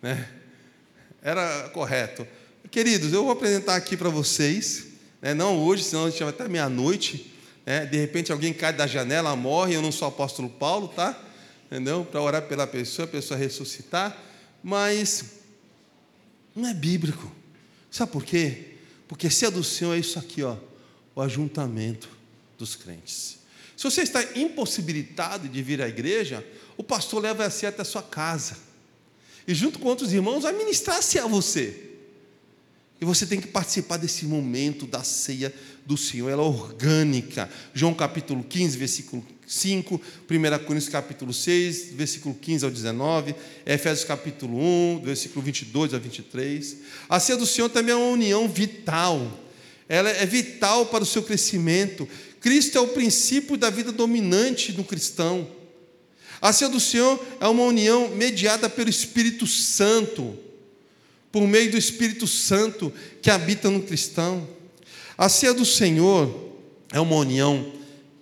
Né? 0.00 0.26
Era 1.22 1.68
correto. 1.68 2.26
Queridos, 2.70 3.12
eu 3.12 3.24
vou 3.24 3.32
apresentar 3.32 3.76
aqui 3.76 3.96
para 3.96 4.08
vocês, 4.08 4.86
né? 5.20 5.34
não 5.34 5.58
hoje, 5.58 5.84
senão 5.84 6.06
a 6.06 6.10
gente 6.10 6.20
vai 6.20 6.30
até 6.30 6.48
meia-noite. 6.48 7.34
Né? 7.66 7.84
De 7.84 7.98
repente 7.98 8.32
alguém 8.32 8.52
cai 8.52 8.72
da 8.72 8.86
janela, 8.86 9.36
morre, 9.36 9.74
eu 9.74 9.82
não 9.82 9.92
sou 9.92 10.08
apóstolo 10.08 10.48
Paulo, 10.48 10.88
tá? 10.88 11.20
Entendeu? 11.66 12.04
Para 12.04 12.22
orar 12.22 12.42
pela 12.42 12.66
pessoa, 12.66 13.04
a 13.04 13.08
pessoa 13.08 13.38
ressuscitar. 13.38 14.16
Mas 14.62 15.39
não 16.54 16.68
é 16.68 16.74
bíblico. 16.74 17.30
Sabe 17.90 18.12
por 18.12 18.24
quê? 18.24 18.74
Porque 19.08 19.28
se 19.28 19.48
do 19.50 19.64
Senhor, 19.64 19.94
é 19.94 19.98
isso 19.98 20.18
aqui, 20.18 20.42
ó, 20.42 20.56
o 21.14 21.20
ajuntamento 21.20 22.08
dos 22.58 22.76
crentes. 22.76 23.38
Se 23.76 23.84
você 23.84 24.02
está 24.02 24.22
impossibilitado 24.38 25.48
de 25.48 25.62
vir 25.62 25.80
à 25.80 25.88
igreja, 25.88 26.46
o 26.76 26.82
pastor 26.84 27.22
leva 27.22 27.48
você 27.48 27.66
até 27.66 27.82
a 27.82 27.84
sua 27.84 28.02
casa 28.02 28.56
e 29.46 29.54
junto 29.54 29.78
com 29.78 29.88
outros 29.88 30.12
irmãos 30.12 30.42
vai 30.42 30.52
ministrar-se 30.52 31.18
a 31.18 31.26
você. 31.26 31.90
E 33.00 33.04
você 33.04 33.26
tem 33.26 33.40
que 33.40 33.48
participar 33.48 33.96
desse 33.96 34.26
momento 34.26 34.86
da 34.86 35.02
ceia 35.02 35.52
do 35.86 35.96
Senhor, 35.96 36.30
ela 36.30 36.42
é 36.42 36.46
orgânica. 36.46 37.48
João 37.74 37.94
capítulo 37.94 38.44
15, 38.44 38.76
versículo 38.76 39.26
5, 39.46 40.00
1 40.30 40.64
Coríntios 40.64 40.88
capítulo 40.88 41.32
6, 41.32 41.92
versículo 41.94 42.34
15 42.36 42.64
ao 42.64 42.70
19, 42.70 43.34
Efésios 43.66 44.06
capítulo 44.06 44.56
1, 44.56 45.02
versículo 45.04 45.44
22 45.44 45.92
a 45.92 45.98
23. 45.98 46.76
A 47.08 47.18
ceia 47.18 47.36
do 47.36 47.44
Senhor 47.44 47.68
também 47.68 47.92
é 47.92 47.96
uma 47.96 48.12
união 48.12 48.48
vital. 48.48 49.40
Ela 49.88 50.08
é 50.10 50.24
vital 50.24 50.86
para 50.86 51.02
o 51.02 51.06
seu 51.06 51.24
crescimento. 51.24 52.08
Cristo 52.40 52.78
é 52.78 52.80
o 52.80 52.88
princípio 52.88 53.56
da 53.56 53.70
vida 53.70 53.90
dominante 53.90 54.70
do 54.70 54.84
cristão. 54.84 55.50
A 56.40 56.52
ceia 56.52 56.70
do 56.70 56.78
Senhor 56.78 57.20
é 57.40 57.48
uma 57.48 57.64
união 57.64 58.08
mediada 58.10 58.70
pelo 58.70 58.88
Espírito 58.88 59.48
Santo, 59.48 60.38
por 61.32 61.46
meio 61.46 61.72
do 61.72 61.76
Espírito 61.76 62.26
Santo 62.26 62.92
que 63.20 63.30
habita 63.30 63.68
no 63.68 63.82
cristão. 63.82 64.48
A 65.20 65.28
ceia 65.28 65.52
do 65.52 65.66
Senhor 65.66 66.56
é 66.90 66.98
uma 66.98 67.16
união 67.16 67.70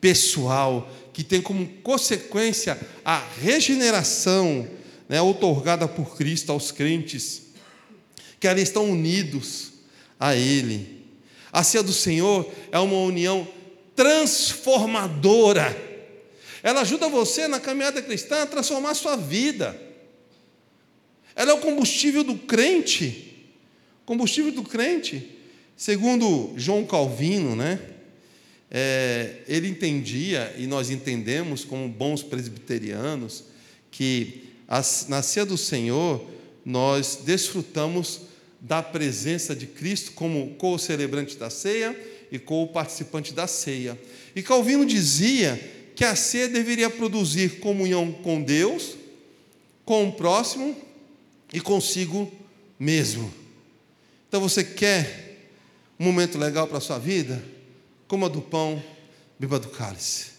pessoal 0.00 0.90
que 1.12 1.22
tem 1.22 1.40
como 1.40 1.66
consequência 1.84 2.76
a 3.04 3.22
regeneração 3.40 4.68
né, 5.08 5.22
otorgada 5.22 5.86
por 5.86 6.16
Cristo 6.16 6.50
aos 6.50 6.72
crentes, 6.72 7.42
que 8.40 8.48
ali 8.48 8.62
estão 8.62 8.90
unidos 8.90 9.74
a 10.18 10.34
Ele. 10.34 11.06
A 11.52 11.62
ceia 11.62 11.84
do 11.84 11.92
Senhor 11.92 12.50
é 12.72 12.78
uma 12.80 12.98
união 12.98 13.46
transformadora 13.94 15.88
ela 16.62 16.80
ajuda 16.80 17.08
você 17.08 17.46
na 17.46 17.60
caminhada 17.60 18.02
cristã 18.02 18.42
a 18.42 18.46
transformar 18.46 18.90
a 18.90 18.94
sua 18.94 19.16
vida. 19.16 19.80
Ela 21.34 21.52
é 21.52 21.54
o 21.54 21.60
combustível 21.60 22.24
do 22.24 22.36
crente. 22.36 23.48
Combustível 24.04 24.50
do 24.50 24.62
crente. 24.62 25.37
Segundo 25.78 26.52
João 26.56 26.84
Calvino, 26.84 27.54
né? 27.54 27.78
É, 28.68 29.36
ele 29.46 29.68
entendia, 29.68 30.52
e 30.58 30.66
nós 30.66 30.90
entendemos 30.90 31.64
como 31.64 31.88
bons 31.88 32.20
presbiterianos, 32.20 33.44
que 33.88 34.42
na 35.08 35.22
ceia 35.22 35.46
do 35.46 35.56
Senhor 35.56 36.26
nós 36.64 37.20
desfrutamos 37.24 38.22
da 38.60 38.82
presença 38.82 39.54
de 39.54 39.68
Cristo 39.68 40.12
como 40.12 40.56
co-celebrante 40.56 41.36
da 41.36 41.48
ceia 41.48 41.96
e 42.32 42.40
co-participante 42.40 43.32
da 43.32 43.46
ceia. 43.46 43.96
E 44.34 44.42
Calvino 44.42 44.84
dizia 44.84 45.58
que 45.94 46.04
a 46.04 46.16
ceia 46.16 46.48
deveria 46.48 46.90
produzir 46.90 47.60
comunhão 47.60 48.10
com 48.10 48.42
Deus, 48.42 48.96
com 49.84 50.08
o 50.08 50.12
próximo 50.12 50.76
e 51.52 51.60
consigo 51.60 52.30
mesmo. 52.80 53.32
Então 54.28 54.40
você 54.40 54.64
quer 54.64 55.27
um 55.98 56.04
momento 56.04 56.38
legal 56.38 56.66
para 56.66 56.78
a 56.78 56.80
sua 56.80 56.98
vida? 56.98 57.42
Coma 58.06 58.28
do 58.28 58.40
pão, 58.40 58.82
beba 59.38 59.58
do 59.58 59.68
cálice. 59.68 60.30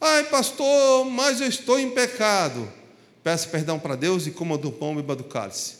Ai, 0.00 0.24
pastor, 0.24 1.04
mas 1.06 1.40
eu 1.40 1.46
estou 1.46 1.78
em 1.78 1.90
pecado. 1.90 2.70
Peça 3.22 3.48
perdão 3.48 3.78
para 3.78 3.96
Deus 3.96 4.26
e 4.26 4.30
coma 4.30 4.56
do 4.56 4.70
pão, 4.72 4.96
beba 4.96 5.14
do 5.16 5.24
cálice. 5.24 5.76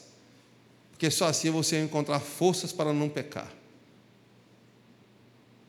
Porque 0.90 1.10
só 1.10 1.26
assim 1.26 1.50
você 1.50 1.76
vai 1.76 1.84
encontrar 1.84 2.20
forças 2.20 2.72
para 2.72 2.92
não 2.92 3.08
pecar. 3.08 3.50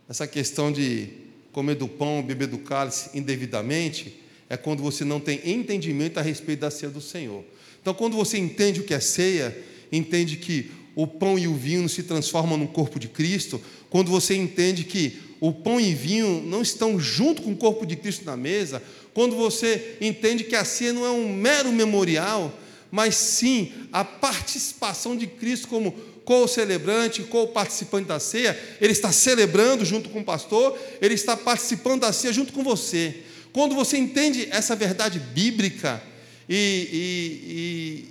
Essa 0.10 0.28
questão 0.28 0.72
de 0.72 1.10
comer 1.54 1.76
do 1.76 1.88
pão, 1.88 2.22
beber 2.22 2.48
do 2.48 2.58
cálice 2.58 3.18
indevidamente, 3.18 4.22
é 4.50 4.58
quando 4.58 4.84
você 4.84 5.06
não 5.06 5.22
tem 5.22 5.40
entendimento 5.50 6.18
a 6.18 6.22
respeito 6.22 6.60
da 6.60 6.70
ceia 6.70 6.92
do 6.92 7.00
Senhor. 7.00 7.46
Então, 7.82 7.94
quando 7.94 8.18
você 8.18 8.38
entende 8.38 8.82
o 8.82 8.84
que 8.84 8.94
é 8.94 9.00
ceia, 9.00 9.58
entende 9.90 10.36
que 10.36 10.70
o 10.96 11.08
pão 11.08 11.38
e 11.38 11.48
o 11.48 11.56
vinho 11.56 11.88
se 11.88 12.04
transformam 12.04 12.58
no 12.58 12.68
corpo 12.68 13.00
de 13.00 13.08
Cristo, 13.08 13.62
quando 13.90 14.10
você 14.10 14.36
entende 14.36 14.84
que 14.84 15.20
o 15.40 15.52
pão 15.52 15.80
e 15.80 15.94
vinho 15.94 16.44
não 16.46 16.62
estão 16.62 17.00
junto 17.00 17.42
com 17.42 17.52
o 17.52 17.58
corpo 17.58 17.86
de 17.86 17.96
Cristo 17.96 18.26
na 18.26 18.38
mesa, 18.38 18.82
quando 19.14 19.36
você 19.36 19.98
entende 20.00 20.44
que 20.44 20.56
a 20.56 20.64
ceia 20.64 20.94
não 20.94 21.06
é 21.06 21.10
um 21.10 21.34
mero 21.34 21.72
memorial, 21.72 22.58
mas 22.92 23.16
sim 23.16 23.72
a 23.92 24.04
participação 24.04 25.18
de 25.18 25.26
Cristo 25.26 25.68
como 25.68 25.92
co-celebrante, 26.24 27.24
co-participante 27.24 28.08
da 28.08 28.20
ceia, 28.20 28.58
ele 28.80 28.92
está 28.92 29.12
celebrando 29.12 29.84
junto 29.84 30.10
com 30.10 30.20
o 30.20 30.24
pastor, 30.24 30.78
ele 31.02 31.16
está 31.16 31.36
participando 31.36 32.02
da 32.02 32.14
ceia 32.14 32.32
junto 32.32 32.54
com 32.54 32.64
você. 32.64 33.24
Quando 33.52 33.76
você 33.76 33.98
entende 33.98 34.48
essa 34.52 34.76
verdade 34.76 35.20
bíblica 35.20 36.02
e, 36.48 38.08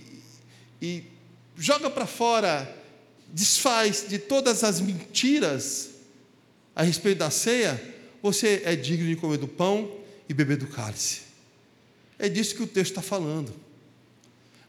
e, 0.83 0.87
e, 0.87 0.87
e 0.87 1.10
joga 1.61 1.91
para 1.91 2.07
fora, 2.07 2.75
desfaz 3.29 4.07
de 4.09 4.19
todas 4.19 4.65
as 4.65 4.81
mentiras 4.81 5.91
a 6.75 6.83
respeito 6.83 7.19
da 7.19 7.31
ceia, 7.31 7.79
você 8.23 8.63
é 8.65 8.75
digno 8.75 9.07
de 9.07 9.17
comer 9.17 9.37
do 9.37 9.47
pão 9.47 9.99
e 10.27 10.33
beber 10.33 10.57
do 10.57 10.67
cálice. 10.67 11.21
É 12.19 12.31
disso 12.31 12.55
que 12.55 12.63
o 12.63 12.67
texto 12.67 12.93
está 12.93 13.03
falando. 13.03 13.53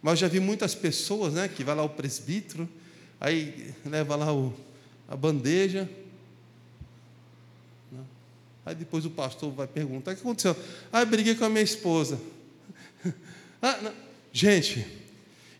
Mas 0.01 0.13
eu 0.13 0.17
já 0.17 0.27
vi 0.27 0.41
muitas 0.41 0.75
pessoas, 0.75 1.33
né, 1.33 1.47
que 1.47 1.63
vai 1.63 1.75
lá 1.75 1.83
o 1.83 1.89
presbítero, 1.89 2.67
aí 3.19 3.73
leva 3.85 4.15
lá 4.17 4.33
o, 4.33 4.53
a 5.07 5.15
bandeja, 5.15 5.89
né? 7.91 8.03
aí 8.65 8.75
depois 8.75 9.05
o 9.05 9.11
pastor 9.11 9.51
vai 9.53 9.67
perguntar: 9.67 10.11
o 10.11 10.15
que 10.15 10.21
aconteceu? 10.21 10.57
Ah, 10.91 11.05
briguei 11.05 11.35
com 11.35 11.45
a 11.45 11.49
minha 11.49 11.63
esposa. 11.63 12.19
ah, 13.61 13.93
Gente, 14.33 14.85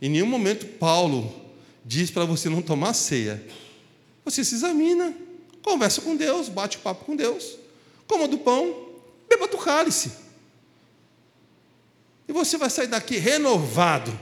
em 0.02 0.10
nenhum 0.10 0.26
momento 0.26 0.66
Paulo 0.66 1.34
diz 1.86 2.10
para 2.10 2.26
você 2.26 2.50
não 2.50 2.62
tomar 2.62 2.94
ceia. 2.94 3.44
Você 4.26 4.44
se 4.44 4.56
examina, 4.56 5.14
conversa 5.62 6.02
com 6.02 6.16
Deus, 6.16 6.50
bate 6.50 6.78
papo 6.80 7.06
com 7.06 7.16
Deus, 7.16 7.58
coma 8.08 8.28
do 8.28 8.38
pão, 8.38 8.90
beba 9.30 9.48
do 9.48 9.58
cálice. 9.58 10.12
E 12.28 12.34
você 12.34 12.58
vai 12.58 12.70
sair 12.70 12.88
daqui 12.88 13.18
renovado 13.18 14.18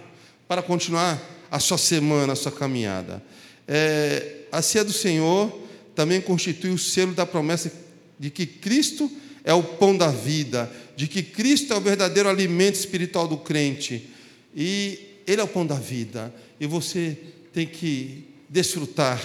para 0.47 0.61
continuar 0.61 1.21
a 1.51 1.59
sua 1.59 1.77
semana, 1.77 2.33
a 2.33 2.35
sua 2.35 2.51
caminhada. 2.51 3.23
É, 3.67 4.45
a 4.51 4.61
ceia 4.61 4.83
do 4.83 4.93
Senhor 4.93 5.55
também 5.95 6.19
constitui 6.19 6.71
o 6.71 6.77
selo 6.77 7.13
da 7.13 7.25
promessa 7.25 7.71
de 8.17 8.29
que 8.29 8.45
Cristo 8.45 9.11
é 9.43 9.53
o 9.53 9.63
pão 9.63 9.95
da 9.95 10.09
vida, 10.09 10.71
de 10.95 11.07
que 11.07 11.21
Cristo 11.23 11.73
é 11.73 11.77
o 11.77 11.81
verdadeiro 11.81 12.29
alimento 12.29 12.75
espiritual 12.75 13.27
do 13.27 13.37
crente. 13.37 14.09
E 14.55 15.08
Ele 15.29 15.41
é 15.41 15.43
o 15.43 15.47
pão 15.47 15.65
da 15.65 15.75
vida. 15.75 16.33
E 16.59 16.65
você 16.65 17.17
tem 17.53 17.67
que 17.67 18.25
desfrutar 18.49 19.21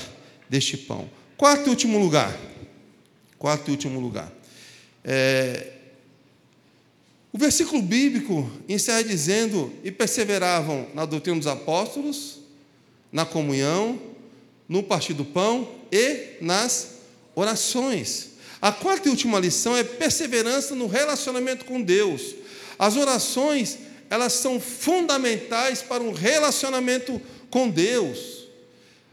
deste 0.48 0.76
pão. 0.76 1.08
Quarto 1.36 1.66
e 1.66 1.70
último 1.70 1.98
lugar. 1.98 2.38
Quarto 3.38 3.68
e 3.68 3.70
último 3.70 3.98
lugar. 3.98 4.30
É, 5.02 5.72
o 7.32 7.38
versículo 7.38 7.80
bíblico 7.80 8.50
encerra 8.68 9.02
dizendo: 9.02 9.72
E 9.82 9.90
perseveravam 9.90 10.86
na 10.94 11.06
doutrina 11.06 11.38
dos 11.38 11.46
apóstolos, 11.46 12.40
na 13.10 13.24
comunhão, 13.24 13.98
no 14.68 14.82
partir 14.82 15.14
do 15.14 15.24
pão 15.24 15.68
e 15.90 16.36
nas 16.40 16.98
orações. 17.34 18.34
A 18.60 18.70
quarta 18.72 19.08
e 19.08 19.10
última 19.10 19.38
lição 19.38 19.76
é 19.76 19.82
perseverança 19.82 20.74
no 20.74 20.86
relacionamento 20.86 21.64
com 21.64 21.82
Deus. 21.82 22.34
As 22.78 22.96
orações, 22.96 23.78
elas 24.14 24.34
são 24.34 24.60
fundamentais 24.60 25.82
para 25.82 26.00
um 26.00 26.12
relacionamento 26.12 27.20
com 27.50 27.68
Deus. 27.68 28.44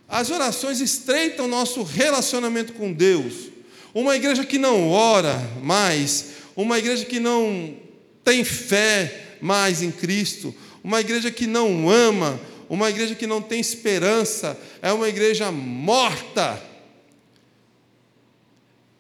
As 0.08 0.30
orações 0.30 0.80
estreitam 0.80 1.48
nosso 1.48 1.82
relacionamento 1.82 2.74
com 2.74 2.94
Deus. 2.94 3.50
Uma 3.96 4.16
igreja 4.16 4.46
que 4.46 4.60
não 4.60 4.90
ora 4.90 5.40
mais, 5.64 6.34
uma 6.56 6.78
igreja 6.78 7.04
que 7.04 7.20
não 7.20 7.76
tem 8.24 8.44
fé 8.44 9.38
mais 9.42 9.82
em 9.82 9.92
Cristo, 9.92 10.54
uma 10.84 11.02
igreja 11.02 11.32
que 11.32 11.48
não 11.48 11.90
ama, 11.90 12.40
uma 12.70 12.88
igreja 12.88 13.16
que 13.16 13.26
não 13.26 13.42
tem 13.42 13.60
esperança, 13.60 14.56
é 14.84 14.94
uma 14.94 15.10
igreja 15.10 15.52
morta. 15.52 16.62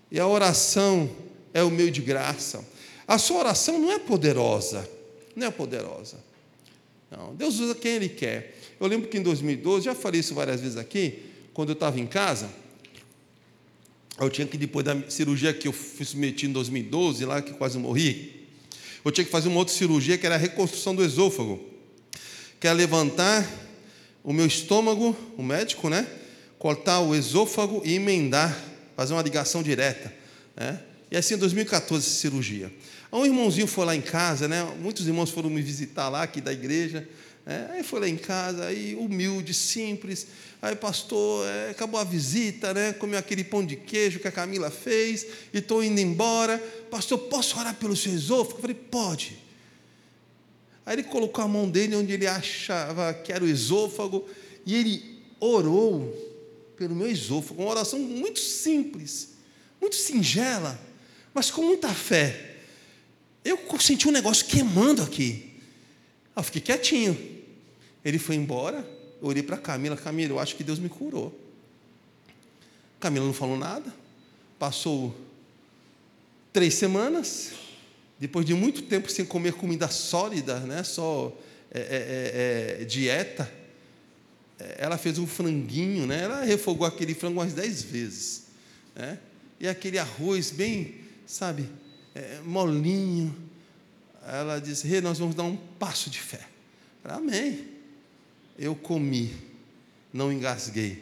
E 0.09 0.19
a 0.19 0.25
oração 0.25 1.11
é 1.53 1.61
o 1.61 1.69
meio 1.69 1.91
de 1.91 2.01
graça. 2.01 2.67
A 3.07 3.19
sua 3.19 3.37
oração 3.37 3.77
não 3.77 3.91
é 3.91 3.99
poderosa, 3.99 4.89
não 5.35 5.47
é 5.47 5.51
poderosa. 5.51 6.17
Não, 7.09 7.35
Deus 7.35 7.59
usa 7.59 7.75
quem 7.75 7.93
Ele 7.93 8.09
quer. 8.09 8.57
Eu 8.79 8.87
lembro 8.87 9.09
que 9.09 9.17
em 9.17 9.21
2012, 9.21 9.85
já 9.85 9.95
falei 9.95 10.21
isso 10.21 10.33
várias 10.33 10.61
vezes 10.61 10.77
aqui, 10.77 11.23
quando 11.53 11.69
eu 11.69 11.73
estava 11.73 11.99
em 11.99 12.07
casa, 12.07 12.49
eu 14.19 14.29
tinha 14.29 14.47
que, 14.47 14.57
depois 14.57 14.85
da 14.85 15.09
cirurgia 15.09 15.53
que 15.53 15.67
eu 15.67 15.73
fui 15.73 16.05
submetido 16.05 16.51
em 16.51 16.53
2012, 16.53 17.25
lá 17.25 17.41
que 17.41 17.53
quase 17.53 17.77
morri, 17.77 18.47
eu 19.03 19.11
tinha 19.11 19.25
que 19.25 19.31
fazer 19.31 19.49
uma 19.49 19.57
outra 19.57 19.73
cirurgia 19.73 20.17
que 20.17 20.25
era 20.25 20.35
a 20.35 20.37
reconstrução 20.37 20.95
do 20.95 21.03
esôfago, 21.03 21.59
que 22.59 22.67
era 22.67 22.75
levantar 22.75 23.49
o 24.23 24.31
meu 24.31 24.45
estômago, 24.45 25.15
o 25.37 25.43
médico, 25.43 25.89
né? 25.89 26.07
Cortar 26.59 26.99
o 27.01 27.15
esôfago 27.15 27.81
e 27.83 27.95
emendar, 27.95 28.55
fazer 28.95 29.13
uma 29.13 29.21
ligação 29.23 29.63
direta, 29.63 30.13
né? 30.55 30.79
E 31.09 31.17
assim, 31.17 31.33
em 31.33 31.37
2014, 31.37 32.05
essa 32.05 32.15
cirurgia. 32.15 32.71
Um 33.11 33.25
irmãozinho 33.25 33.67
foi 33.67 33.85
lá 33.85 33.95
em 33.95 34.01
casa, 34.01 34.47
né? 34.47 34.63
Muitos 34.79 35.05
irmãos 35.05 35.29
foram 35.29 35.49
me 35.49 35.61
visitar 35.61 36.07
lá, 36.07 36.23
aqui 36.23 36.39
da 36.39 36.53
igreja. 36.53 37.07
Né? 37.45 37.69
Aí 37.73 37.83
foi 37.83 37.99
lá 37.99 38.07
em 38.07 38.15
casa, 38.15 38.65
aí 38.67 38.95
humilde, 38.95 39.53
simples. 39.53 40.27
Aí, 40.61 40.75
pastor, 40.75 41.45
é, 41.45 41.71
acabou 41.71 41.99
a 41.99 42.05
visita, 42.05 42.73
né? 42.73 42.93
Comeu 42.93 43.19
aquele 43.19 43.43
pão 43.43 43.65
de 43.65 43.75
queijo 43.75 44.19
que 44.19 44.27
a 44.27 44.31
Camila 44.31 44.71
fez 44.71 45.25
e 45.53 45.57
estou 45.57 45.83
indo 45.83 45.99
embora. 45.99 46.57
Pastor, 46.89 47.17
posso 47.17 47.59
orar 47.59 47.75
pelo 47.75 47.95
seu 47.97 48.13
esôfago? 48.13 48.57
Eu 48.57 48.61
falei, 48.61 48.75
pode. 48.75 49.37
Aí 50.85 50.95
ele 50.95 51.03
colocou 51.03 51.43
a 51.43 51.47
mão 51.47 51.69
dele 51.69 51.95
onde 51.95 52.13
ele 52.13 52.27
achava 52.27 53.13
que 53.13 53.33
era 53.33 53.43
o 53.43 53.47
esôfago 53.47 54.25
e 54.65 54.75
ele 54.75 55.21
orou 55.39 56.15
pelo 56.77 56.95
meu 56.95 57.09
esôfago. 57.09 57.61
Uma 57.61 57.71
oração 57.71 57.99
muito 57.99 58.39
simples, 58.39 59.33
muito 59.81 59.95
singela, 59.95 60.79
mas 61.33 61.51
com 61.51 61.61
muita 61.61 61.89
fé. 61.89 62.50
Eu 63.43 63.59
senti 63.79 64.07
um 64.07 64.11
negócio 64.11 64.45
queimando 64.45 65.01
aqui. 65.01 65.51
Eu 66.35 66.43
fiquei 66.43 66.61
quietinho. 66.61 67.17
Ele 68.03 68.19
foi 68.19 68.35
embora 68.35 68.85
eu 69.21 69.27
olhei 69.27 69.43
para 69.43 69.55
Camila, 69.55 69.95
Camila, 69.95 70.33
eu 70.33 70.39
acho 70.39 70.55
que 70.55 70.63
Deus 70.63 70.79
me 70.79 70.89
curou. 70.89 71.37
Camila 72.99 73.25
não 73.25 73.33
falou 73.33 73.55
nada. 73.55 73.93
Passou 74.57 75.15
três 76.51 76.73
semanas, 76.73 77.51
depois 78.19 78.45
de 78.45 78.53
muito 78.55 78.81
tempo 78.81 79.11
sem 79.11 79.23
comer 79.23 79.53
comida 79.53 79.87
sólida, 79.87 80.59
né? 80.61 80.83
só 80.83 81.35
é, 81.71 81.79
é, 81.79 82.77
é, 82.79 82.81
é 82.81 82.85
dieta, 82.85 83.51
é, 84.59 84.77
ela 84.79 84.97
fez 84.97 85.19
um 85.19 85.27
franguinho, 85.27 86.07
né? 86.07 86.23
ela 86.23 86.43
refogou 86.43 86.85
aquele 86.85 87.13
frango 87.13 87.39
umas 87.39 87.53
dez 87.53 87.83
vezes. 87.83 88.45
Né? 88.95 89.19
E 89.59 89.67
aquele 89.67 89.99
arroz 89.99 90.49
bem, 90.49 90.95
sabe, 91.27 91.69
é, 92.15 92.39
molinho. 92.43 93.35
Ela 94.27 94.59
disse, 94.59 94.87
Rei, 94.87 95.01
nós 95.01 95.17
vamos 95.19 95.35
dar 95.35 95.43
um 95.43 95.55
passo 95.55 96.09
de 96.09 96.19
fé. 96.19 96.41
Amém 97.03 97.71
eu 98.61 98.75
comi, 98.75 99.33
não 100.13 100.31
engasguei. 100.31 101.01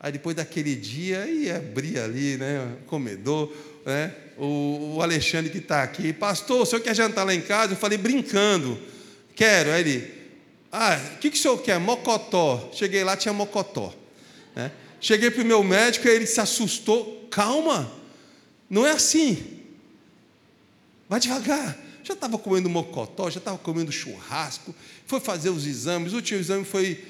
Aí 0.00 0.10
depois 0.10 0.34
daquele 0.34 0.74
dia, 0.74 1.24
ia 1.28 1.56
abrir 1.56 1.98
ali, 2.00 2.36
né, 2.36 2.76
comedor, 2.86 3.52
né, 3.86 4.12
o, 4.36 4.96
o 4.96 5.02
Alexandre 5.02 5.50
que 5.50 5.58
está 5.58 5.84
aqui, 5.84 6.12
pastor, 6.12 6.62
o 6.62 6.66
senhor 6.66 6.82
quer 6.82 6.94
jantar 6.96 7.24
lá 7.24 7.32
em 7.32 7.40
casa? 7.40 7.72
Eu 7.72 7.76
falei, 7.76 7.96
brincando, 7.96 8.76
quero. 9.36 9.70
Aí 9.70 9.80
ele, 9.80 10.14
ah, 10.72 11.00
o 11.14 11.18
que, 11.18 11.30
que 11.30 11.38
o 11.38 11.40
senhor 11.40 11.58
quer? 11.58 11.78
Mocotó. 11.78 12.70
Cheguei 12.72 13.04
lá, 13.04 13.16
tinha 13.16 13.32
mocotó. 13.32 13.94
Né? 14.54 14.72
Cheguei 15.00 15.30
para 15.30 15.42
o 15.42 15.46
meu 15.46 15.62
médico, 15.62 16.08
ele 16.08 16.26
se 16.26 16.40
assustou, 16.40 17.28
calma, 17.30 17.90
não 18.68 18.84
é 18.84 18.90
assim, 18.90 19.57
vai 21.08 21.20
devagar 21.20 21.88
já 22.08 22.14
estava 22.14 22.38
comendo 22.38 22.70
mocotó, 22.70 23.28
já 23.28 23.38
estava 23.38 23.58
comendo 23.58 23.92
churrasco, 23.92 24.74
foi 25.06 25.20
fazer 25.20 25.50
os 25.50 25.66
exames. 25.66 26.12
O 26.12 26.16
último 26.16 26.40
exame 26.40 26.64
foi 26.64 27.04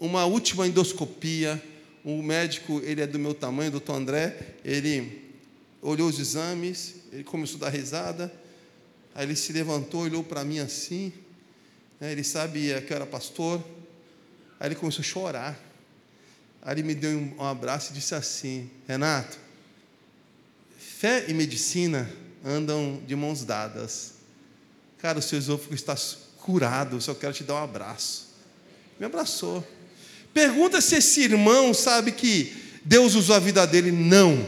uma 0.00 0.24
última 0.24 0.66
endoscopia. 0.66 1.62
O 2.02 2.22
médico, 2.22 2.80
ele 2.84 3.02
é 3.02 3.06
do 3.06 3.18
meu 3.18 3.34
tamanho, 3.34 3.70
doutor 3.70 3.94
André, 3.94 4.54
ele 4.64 5.30
olhou 5.82 6.08
os 6.08 6.18
exames, 6.18 6.94
ele 7.12 7.22
começou 7.22 7.58
a 7.58 7.64
dar 7.66 7.68
risada, 7.68 8.32
aí 9.14 9.26
ele 9.26 9.36
se 9.36 9.52
levantou, 9.52 10.02
olhou 10.02 10.24
para 10.24 10.42
mim 10.42 10.58
assim, 10.58 11.12
né, 12.00 12.10
ele 12.10 12.24
sabia 12.24 12.80
que 12.80 12.92
eu 12.92 12.96
era 12.96 13.04
pastor, 13.06 13.62
aí 14.58 14.68
ele 14.68 14.74
começou 14.74 15.02
a 15.02 15.04
chorar. 15.04 15.60
Aí 16.62 16.74
ele 16.76 16.82
me 16.82 16.94
deu 16.94 17.10
um 17.38 17.44
abraço 17.44 17.90
e 17.90 17.94
disse 17.94 18.14
assim: 18.14 18.70
Renato, 18.86 19.38
fé 20.78 21.26
e 21.28 21.34
medicina 21.34 22.10
andam 22.44 23.02
de 23.06 23.14
mãos 23.14 23.44
dadas. 23.44 24.14
Cara, 24.98 25.18
o 25.18 25.22
seu 25.22 25.38
esôfago 25.38 25.74
está 25.74 25.96
curado, 26.38 26.96
eu 26.96 27.00
só 27.00 27.14
quero 27.14 27.32
te 27.32 27.44
dar 27.44 27.54
um 27.54 27.64
abraço. 27.64 28.28
Me 28.98 29.06
abraçou. 29.06 29.66
Pergunta 30.32 30.80
se 30.80 30.96
esse 30.96 31.22
irmão 31.22 31.72
sabe 31.72 32.12
que 32.12 32.52
Deus 32.84 33.14
usou 33.14 33.36
a 33.36 33.38
vida 33.38 33.66
dele. 33.66 33.92
Não. 33.92 34.46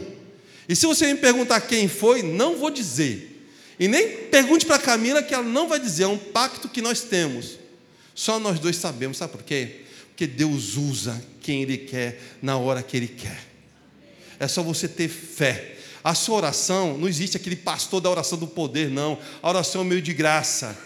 E 0.67 0.75
se 0.75 0.85
você 0.85 1.13
me 1.13 1.19
perguntar 1.19 1.61
quem 1.61 1.87
foi, 1.87 2.23
não 2.23 2.57
vou 2.57 2.69
dizer. 2.69 3.45
E 3.79 3.87
nem 3.87 4.25
pergunte 4.27 4.65
para 4.65 4.77
Camila 4.77 5.23
que 5.23 5.33
ela 5.33 5.43
não 5.43 5.67
vai 5.67 5.79
dizer, 5.79 6.03
é 6.03 6.07
um 6.07 6.17
pacto 6.17 6.69
que 6.69 6.81
nós 6.81 7.01
temos. 7.01 7.57
Só 8.13 8.39
nós 8.39 8.59
dois 8.59 8.75
sabemos, 8.75 9.17
sabe 9.17 9.31
por 9.31 9.43
quê? 9.43 9.81
Porque 10.09 10.27
Deus 10.27 10.75
usa 10.75 11.19
quem 11.41 11.63
Ele 11.63 11.77
quer, 11.77 12.21
na 12.41 12.57
hora 12.57 12.83
que 12.83 12.95
Ele 12.95 13.07
quer. 13.07 13.39
É 14.39 14.47
só 14.47 14.61
você 14.61 14.87
ter 14.87 15.07
fé. 15.07 15.70
A 16.03 16.15
sua 16.15 16.37
oração, 16.37 16.97
não 16.97 17.07
existe 17.07 17.37
aquele 17.37 17.55
pastor 17.55 18.01
da 18.01 18.09
oração 18.09 18.37
do 18.37 18.47
poder, 18.47 18.89
não. 18.89 19.17
A 19.41 19.49
oração 19.49 19.81
é 19.81 19.83
meio 19.83 20.01
de 20.01 20.13
graça. 20.13 20.77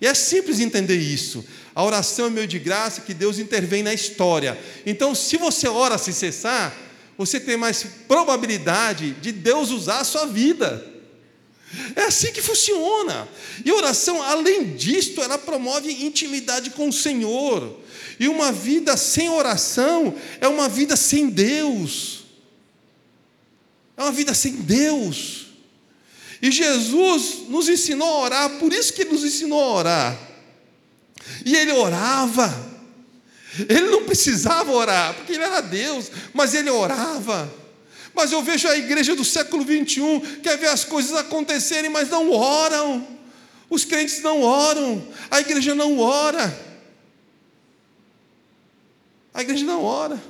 E 0.00 0.06
é 0.06 0.14
simples 0.14 0.60
entender 0.60 0.96
isso. 0.96 1.44
A 1.74 1.82
oração 1.82 2.26
é 2.26 2.30
meio 2.30 2.46
de 2.46 2.58
graça 2.58 3.02
que 3.02 3.14
Deus 3.14 3.38
intervém 3.38 3.82
na 3.82 3.94
história. 3.94 4.58
Então, 4.84 5.14
se 5.14 5.36
você 5.36 5.68
ora 5.68 5.96
sem 5.96 6.12
cessar, 6.12 6.76
você 7.16 7.38
tem 7.38 7.56
mais 7.56 7.84
probabilidade 8.08 9.12
de 9.12 9.30
Deus 9.30 9.70
usar 9.70 9.98
a 9.98 10.04
sua 10.04 10.26
vida. 10.26 10.84
É 11.96 12.02
assim 12.02 12.32
que 12.32 12.42
funciona. 12.42 13.28
E 13.64 13.72
oração, 13.72 14.22
além 14.22 14.74
disto, 14.74 15.22
ela 15.22 15.38
promove 15.38 15.90
intimidade 16.04 16.70
com 16.70 16.88
o 16.88 16.92
Senhor. 16.92 17.80
E 18.18 18.28
uma 18.28 18.52
vida 18.52 18.96
sem 18.96 19.28
oração 19.28 20.14
é 20.40 20.48
uma 20.48 20.68
vida 20.68 20.96
sem 20.96 21.28
Deus. 21.28 22.23
Uma 24.04 24.12
vida 24.12 24.34
sem 24.34 24.56
Deus. 24.56 25.46
E 26.42 26.50
Jesus 26.50 27.48
nos 27.48 27.70
ensinou 27.70 28.06
a 28.06 28.18
orar, 28.20 28.50
por 28.58 28.70
isso 28.70 28.92
que 28.92 29.00
ele 29.00 29.12
nos 29.12 29.24
ensinou 29.24 29.58
a 29.58 29.72
orar. 29.76 30.18
E 31.42 31.56
ele 31.56 31.72
orava. 31.72 32.52
Ele 33.66 33.88
não 33.88 34.04
precisava 34.04 34.70
orar, 34.70 35.14
porque 35.14 35.32
ele 35.32 35.42
era 35.42 35.62
Deus, 35.62 36.10
mas 36.34 36.52
ele 36.52 36.68
orava. 36.68 37.50
Mas 38.14 38.30
eu 38.30 38.42
vejo 38.42 38.68
a 38.68 38.76
igreja 38.76 39.16
do 39.16 39.24
século 39.24 39.64
21 39.64 40.20
quer 40.42 40.58
ver 40.58 40.68
as 40.68 40.84
coisas 40.84 41.16
acontecerem, 41.16 41.88
mas 41.88 42.10
não 42.10 42.30
oram. 42.30 43.08
Os 43.70 43.86
crentes 43.86 44.20
não 44.20 44.42
oram, 44.42 45.08
a 45.30 45.40
igreja 45.40 45.74
não 45.74 45.98
ora. 45.98 46.54
A 49.32 49.40
igreja 49.40 49.64
não 49.64 49.82
ora. 49.82 50.22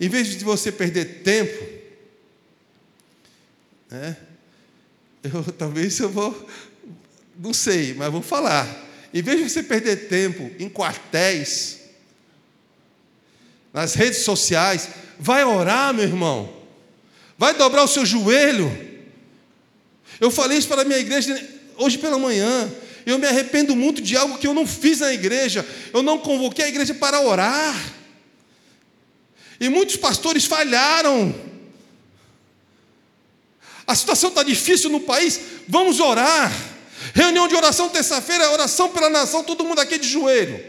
Em 0.00 0.08
vez 0.08 0.28
de 0.28 0.44
você 0.44 0.70
perder 0.70 1.22
tempo, 1.24 1.79
né, 3.90 4.16
eu, 5.22 5.44
talvez 5.58 5.98
eu 5.98 6.08
vou, 6.08 6.48
não 7.38 7.52
sei, 7.52 7.94
mas 7.94 8.10
vou 8.10 8.22
falar. 8.22 8.88
Em 9.12 9.22
vez 9.22 9.38
de 9.38 9.50
você 9.50 9.62
perder 9.62 10.08
tempo 10.08 10.50
em 10.58 10.68
quartéis, 10.68 11.80
nas 13.72 13.94
redes 13.94 14.20
sociais, 14.20 14.88
vai 15.18 15.44
orar, 15.44 15.92
meu 15.92 16.04
irmão. 16.04 16.60
Vai 17.36 17.54
dobrar 17.54 17.84
o 17.84 17.88
seu 17.88 18.04
joelho. 18.04 18.70
Eu 20.20 20.30
falei 20.30 20.58
isso 20.58 20.68
para 20.68 20.82
a 20.82 20.84
minha 20.84 20.98
igreja 20.98 21.48
hoje 21.76 21.98
pela 21.98 22.18
manhã. 22.18 22.70
Eu 23.06 23.18
me 23.18 23.26
arrependo 23.26 23.74
muito 23.74 24.02
de 24.02 24.16
algo 24.16 24.38
que 24.38 24.46
eu 24.46 24.54
não 24.54 24.66
fiz 24.66 25.00
na 25.00 25.12
igreja. 25.12 25.66
Eu 25.92 26.02
não 26.02 26.18
convoquei 26.18 26.66
a 26.66 26.68
igreja 26.68 26.94
para 26.94 27.20
orar. 27.20 27.74
E 29.58 29.68
muitos 29.68 29.96
pastores 29.96 30.44
falharam. 30.44 31.34
A 33.90 33.94
situação 33.96 34.28
está 34.28 34.44
difícil 34.44 34.88
no 34.88 35.00
país. 35.00 35.40
Vamos 35.66 35.98
orar. 35.98 36.52
Reunião 37.12 37.48
de 37.48 37.56
oração 37.56 37.88
terça-feira, 37.88 38.52
oração 38.52 38.88
pela 38.90 39.10
nação, 39.10 39.42
todo 39.42 39.64
mundo 39.64 39.80
aqui 39.80 39.98
de 39.98 40.06
joelho. 40.06 40.64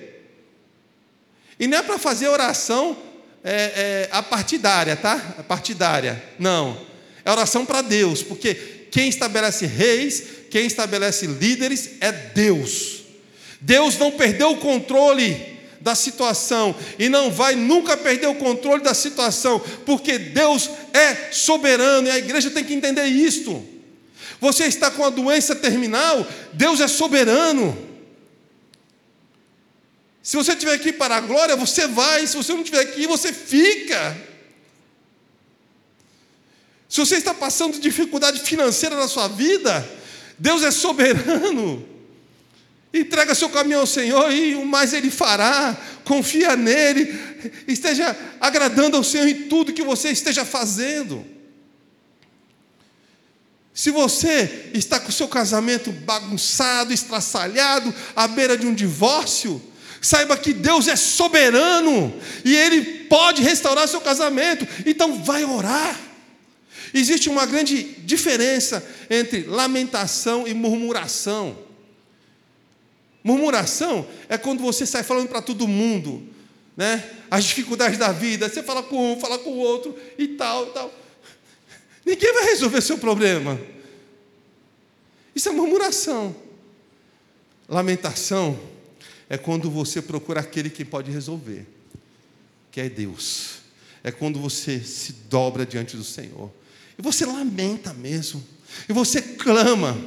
E 1.60 1.68
não 1.68 1.78
é 1.78 1.84
para 1.84 2.00
fazer 2.00 2.30
oração 2.30 2.98
é, 3.44 3.54
é, 3.54 4.10
a 4.12 4.24
partidária, 4.24 4.96
tá? 4.96 5.36
A 5.38 5.44
partidária. 5.44 6.24
Não. 6.40 6.76
É 7.24 7.30
oração 7.30 7.64
para 7.64 7.84
Deus, 7.84 8.24
porque 8.24 8.56
quem 8.90 9.08
estabelece 9.08 9.68
reis, 9.68 10.24
quem 10.50 10.66
estabelece 10.66 11.28
líderes 11.28 11.92
é 12.02 12.12
Deus. 12.12 13.04
Deus 13.60 14.00
não 14.00 14.10
perdeu 14.10 14.50
o 14.50 14.58
controle 14.58 15.51
da 15.82 15.96
situação 15.96 16.76
e 16.98 17.10
não 17.10 17.32
vai 17.32 17.56
nunca 17.56 17.98
perder 17.98 18.28
o 18.28 18.36
controle 18.36 18.84
da 18.84 18.94
situação, 18.94 19.60
porque 19.86 20.18
Deus 20.18 20.70
é 20.94 21.32
soberano 21.32 22.08
e 22.08 22.12
a 22.12 22.18
igreja 22.18 22.50
tem 22.52 22.64
que 22.64 22.74
entender 22.74 23.06
isto. 23.06 23.64
Você 24.40 24.66
está 24.66 24.90
com 24.90 25.04
a 25.04 25.10
doença 25.10 25.56
terminal, 25.56 26.26
Deus 26.54 26.80
é 26.80 26.88
soberano. 26.88 27.90
Se 30.24 30.38
você 30.38 30.54
estiver 30.54 30.74
aqui 30.74 30.94
para 30.94 31.18
a 31.18 31.20
glória, 31.22 31.56
você 31.56 31.88
vai. 31.88 32.26
Se 32.28 32.38
você 32.38 32.54
não 32.54 32.62
estiver 32.62 32.82
aqui, 32.82 33.08
você 33.08 33.34
fica. 33.34 34.16
Se 36.88 37.00
você 37.00 37.16
está 37.16 37.34
passando 37.34 37.80
dificuldade 37.80 38.42
financeira 38.42 38.96
na 38.96 39.08
sua 39.08 39.28
vida, 39.28 39.88
Deus 40.38 40.62
é 40.64 40.70
soberano. 40.70 41.91
Entrega 42.94 43.34
seu 43.34 43.50
caminho 43.50 43.80
ao 43.80 43.88
Senhor 43.88 44.32
e 44.32 44.56
o 44.56 44.66
mais 44.66 44.94
Ele 44.94 45.10
fará. 45.10 45.78
Confia 46.04 46.56
nele. 46.56 47.18
Esteja 47.68 48.16
agradando 48.40 48.98
ao 48.98 49.04
Senhor 49.04 49.28
em 49.28 49.48
tudo 49.48 49.74
que 49.74 49.84
você 49.84 50.10
esteja 50.10 50.44
fazendo. 50.44 51.26
Se 53.74 53.90
você 53.90 54.70
está 54.74 55.00
com 55.00 55.10
o 55.10 55.14
seu 55.14 55.28
casamento 55.28 55.92
bagunçado, 55.92 56.94
estraçalhado, 56.94 57.94
à 58.16 58.28
beira 58.28 58.58
de 58.58 58.68
um 58.68 58.74
divórcio, 58.74 59.62
Saiba 60.02 60.36
que 60.36 60.52
Deus 60.52 60.88
é 60.88 60.96
soberano 60.96 62.12
e 62.44 62.56
Ele 62.56 62.82
pode 63.08 63.44
restaurar 63.44 63.88
seu 63.88 64.02
casamento. 64.02 64.68
Então, 64.84 65.24
vai 65.24 65.46
orar. 65.46 65.96
Existe 66.92 67.30
uma 67.30 67.46
grande 67.46 67.84
diferença 68.00 68.84
entre 69.10 69.44
lamentação 69.44 70.48
e 70.48 70.56
murmuração. 70.56 71.56
Murmuração 73.24 74.08
é 74.28 74.38
quando 74.38 74.62
você 74.62 74.86
sai 74.86 75.04
falando 75.04 75.28
para 75.28 75.42
todo 75.42 75.68
mundo, 75.68 76.28
né? 76.76 77.08
As 77.30 77.46
dificuldades 77.46 77.98
da 77.98 78.12
vida, 78.12 78.50
você 78.50 78.64
fala 78.64 78.82
com 78.82 79.14
um, 79.14 79.20
fala 79.20 79.38
com 79.38 79.52
o 79.52 79.58
outro 79.58 79.96
e 80.18 80.30
tal, 80.30 80.68
tal. 80.68 80.94
Ninguém 82.06 82.34
vai 82.34 82.46
resolver 82.46 82.82
seu 82.82 82.98
problema. 82.98 83.60
Isso 85.36 85.50
é 85.50 85.52
murmuração. 85.52 86.36
Lamentação 87.70 88.60
é 89.30 89.38
quando 89.38 89.70
você 89.70 90.02
procura 90.02 90.42
aquele 90.42 90.70
que 90.70 90.84
pode 90.84 91.10
resolver, 91.10 91.66
que 92.70 92.82
é 92.82 92.90
Deus. 92.90 93.62
É 94.04 94.12
quando 94.12 94.40
você 94.40 94.80
se 94.80 95.14
dobra 95.30 95.66
diante 95.66 95.96
do 95.96 96.04
Senhor. 96.04 96.52
E 96.98 97.02
você 97.02 97.26
lamenta 97.26 97.94
mesmo. 97.94 98.44
E 98.90 98.94
você 98.94 99.22
clama. 99.22 99.98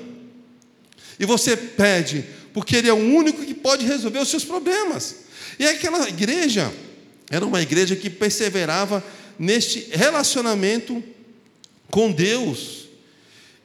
E 1.19 1.25
você 1.25 1.57
pede, 1.57 2.25
porque 2.55 2.77
Ele 2.77 2.89
é 2.89 2.93
o 2.93 2.97
único 2.97 3.45
que 3.45 3.53
pode 3.53 3.85
resolver 3.85 4.21
os 4.21 4.31
seus 4.31 4.45
problemas. 4.45 5.17
E 5.59 5.67
aquela 5.67 6.09
igreja 6.09 6.73
era 7.29 7.45
uma 7.45 7.61
igreja 7.61 7.97
que 7.97 8.09
perseverava 8.09 9.05
neste 9.39 9.89
relacionamento 9.91 11.03
com 11.91 12.13
Deus. 12.13 12.85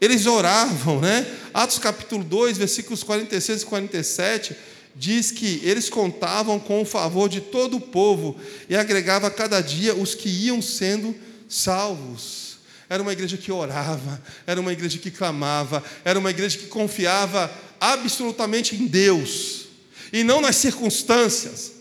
Eles 0.02 0.26
oravam, 0.26 1.00
né? 1.00 1.26
Atos 1.54 1.78
capítulo 1.78 2.24
2, 2.24 2.58
versículos 2.58 3.04
46 3.04 3.62
e 3.62 3.66
47 3.66 4.56
diz 4.96 5.32
que 5.32 5.62
eles 5.64 5.90
contavam 5.90 6.60
com 6.60 6.82
o 6.82 6.86
favor 6.86 7.30
de 7.30 7.40
todo 7.40 7.78
o 7.78 7.82
povo 7.82 8.36
e 8.68 8.76
agregava 8.76 9.30
cada 9.30 9.62
dia 9.62 9.94
os 9.94 10.16
que 10.16 10.28
iam 10.28 10.62
sendo 10.62 11.16
salvos. 11.48 12.58
Era 12.90 13.04
uma 13.04 13.14
igreja 13.14 13.38
que 13.38 13.52
orava, 13.52 14.22
era 14.48 14.60
uma 14.60 14.74
igreja 14.74 14.98
que 14.98 15.12
clamava, 15.12 15.84
era 16.04 16.18
uma 16.18 16.32
igreja 16.32 16.58
que 16.58 16.66
confiava 16.66 17.52
absolutamente 17.80 18.76
em 18.76 18.86
Deus 18.86 19.68
e 20.12 20.24
não 20.24 20.42
nas 20.42 20.56
circunstâncias. 20.56 21.74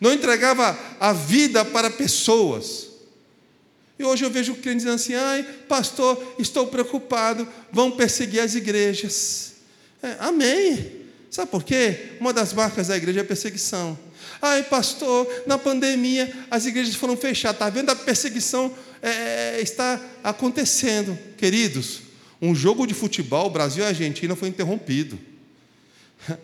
Não 0.00 0.12
entregava 0.12 0.78
a 1.00 1.12
vida 1.12 1.64
para 1.64 1.90
pessoas. 1.90 2.88
E 3.98 4.04
hoje 4.04 4.24
eu 4.24 4.30
vejo 4.30 4.54
crentes 4.56 4.84
dizendo 4.84 4.96
assim: 4.96 5.14
ai, 5.14 5.42
pastor, 5.68 6.34
estou 6.38 6.66
preocupado, 6.66 7.48
vão 7.72 7.90
perseguir 7.90 8.40
as 8.40 8.54
igrejas. 8.54 9.54
É, 10.02 10.16
amém. 10.20 11.06
Sabe 11.30 11.50
por 11.50 11.64
quê? 11.64 12.12
Uma 12.20 12.32
das 12.32 12.52
marcas 12.52 12.88
da 12.88 12.96
igreja 12.96 13.20
é 13.20 13.22
a 13.22 13.26
perseguição. 13.26 13.98
Ai, 14.40 14.62
pastor, 14.64 15.26
na 15.46 15.56
pandemia 15.56 16.32
as 16.50 16.66
igrejas 16.66 16.94
foram 16.94 17.16
fechadas. 17.16 17.56
Está 17.56 17.70
vendo? 17.70 17.90
A 17.90 17.96
perseguição 17.96 18.72
é, 19.02 19.60
está 19.60 20.00
acontecendo. 20.22 21.18
Queridos, 21.36 22.00
um 22.40 22.54
jogo 22.54 22.86
de 22.86 22.92
futebol, 22.92 23.48
Brasil 23.48 23.82
e 23.82 23.86
Argentina, 23.86 24.36
foi 24.36 24.48
interrompido. 24.48 25.18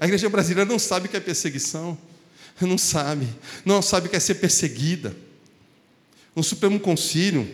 A 0.01 0.05
igreja 0.05 0.29
brasileira 0.29 0.71
não 0.71 0.79
sabe 0.79 1.07
o 1.07 1.11
que 1.11 1.17
é 1.17 1.21
perseguição. 1.21 1.99
Não 2.61 2.79
sabe. 2.79 3.29
Não 3.65 3.83
sabe 3.83 4.07
o 4.07 4.11
que 4.11 4.17
é 4.17 4.21
ser 4.21 4.37
perseguida. 4.37 5.17
No 6.35 6.43
Supremo 6.43 6.79
Concílio, 6.79 7.49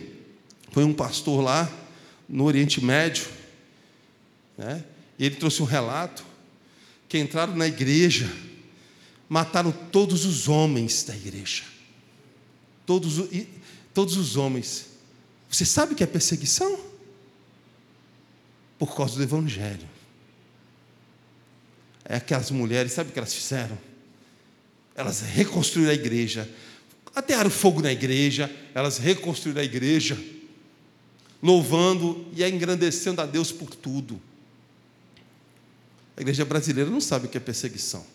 foi 0.71 0.83
um 0.83 0.93
pastor 0.93 1.43
lá, 1.43 1.69
no 2.27 2.45
Oriente 2.45 2.83
Médio, 2.83 3.25
né? 4.57 4.83
e 5.17 5.25
ele 5.25 5.35
trouxe 5.35 5.61
um 5.61 5.65
relato 5.65 6.23
que 7.07 7.17
entraram 7.17 7.55
na 7.55 7.67
igreja, 7.67 8.31
mataram 9.27 9.71
todos 9.71 10.25
os 10.25 10.47
homens 10.47 11.03
da 11.03 11.15
igreja. 11.15 11.63
Todos, 12.85 13.29
todos 13.93 14.15
os 14.15 14.37
homens. 14.37 14.85
Você 15.49 15.65
sabe 15.65 15.93
o 15.93 15.95
que 15.95 16.03
é 16.03 16.07
perseguição? 16.07 16.79
Por 18.77 18.95
causa 18.95 19.15
do 19.15 19.23
Evangelho. 19.23 19.98
É 22.09 22.17
aquelas 22.17 22.51
mulheres, 22.51 22.91
sabe 22.91 23.11
o 23.11 23.13
que 23.13 23.19
elas 23.19 23.33
fizeram? 23.33 23.77
elas 24.99 25.21
reconstruíram 25.21 25.91
a 25.91 25.93
igreja. 25.93 26.49
Atearam 27.15 27.49
fogo 27.49 27.81
na 27.81 27.89
igreja, 27.89 28.53
elas 28.75 28.97
reconstruíram 28.97 29.61
a 29.61 29.63
igreja, 29.63 30.21
louvando 31.41 32.27
e 32.35 32.43
engrandecendo 32.43 33.21
a 33.21 33.25
Deus 33.25 33.49
por 33.49 33.73
tudo. 33.73 34.21
A 36.17 36.21
igreja 36.21 36.43
brasileira 36.43 36.89
não 36.89 36.99
sabe 36.99 37.27
o 37.27 37.29
que 37.29 37.37
é 37.37 37.39
perseguição. 37.39 38.05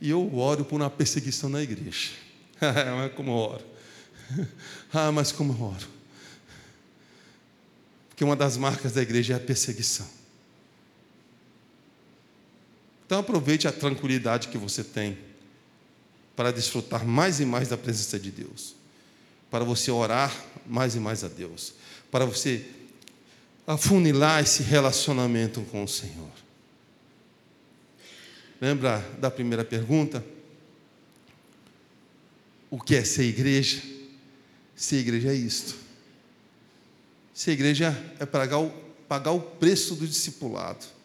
E 0.00 0.10
eu 0.10 0.36
oro 0.36 0.64
por 0.64 0.80
uma 0.80 0.90
perseguição 0.90 1.48
na 1.48 1.62
igreja. 1.62 2.10
mas 2.60 3.12
como 3.14 3.30
eu 3.30 3.36
oro. 3.36 3.64
Ah, 4.92 5.12
mas 5.12 5.30
como 5.30 5.52
eu 5.52 5.62
oro. 5.62 5.88
Porque 8.08 8.24
uma 8.24 8.34
das 8.34 8.56
marcas 8.56 8.92
da 8.92 9.02
igreja 9.02 9.34
é 9.34 9.36
a 9.36 9.40
perseguição. 9.40 10.15
Então 13.06 13.20
aproveite 13.20 13.68
a 13.68 13.72
tranquilidade 13.72 14.48
que 14.48 14.58
você 14.58 14.82
tem 14.82 15.16
para 16.34 16.52
desfrutar 16.52 17.06
mais 17.06 17.40
e 17.40 17.46
mais 17.46 17.68
da 17.68 17.78
presença 17.78 18.18
de 18.18 18.30
Deus, 18.30 18.74
para 19.50 19.64
você 19.64 19.90
orar 19.90 20.34
mais 20.66 20.96
e 20.96 21.00
mais 21.00 21.22
a 21.22 21.28
Deus, 21.28 21.72
para 22.10 22.26
você 22.26 22.66
afunilar 23.66 24.42
esse 24.42 24.62
relacionamento 24.62 25.62
com 25.62 25.84
o 25.84 25.88
Senhor. 25.88 26.30
Lembra 28.60 28.98
da 29.18 29.30
primeira 29.30 29.64
pergunta? 29.64 30.24
O 32.70 32.80
que 32.80 32.96
é 32.96 33.04
ser 33.04 33.24
igreja? 33.24 33.82
Ser 34.74 34.96
igreja 34.96 35.30
é 35.30 35.34
isto. 35.34 35.76
Ser 37.32 37.52
igreja 37.52 37.96
é 38.18 38.26
pagar 38.26 38.58
o, 38.58 38.70
pagar 39.08 39.30
o 39.30 39.40
preço 39.40 39.94
do 39.94 40.06
discipulado. 40.06 40.95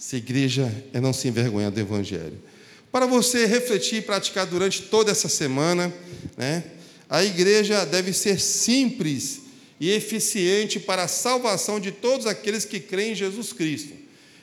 Ser 0.00 0.16
igreja 0.16 0.72
é 0.94 0.98
não 0.98 1.12
se 1.12 1.28
envergonhar 1.28 1.70
do 1.70 1.78
Evangelho. 1.78 2.42
Para 2.90 3.04
você 3.04 3.44
refletir 3.44 3.96
e 3.96 4.00
praticar 4.00 4.46
durante 4.46 4.84
toda 4.84 5.10
essa 5.10 5.28
semana, 5.28 5.92
né, 6.38 6.64
a 7.06 7.22
igreja 7.22 7.84
deve 7.84 8.14
ser 8.14 8.40
simples 8.40 9.42
e 9.78 9.90
eficiente 9.90 10.80
para 10.80 11.02
a 11.02 11.08
salvação 11.08 11.78
de 11.78 11.92
todos 11.92 12.26
aqueles 12.26 12.64
que 12.64 12.80
creem 12.80 13.12
em 13.12 13.14
Jesus 13.14 13.52
Cristo. 13.52 13.92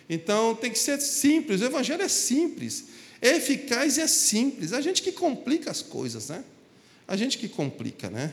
Então 0.07 0.53
tem 0.53 0.69
que 0.69 0.77
ser 0.77 1.01
simples, 1.01 1.61
o 1.61 1.65
Evangelho 1.65 2.03
é 2.03 2.07
simples, 2.07 2.83
é 3.19 3.29
eficaz 3.37 3.97
e 3.97 4.01
é 4.01 4.07
simples. 4.07 4.73
A 4.73 4.79
gente 4.79 5.01
que 5.01 5.11
complica 5.11 5.71
as 5.71 5.81
coisas, 5.81 6.29
né? 6.29 6.43
A 7.07 7.17
gente 7.17 7.39
que 7.39 7.49
complica, 7.49 8.11
né? 8.11 8.31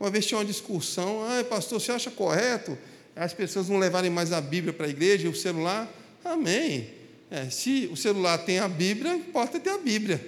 Uma 0.00 0.10
vez 0.10 0.26
tinha 0.26 0.38
uma 0.38 0.44
discussão, 0.44 1.22
ah, 1.22 1.44
pastor, 1.44 1.80
você 1.80 1.92
acha 1.92 2.10
correto 2.10 2.76
as 3.14 3.32
pessoas 3.32 3.68
não 3.68 3.78
levarem 3.78 4.10
mais 4.10 4.32
a 4.32 4.40
Bíblia 4.40 4.72
para 4.72 4.86
a 4.86 4.90
igreja 4.90 5.28
e 5.28 5.30
o 5.30 5.34
celular? 5.34 5.88
Amém. 6.32 6.90
É, 7.30 7.48
se 7.50 7.88
o 7.92 7.96
celular 7.96 8.38
tem 8.38 8.58
a 8.58 8.68
Bíblia, 8.68 9.14
importa 9.14 9.58
ter 9.60 9.70
a 9.70 9.78
Bíblia. 9.78 10.24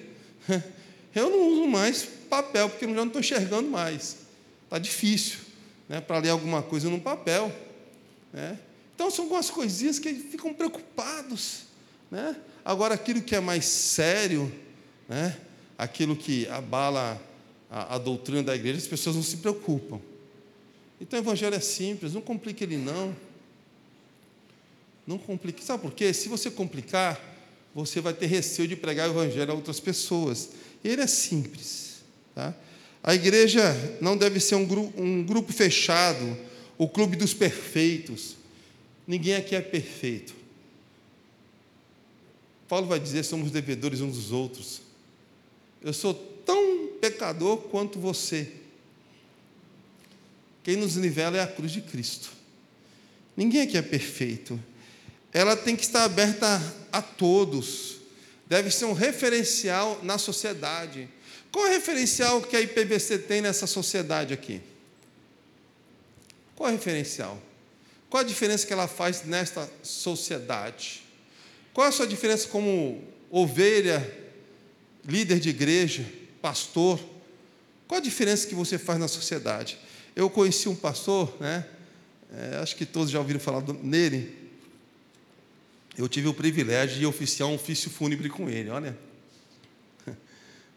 Eu 1.14 1.30
não 1.30 1.49
uso 1.49 1.66
mais 1.66 2.09
papel, 2.28 2.68
porque 2.68 2.84
eu 2.84 2.90
já 2.90 2.96
não 2.96 3.07
estou 3.07 3.20
enxergando 3.20 3.68
mais. 3.68 4.18
Está 4.64 4.78
difícil 4.78 5.38
né, 5.88 6.01
para 6.01 6.18
ler 6.18 6.28
alguma 6.28 6.62
coisa 6.62 6.88
no 6.88 7.01
papel. 7.01 7.51
Né? 8.32 8.59
Então, 8.94 9.11
são 9.11 9.24
algumas 9.24 9.51
coisinhas 9.51 9.99
que 9.99 10.12
ficam 10.12 10.53
preocupados. 10.53 11.62
Né? 12.11 12.36
Agora, 12.64 12.94
aquilo 12.94 13.22
que 13.22 13.34
é 13.34 13.40
mais 13.40 13.64
sério, 13.64 14.53
né, 15.09 15.36
aquilo 15.76 16.14
que 16.14 16.46
abala 16.49 17.20
a, 17.70 17.94
a 17.96 17.99
doutrina 17.99 18.42
da 18.42 18.55
igreja, 18.55 18.78
as 18.78 18.86
pessoas 18.86 19.16
não 19.16 19.22
se 19.22 19.38
preocupam. 19.38 20.01
Então, 21.01 21.18
o 21.18 21.22
Evangelho 21.22 21.57
é 21.57 21.61
simples, 21.61 22.12
não 22.12 22.20
complique 22.20 22.62
ele, 22.62 22.76
não. 22.76 23.16
Não 25.09 25.16
complique. 25.16 25.64
Sabe 25.64 25.80
por 25.80 25.94
quê? 25.94 26.12
Se 26.12 26.28
você 26.28 26.50
complicar, 26.50 27.18
você 27.74 27.98
vai 27.98 28.12
ter 28.12 28.26
receio 28.26 28.68
de 28.68 28.76
pregar 28.76 29.09
o 29.09 29.12
evangelho 29.12 29.50
a 29.50 29.54
outras 29.54 29.80
pessoas. 29.80 30.50
Ele 30.84 31.00
é 31.00 31.06
simples. 31.06 32.02
Tá? 32.34 32.54
A 33.02 33.14
igreja 33.14 33.74
não 34.02 34.18
deve 34.18 34.38
ser 34.38 34.56
um, 34.56 34.66
gru 34.66 34.92
um 34.98 35.24
grupo 35.24 35.50
fechado, 35.50 36.36
o 36.76 36.86
clube 36.86 37.16
dos 37.16 37.32
perfeitos. 37.32 38.36
Ninguém 39.06 39.34
aqui 39.34 39.56
é 39.56 39.62
perfeito. 39.62 40.34
Paulo 42.68 42.86
vai 42.86 43.00
dizer: 43.00 43.22
somos 43.22 43.50
devedores 43.50 44.02
uns 44.02 44.14
dos 44.14 44.30
outros. 44.30 44.82
Eu 45.80 45.94
sou 45.94 46.12
tão 46.12 46.88
pecador 47.00 47.56
quanto 47.56 47.98
você. 47.98 48.52
Quem 50.62 50.76
nos 50.76 50.96
nivela 50.96 51.38
é 51.38 51.40
a 51.40 51.46
cruz 51.46 51.72
de 51.72 51.80
Cristo. 51.80 52.30
Ninguém 53.34 53.62
aqui 53.62 53.78
é 53.78 53.80
perfeito 53.80 54.61
ela 55.33 55.57
tem 55.57 55.76
que 55.76 55.83
estar 55.83 56.05
aberta 56.05 56.61
a 56.91 57.03
todos, 57.03 57.97
deve 58.47 58.70
ser 58.70 58.87
um 58.87 58.93
referencial 58.93 60.01
na 60.03 60.18
sociedade. 60.18 61.09
Qual 61.53 61.66
é 61.66 61.70
o 61.70 61.72
referencial 61.72 62.41
que 62.41 62.57
a 62.57 62.61
IPVC 62.61 63.18
tem 63.18 63.41
nessa 63.41 63.66
sociedade 63.66 64.33
aqui? 64.33 64.61
Qual 66.55 66.68
é 66.68 66.72
o 66.72 66.76
referencial? 66.76 67.41
Qual 68.11 68.22
a 68.22 68.26
diferença 68.26 68.66
que 68.66 68.72
ela 68.72 68.89
faz 68.89 69.24
nesta 69.24 69.70
sociedade? 69.83 71.03
Qual 71.74 71.87
é 71.87 71.91
a 71.91 71.93
sua 71.93 72.07
diferença 72.07 72.49
como 72.49 73.03
ovelha, 73.31 74.05
líder 75.05 75.39
de 75.39 75.51
igreja, 75.51 76.05
pastor? 76.41 76.99
Qual 77.87 78.01
a 78.01 78.03
diferença 78.03 78.47
que 78.47 78.55
você 78.55 78.79
faz 78.79 78.99
na 78.99 79.09
sociedade? 79.09 79.79
Eu 80.16 80.29
conheci 80.29 80.68
um 80.68 80.74
pastor, 80.74 81.37
né? 81.39 81.66
É, 82.33 82.57
acho 82.57 82.76
que 82.76 82.85
todos 82.85 83.11
já 83.11 83.18
ouviram 83.18 83.41
falar 83.41 83.62
nele, 83.83 84.47
eu 85.99 86.09
tive 86.09 86.28
o 86.28 86.34
privilégio 86.34 86.96
de 86.96 87.05
oficiar 87.05 87.49
um 87.49 87.57
ofício 87.57 87.90
fúnebre 87.90 88.28
com 88.28 88.49
ele, 88.49 88.70
olha. 88.70 88.96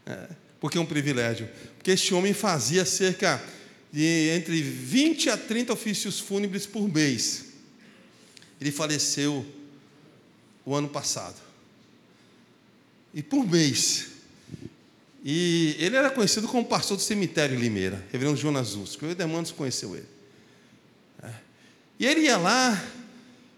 É, 0.03 0.30
por 0.59 0.72
que 0.72 0.80
um 0.80 0.86
privilégio? 0.86 1.47
Porque 1.78 1.91
este 1.91 2.11
homem 2.15 2.34
fazia 2.34 2.84
cerca 2.86 3.39
de 3.91 4.30
entre 4.30 4.59
20 4.59 5.30
a 5.30 5.38
30 5.38 5.72
ofícios 5.72 6.19
fúnebres 6.19 6.65
por 6.65 6.91
mês. 6.91 7.45
Ele 8.59 8.72
faleceu 8.72 9.45
o 10.65 10.74
ano 10.74 10.89
passado. 10.89 11.39
E 13.13 13.22
por 13.22 13.47
mês. 13.47 14.07
E 15.24 15.76
ele 15.78 15.95
era 15.95 16.09
conhecido 16.09 16.47
como 16.47 16.65
pastor 16.65 16.97
do 16.97 17.03
cemitério 17.03 17.55
em 17.55 17.59
Limeira, 17.59 18.03
reverendo 18.11 18.38
Jonas 18.38 18.74
Usco. 18.74 19.05
O 19.05 19.11
Edemandos 19.11 19.51
conheceu 19.51 19.95
ele. 19.95 20.07
É. 21.22 21.34
E 21.99 22.07
ele 22.07 22.22
ia 22.22 22.38
lá, 22.38 22.84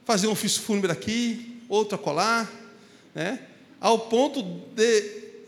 fazia 0.05 0.27
um 0.27 0.33
ofício 0.33 0.61
fúnebre 0.61 0.91
aqui, 0.91 1.52
outro 1.73 1.95
acolá, 1.95 2.47
né? 3.13 3.39
ao 3.79 3.99
ponto 3.99 4.41
de, 4.75 5.01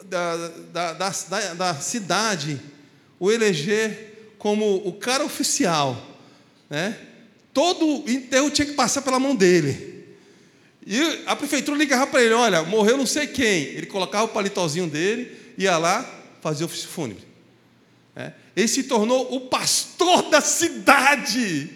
da, 0.05 0.47
da, 0.73 0.93
da, 0.93 1.53
da 1.53 1.75
cidade 1.75 2.59
o 3.19 3.31
eleger 3.31 4.33
como 4.37 4.75
o 4.85 4.93
cara 4.93 5.23
oficial. 5.23 5.95
Né? 6.69 6.97
Todo 7.53 8.03
enterro 8.09 8.49
tinha 8.49 8.65
que 8.65 8.73
passar 8.73 9.01
pela 9.01 9.19
mão 9.19 9.35
dele. 9.35 9.95
E 10.85 11.23
a 11.25 11.35
prefeitura 11.35 11.77
ligava 11.77 12.07
para 12.07 12.23
ele: 12.23 12.33
olha, 12.33 12.61
morreu 12.63 12.97
não 12.97 13.05
sei 13.05 13.27
quem. 13.27 13.63
Ele 13.63 13.85
colocava 13.85 14.25
o 14.25 14.29
palitozinho 14.29 14.87
dele, 14.87 15.35
ia 15.57 15.77
lá, 15.77 16.03
fazia 16.41 16.65
ofício 16.65 16.89
fúnebre. 16.89 17.25
É. 18.15 18.33
Ele 18.55 18.67
se 18.67 18.83
tornou 18.83 19.33
o 19.35 19.41
pastor 19.41 20.29
da 20.29 20.41
cidade 20.41 21.69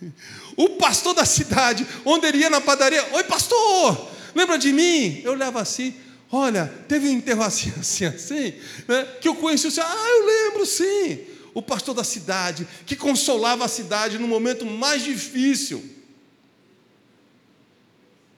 o 0.60 0.68
pastor 0.68 1.14
da 1.14 1.24
cidade, 1.24 1.86
onde 2.04 2.26
ele 2.26 2.38
ia 2.38 2.50
na 2.50 2.60
padaria, 2.60 3.02
oi 3.14 3.24
pastor, 3.24 4.10
lembra 4.34 4.58
de 4.58 4.74
mim? 4.74 5.22
Eu 5.24 5.32
levo 5.32 5.58
assim, 5.58 5.94
olha, 6.30 6.70
teve 6.86 7.08
um 7.08 7.12
enterro 7.12 7.42
assim, 7.42 7.72
assim, 7.80 8.04
assim, 8.04 8.54
né? 8.86 9.04
que 9.22 9.26
eu 9.26 9.34
conheci 9.34 9.66
o 9.66 9.70
senhor, 9.70 9.86
ah, 9.86 10.08
eu 10.08 10.26
lembro 10.26 10.66
sim, 10.66 11.20
o 11.54 11.62
pastor 11.62 11.94
da 11.94 12.04
cidade, 12.04 12.68
que 12.84 12.94
consolava 12.94 13.64
a 13.64 13.68
cidade 13.68 14.18
no 14.18 14.28
momento 14.28 14.66
mais 14.66 15.02
difícil, 15.02 15.82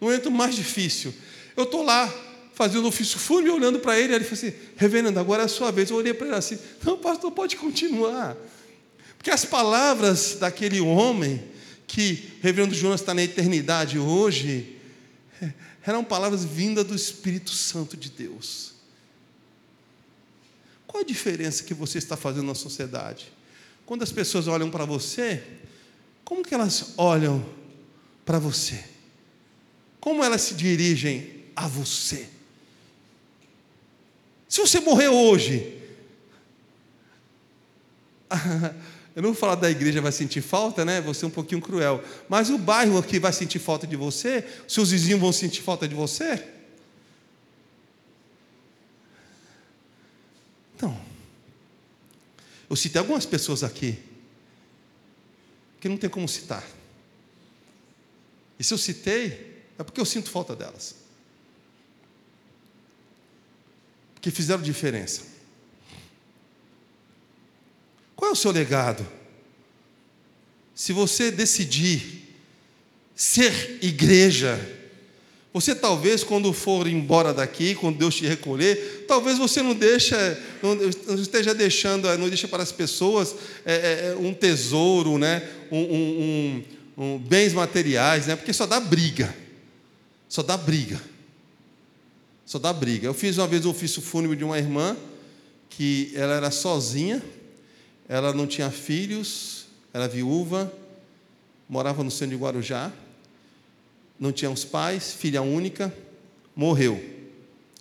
no 0.00 0.06
momento 0.06 0.30
mais 0.30 0.54
difícil, 0.54 1.12
eu 1.56 1.64
estou 1.64 1.82
lá, 1.82 2.08
fazendo 2.54 2.86
ofício 2.86 3.18
fúnebre, 3.18 3.50
olhando 3.50 3.80
para 3.80 3.98
ele, 3.98 4.14
ele 4.14 4.24
falou 4.24 4.38
assim, 4.38 4.56
reverendo, 4.76 5.18
agora 5.18 5.42
é 5.42 5.46
a 5.46 5.48
sua 5.48 5.72
vez, 5.72 5.90
eu 5.90 5.96
olhei 5.96 6.14
para 6.14 6.28
ele 6.28 6.36
assim, 6.36 6.56
não 6.84 6.96
pastor, 6.98 7.32
pode 7.32 7.56
continuar, 7.56 8.36
porque 9.18 9.30
as 9.30 9.44
palavras 9.44 10.36
daquele 10.38 10.80
homem, 10.80 11.50
que 11.93 12.32
Reverendo 12.40 12.74
Jonas 12.74 13.03
está 13.03 13.12
na 13.12 13.22
eternidade 13.22 13.99
hoje, 13.99 14.78
eram 15.86 16.03
palavras 16.03 16.43
vindas 16.43 16.86
do 16.86 16.95
Espírito 16.95 17.51
Santo 17.51 17.99
de 17.99 18.11
Deus. 18.11 18.72
Qual 20.86 21.03
a 21.03 21.07
diferença 21.07 21.62
que 21.62 21.74
você 21.74 21.99
está 21.99 22.16
fazendo 22.16 22.47
na 22.47 22.55
sociedade? 22.55 23.30
Quando 23.84 24.03
as 24.03 24.11
pessoas 24.11 24.49
olham 24.49 24.70
para 24.70 24.86
você, 24.86 25.45
como 26.24 26.43
que 26.43 26.55
elas 26.55 26.95
olham 26.97 27.45
para 28.24 28.38
você? 28.38 28.82
Como 30.01 30.24
elas 30.24 30.40
se 30.40 30.55
dirigem 30.55 31.45
a 31.55 31.68
você? 31.68 32.26
Se 34.49 34.62
você 34.62 34.80
morrer 34.80 35.09
hoje, 35.09 35.78
Eu 39.14 39.22
não 39.22 39.32
vou 39.32 39.38
falar 39.38 39.56
da 39.56 39.70
igreja 39.70 40.00
vai 40.00 40.12
sentir 40.12 40.40
falta, 40.40 40.84
né? 40.84 41.00
Você 41.02 41.24
é 41.24 41.28
um 41.28 41.30
pouquinho 41.30 41.60
cruel. 41.60 42.02
Mas 42.28 42.48
o 42.48 42.56
bairro 42.56 42.96
aqui 42.96 43.18
vai 43.18 43.32
sentir 43.32 43.58
falta 43.58 43.86
de 43.86 43.94
você? 43.94 44.46
Seus 44.66 44.90
vizinhos 44.90 45.20
vão 45.20 45.32
sentir 45.32 45.60
falta 45.60 45.86
de 45.86 45.94
você? 45.94 46.42
Então, 50.74 50.98
eu 52.70 52.74
citei 52.74 52.98
algumas 52.98 53.26
pessoas 53.26 53.62
aqui 53.62 53.98
que 55.78 55.88
não 55.88 55.98
tem 55.98 56.08
como 56.08 56.26
citar. 56.26 56.64
E 58.58 58.64
se 58.64 58.72
eu 58.72 58.78
citei, 58.78 59.62
é 59.78 59.82
porque 59.82 60.00
eu 60.00 60.06
sinto 60.06 60.30
falta 60.30 60.56
delas. 60.56 60.94
Porque 64.14 64.30
fizeram 64.30 64.62
diferença. 64.62 65.31
Qual 68.16 68.30
é 68.30 68.32
o 68.32 68.36
seu 68.36 68.50
legado? 68.50 69.06
Se 70.74 70.92
você 70.92 71.30
decidir 71.30 72.22
ser 73.14 73.78
igreja, 73.82 74.58
você 75.52 75.74
talvez, 75.74 76.24
quando 76.24 76.50
for 76.52 76.86
embora 76.86 77.34
daqui, 77.34 77.74
quando 77.74 77.98
Deus 77.98 78.14
te 78.14 78.26
recolher, 78.26 79.04
talvez 79.06 79.36
você 79.36 79.62
não 79.62 79.74
deixa, 79.74 80.40
não 80.62 81.20
esteja 81.20 81.54
deixando, 81.54 82.08
não 82.16 82.28
deixa 82.28 82.48
para 82.48 82.62
as 82.62 82.72
pessoas 82.72 83.34
é, 83.66 83.74
é, 83.74 84.12
é, 84.12 84.16
um 84.16 84.32
tesouro, 84.32 85.18
né? 85.18 85.46
Um, 85.70 85.78
um, 85.78 86.64
um, 86.96 87.18
bens 87.18 87.52
materiais, 87.52 88.26
né? 88.26 88.34
Porque 88.34 88.52
só 88.52 88.66
dá 88.66 88.80
briga, 88.80 89.34
só 90.26 90.42
dá 90.42 90.56
briga, 90.56 90.98
só 92.46 92.58
dá 92.58 92.72
briga. 92.72 93.06
Eu 93.06 93.14
fiz 93.14 93.36
uma 93.36 93.46
vez 93.46 93.66
o 93.66 93.70
ofício 93.70 94.00
fúnebre 94.00 94.38
de 94.38 94.44
uma 94.44 94.56
irmã 94.56 94.96
que 95.68 96.12
ela 96.14 96.34
era 96.34 96.50
sozinha, 96.50 97.22
ela 98.12 98.34
não 98.34 98.46
tinha 98.46 98.70
filhos, 98.70 99.64
era 99.90 100.06
viúva, 100.06 100.70
morava 101.66 102.04
no 102.04 102.10
centro 102.10 102.36
de 102.36 102.42
Guarujá, 102.42 102.92
não 104.20 104.30
tinha 104.30 104.50
os 104.50 104.66
pais, 104.66 105.14
filha 105.14 105.40
única, 105.40 105.90
morreu. 106.54 107.02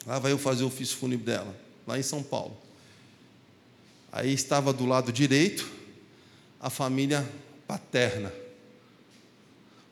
Lá 0.06 0.20
vai 0.20 0.32
eu 0.32 0.38
fazer 0.38 0.64
o 0.64 0.68
ofício 0.68 0.96
fúnebre 0.96 1.26
dela, 1.26 1.54
lá 1.86 2.00
em 2.00 2.02
São 2.02 2.24
Paulo. 2.24 2.58
Aí 4.10 4.32
estava 4.32 4.72
do 4.72 4.86
lado 4.86 5.12
direito 5.12 5.70
a 6.62 6.70
família 6.70 7.30
paterna. 7.68 8.32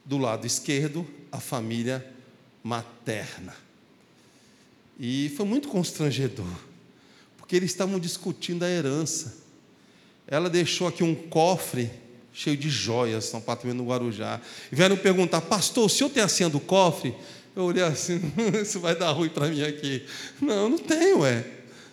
Do 0.06 0.18
lado 0.18 0.48
esquerdo, 0.48 1.06
a 1.34 1.42
família 1.42 2.14
materna. 2.64 3.54
E 4.98 5.34
foi 5.36 5.46
muito 5.46 5.68
constrangedor, 5.68 6.48
porque 7.38 7.58
eles 7.58 7.72
estavam 7.72 8.00
discutindo 8.00 8.64
a 8.64 8.70
herança. 8.70 9.49
Ela 10.30 10.50
deixou 10.50 10.88
aqui 10.88 11.04
um 11.04 11.16
cofre 11.16 11.90
cheio 12.32 12.56
de 12.56 12.70
joias 12.70 13.32
no 13.34 13.40
apartamento 13.40 13.78
no 13.78 13.86
Guarujá. 13.86 14.40
E 14.72 14.76
vieram 14.76 14.96
perguntar, 14.96 15.42
pastor, 15.42 15.86
o 15.86 15.90
senhor 15.90 16.10
tem 16.10 16.24
a 16.24 16.28
senha 16.28 16.50
do 16.50 16.60
cofre? 16.60 17.14
Eu 17.56 17.64
olhei 17.64 17.84
assim, 17.84 18.22
isso 18.62 18.80
vai 18.80 18.96
dar 18.96 19.12
ruim 19.12 19.30
para 19.30 19.48
mim 19.48 19.62
aqui. 19.64 20.06
Não, 20.40 20.70
não 20.70 20.78
tenho, 20.78 21.26
é. 21.26 21.46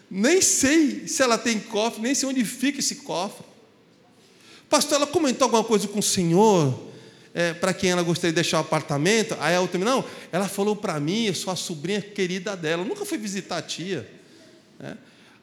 Nem 0.08 0.40
sei 0.40 1.08
se 1.08 1.22
ela 1.22 1.36
tem 1.36 1.58
cofre, 1.58 2.02
nem 2.02 2.14
sei 2.14 2.28
onde 2.28 2.44
fica 2.44 2.78
esse 2.78 2.96
cofre. 2.96 3.44
Pastor, 4.68 4.96
ela 4.96 5.06
comentou 5.06 5.46
alguma 5.46 5.64
coisa 5.64 5.88
com 5.88 5.98
o 5.98 6.02
senhor, 6.02 6.86
é, 7.34 7.52
para 7.52 7.72
quem 7.74 7.90
ela 7.90 8.02
gostaria 8.02 8.30
de 8.30 8.36
deixar 8.36 8.58
o 8.58 8.60
apartamento? 8.60 9.36
Aí 9.40 9.54
a 9.54 9.60
outra, 9.60 9.78
não, 9.78 10.04
ela 10.30 10.48
falou 10.48 10.76
para 10.76 10.98
mim, 11.00 11.24
eu 11.24 11.34
sou 11.34 11.52
a 11.52 11.56
sobrinha 11.56 12.00
querida 12.00 12.56
dela, 12.56 12.82
eu 12.82 12.86
nunca 12.86 13.04
fui 13.04 13.18
visitar 13.18 13.58
a 13.58 13.62
tia. 13.62 14.08
É. 14.78 14.94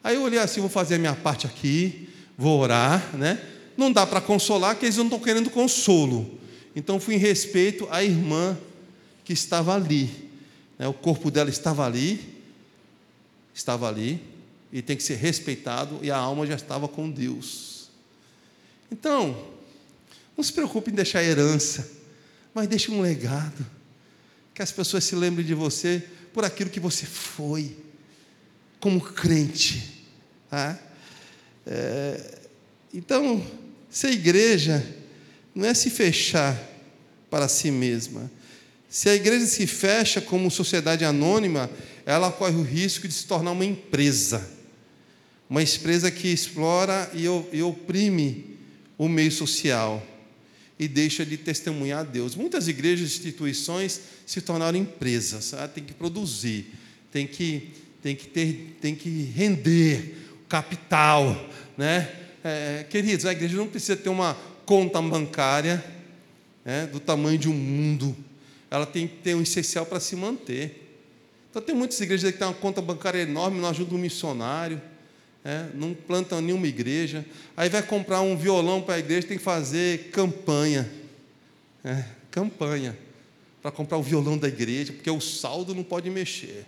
Aí 0.02 0.16
eu 0.16 0.22
olhei 0.22 0.38
assim, 0.38 0.60
vou 0.60 0.70
fazer 0.70 0.94
a 0.94 0.98
minha 0.98 1.14
parte 1.14 1.46
aqui, 1.46 2.08
vou 2.36 2.60
orar, 2.60 3.16
né? 3.16 3.40
Não 3.76 3.90
dá 3.90 4.06
para 4.06 4.20
consolar, 4.20 4.74
porque 4.74 4.86
eles 4.86 4.96
não 4.96 5.04
estão 5.04 5.18
querendo 5.18 5.50
consolo. 5.50 6.38
Então 6.76 7.00
fui 7.00 7.14
em 7.14 7.18
respeito 7.18 7.86
à 7.90 8.02
irmã 8.02 8.56
que 9.24 9.32
estava 9.32 9.74
ali. 9.74 10.30
Né? 10.78 10.86
O 10.86 10.92
corpo 10.92 11.30
dela 11.30 11.50
estava 11.50 11.84
ali, 11.84 12.20
estava 13.54 13.88
ali, 13.88 14.20
e 14.72 14.82
tem 14.82 14.96
que 14.96 15.02
ser 15.02 15.16
respeitado, 15.16 16.00
e 16.02 16.10
a 16.10 16.16
alma 16.16 16.46
já 16.46 16.54
estava 16.54 16.88
com 16.88 17.10
Deus. 17.10 17.88
Então, 18.90 19.54
não 20.36 20.42
se 20.42 20.52
preocupe 20.52 20.90
em 20.90 20.94
deixar 20.94 21.22
herança, 21.22 21.88
mas 22.52 22.68
deixe 22.68 22.90
um 22.90 23.00
legado. 23.00 23.64
Que 24.52 24.62
as 24.62 24.70
pessoas 24.72 25.04
se 25.04 25.14
lembrem 25.14 25.46
de 25.46 25.54
você 25.54 26.02
por 26.32 26.44
aquilo 26.44 26.70
que 26.70 26.80
você 26.80 27.06
foi, 27.06 27.76
como 28.80 29.00
crente. 29.00 30.04
Tá? 30.50 30.78
É, 31.66 32.38
então, 32.92 33.44
ser 33.90 34.10
igreja 34.10 34.84
não 35.54 35.66
é 35.66 35.74
se 35.74 35.90
fechar 35.90 36.60
para 37.30 37.48
si 37.48 37.70
mesma. 37.70 38.30
Se 38.88 39.08
a 39.08 39.14
igreja 39.14 39.46
se 39.46 39.66
fecha 39.66 40.20
como 40.20 40.50
sociedade 40.50 41.04
anônima, 41.04 41.70
ela 42.06 42.30
corre 42.30 42.54
o 42.56 42.62
risco 42.62 43.08
de 43.08 43.14
se 43.14 43.26
tornar 43.26 43.52
uma 43.52 43.64
empresa. 43.64 44.48
Uma 45.48 45.62
empresa 45.62 46.10
que 46.10 46.28
explora 46.28 47.10
e 47.12 47.62
oprime 47.62 48.56
o 48.96 49.08
meio 49.08 49.32
social 49.32 50.04
e 50.78 50.88
deixa 50.88 51.24
de 51.24 51.36
testemunhar 51.36 52.00
a 52.00 52.04
Deus. 52.04 52.34
Muitas 52.34 52.68
igrejas 52.68 53.10
e 53.10 53.16
instituições 53.16 54.00
se 54.26 54.40
tornaram 54.40 54.78
empresas, 54.78 55.54
ah, 55.54 55.68
tem 55.68 55.84
que 55.84 55.92
produzir, 55.92 56.66
tem 57.12 57.26
que, 57.26 57.70
tem 58.02 58.16
que, 58.16 58.26
ter, 58.26 58.76
tem 58.80 58.94
que 58.94 59.30
render 59.34 60.23
capital, 60.48 61.36
né? 61.76 62.08
É, 62.42 62.84
queridos, 62.90 63.24
a 63.24 63.32
igreja 63.32 63.56
não 63.56 63.66
precisa 63.66 63.96
ter 63.96 64.10
uma 64.10 64.36
conta 64.66 65.00
bancária 65.00 65.82
né, 66.64 66.86
do 66.86 67.00
tamanho 67.00 67.38
de 67.38 67.48
um 67.48 67.54
mundo. 67.54 68.16
Ela 68.70 68.86
tem 68.86 69.06
que 69.06 69.16
ter 69.16 69.34
um 69.34 69.42
essencial 69.42 69.86
para 69.86 70.00
se 70.00 70.16
manter. 70.16 70.80
Então, 71.50 71.62
tem 71.62 71.74
muitas 71.74 72.00
igrejas 72.00 72.30
que 72.32 72.38
têm 72.38 72.46
uma 72.46 72.54
conta 72.54 72.82
bancária 72.82 73.20
enorme, 73.20 73.60
não 73.60 73.68
ajudam 73.68 73.96
um 73.96 74.00
missionário, 74.00 74.80
né, 75.44 75.70
não 75.74 75.94
plantam 75.94 76.40
nenhuma 76.40 76.66
igreja. 76.66 77.24
Aí 77.56 77.68
vai 77.68 77.82
comprar 77.82 78.20
um 78.22 78.36
violão 78.36 78.82
para 78.82 78.96
a 78.96 78.98
igreja, 78.98 79.28
tem 79.28 79.38
que 79.38 79.44
fazer 79.44 80.10
campanha. 80.10 80.90
É, 81.84 82.04
campanha. 82.30 82.98
Para 83.62 83.70
comprar 83.70 83.96
o 83.96 84.02
violão 84.02 84.36
da 84.36 84.48
igreja, 84.48 84.92
porque 84.92 85.10
o 85.10 85.20
saldo 85.20 85.74
não 85.74 85.82
pode 85.82 86.10
mexer. 86.10 86.66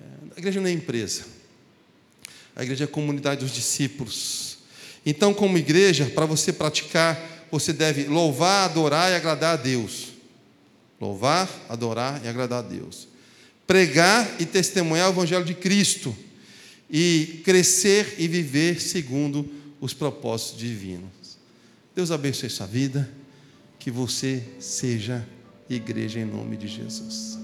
É, 0.00 0.04
a 0.36 0.38
igreja 0.38 0.60
não 0.60 0.68
é 0.68 0.72
empresa. 0.72 1.35
A 2.56 2.62
igreja 2.62 2.84
é 2.84 2.86
a 2.86 2.88
comunidade 2.88 3.42
dos 3.42 3.52
discípulos. 3.52 4.56
Então, 5.04 5.34
como 5.34 5.58
igreja, 5.58 6.06
para 6.06 6.24
você 6.24 6.52
praticar, 6.52 7.46
você 7.52 7.70
deve 7.72 8.04
louvar, 8.04 8.70
adorar 8.70 9.12
e 9.12 9.14
agradar 9.14 9.58
a 9.58 9.62
Deus. 9.62 10.08
Louvar, 10.98 11.48
adorar 11.68 12.24
e 12.24 12.28
agradar 12.28 12.64
a 12.64 12.66
Deus. 12.66 13.06
Pregar 13.66 14.40
e 14.40 14.46
testemunhar 14.46 15.08
o 15.08 15.12
Evangelho 15.12 15.44
de 15.44 15.54
Cristo. 15.54 16.16
E 16.90 17.42
crescer 17.44 18.14
e 18.18 18.26
viver 18.26 18.80
segundo 18.80 19.48
os 19.80 19.92
propósitos 19.92 20.58
divinos. 20.58 21.36
Deus 21.94 22.10
abençoe 22.10 22.48
sua 22.48 22.66
vida. 22.66 23.08
Que 23.78 23.90
você 23.90 24.42
seja 24.58 25.24
igreja 25.68 26.18
em 26.18 26.24
nome 26.24 26.56
de 26.56 26.66
Jesus. 26.66 27.35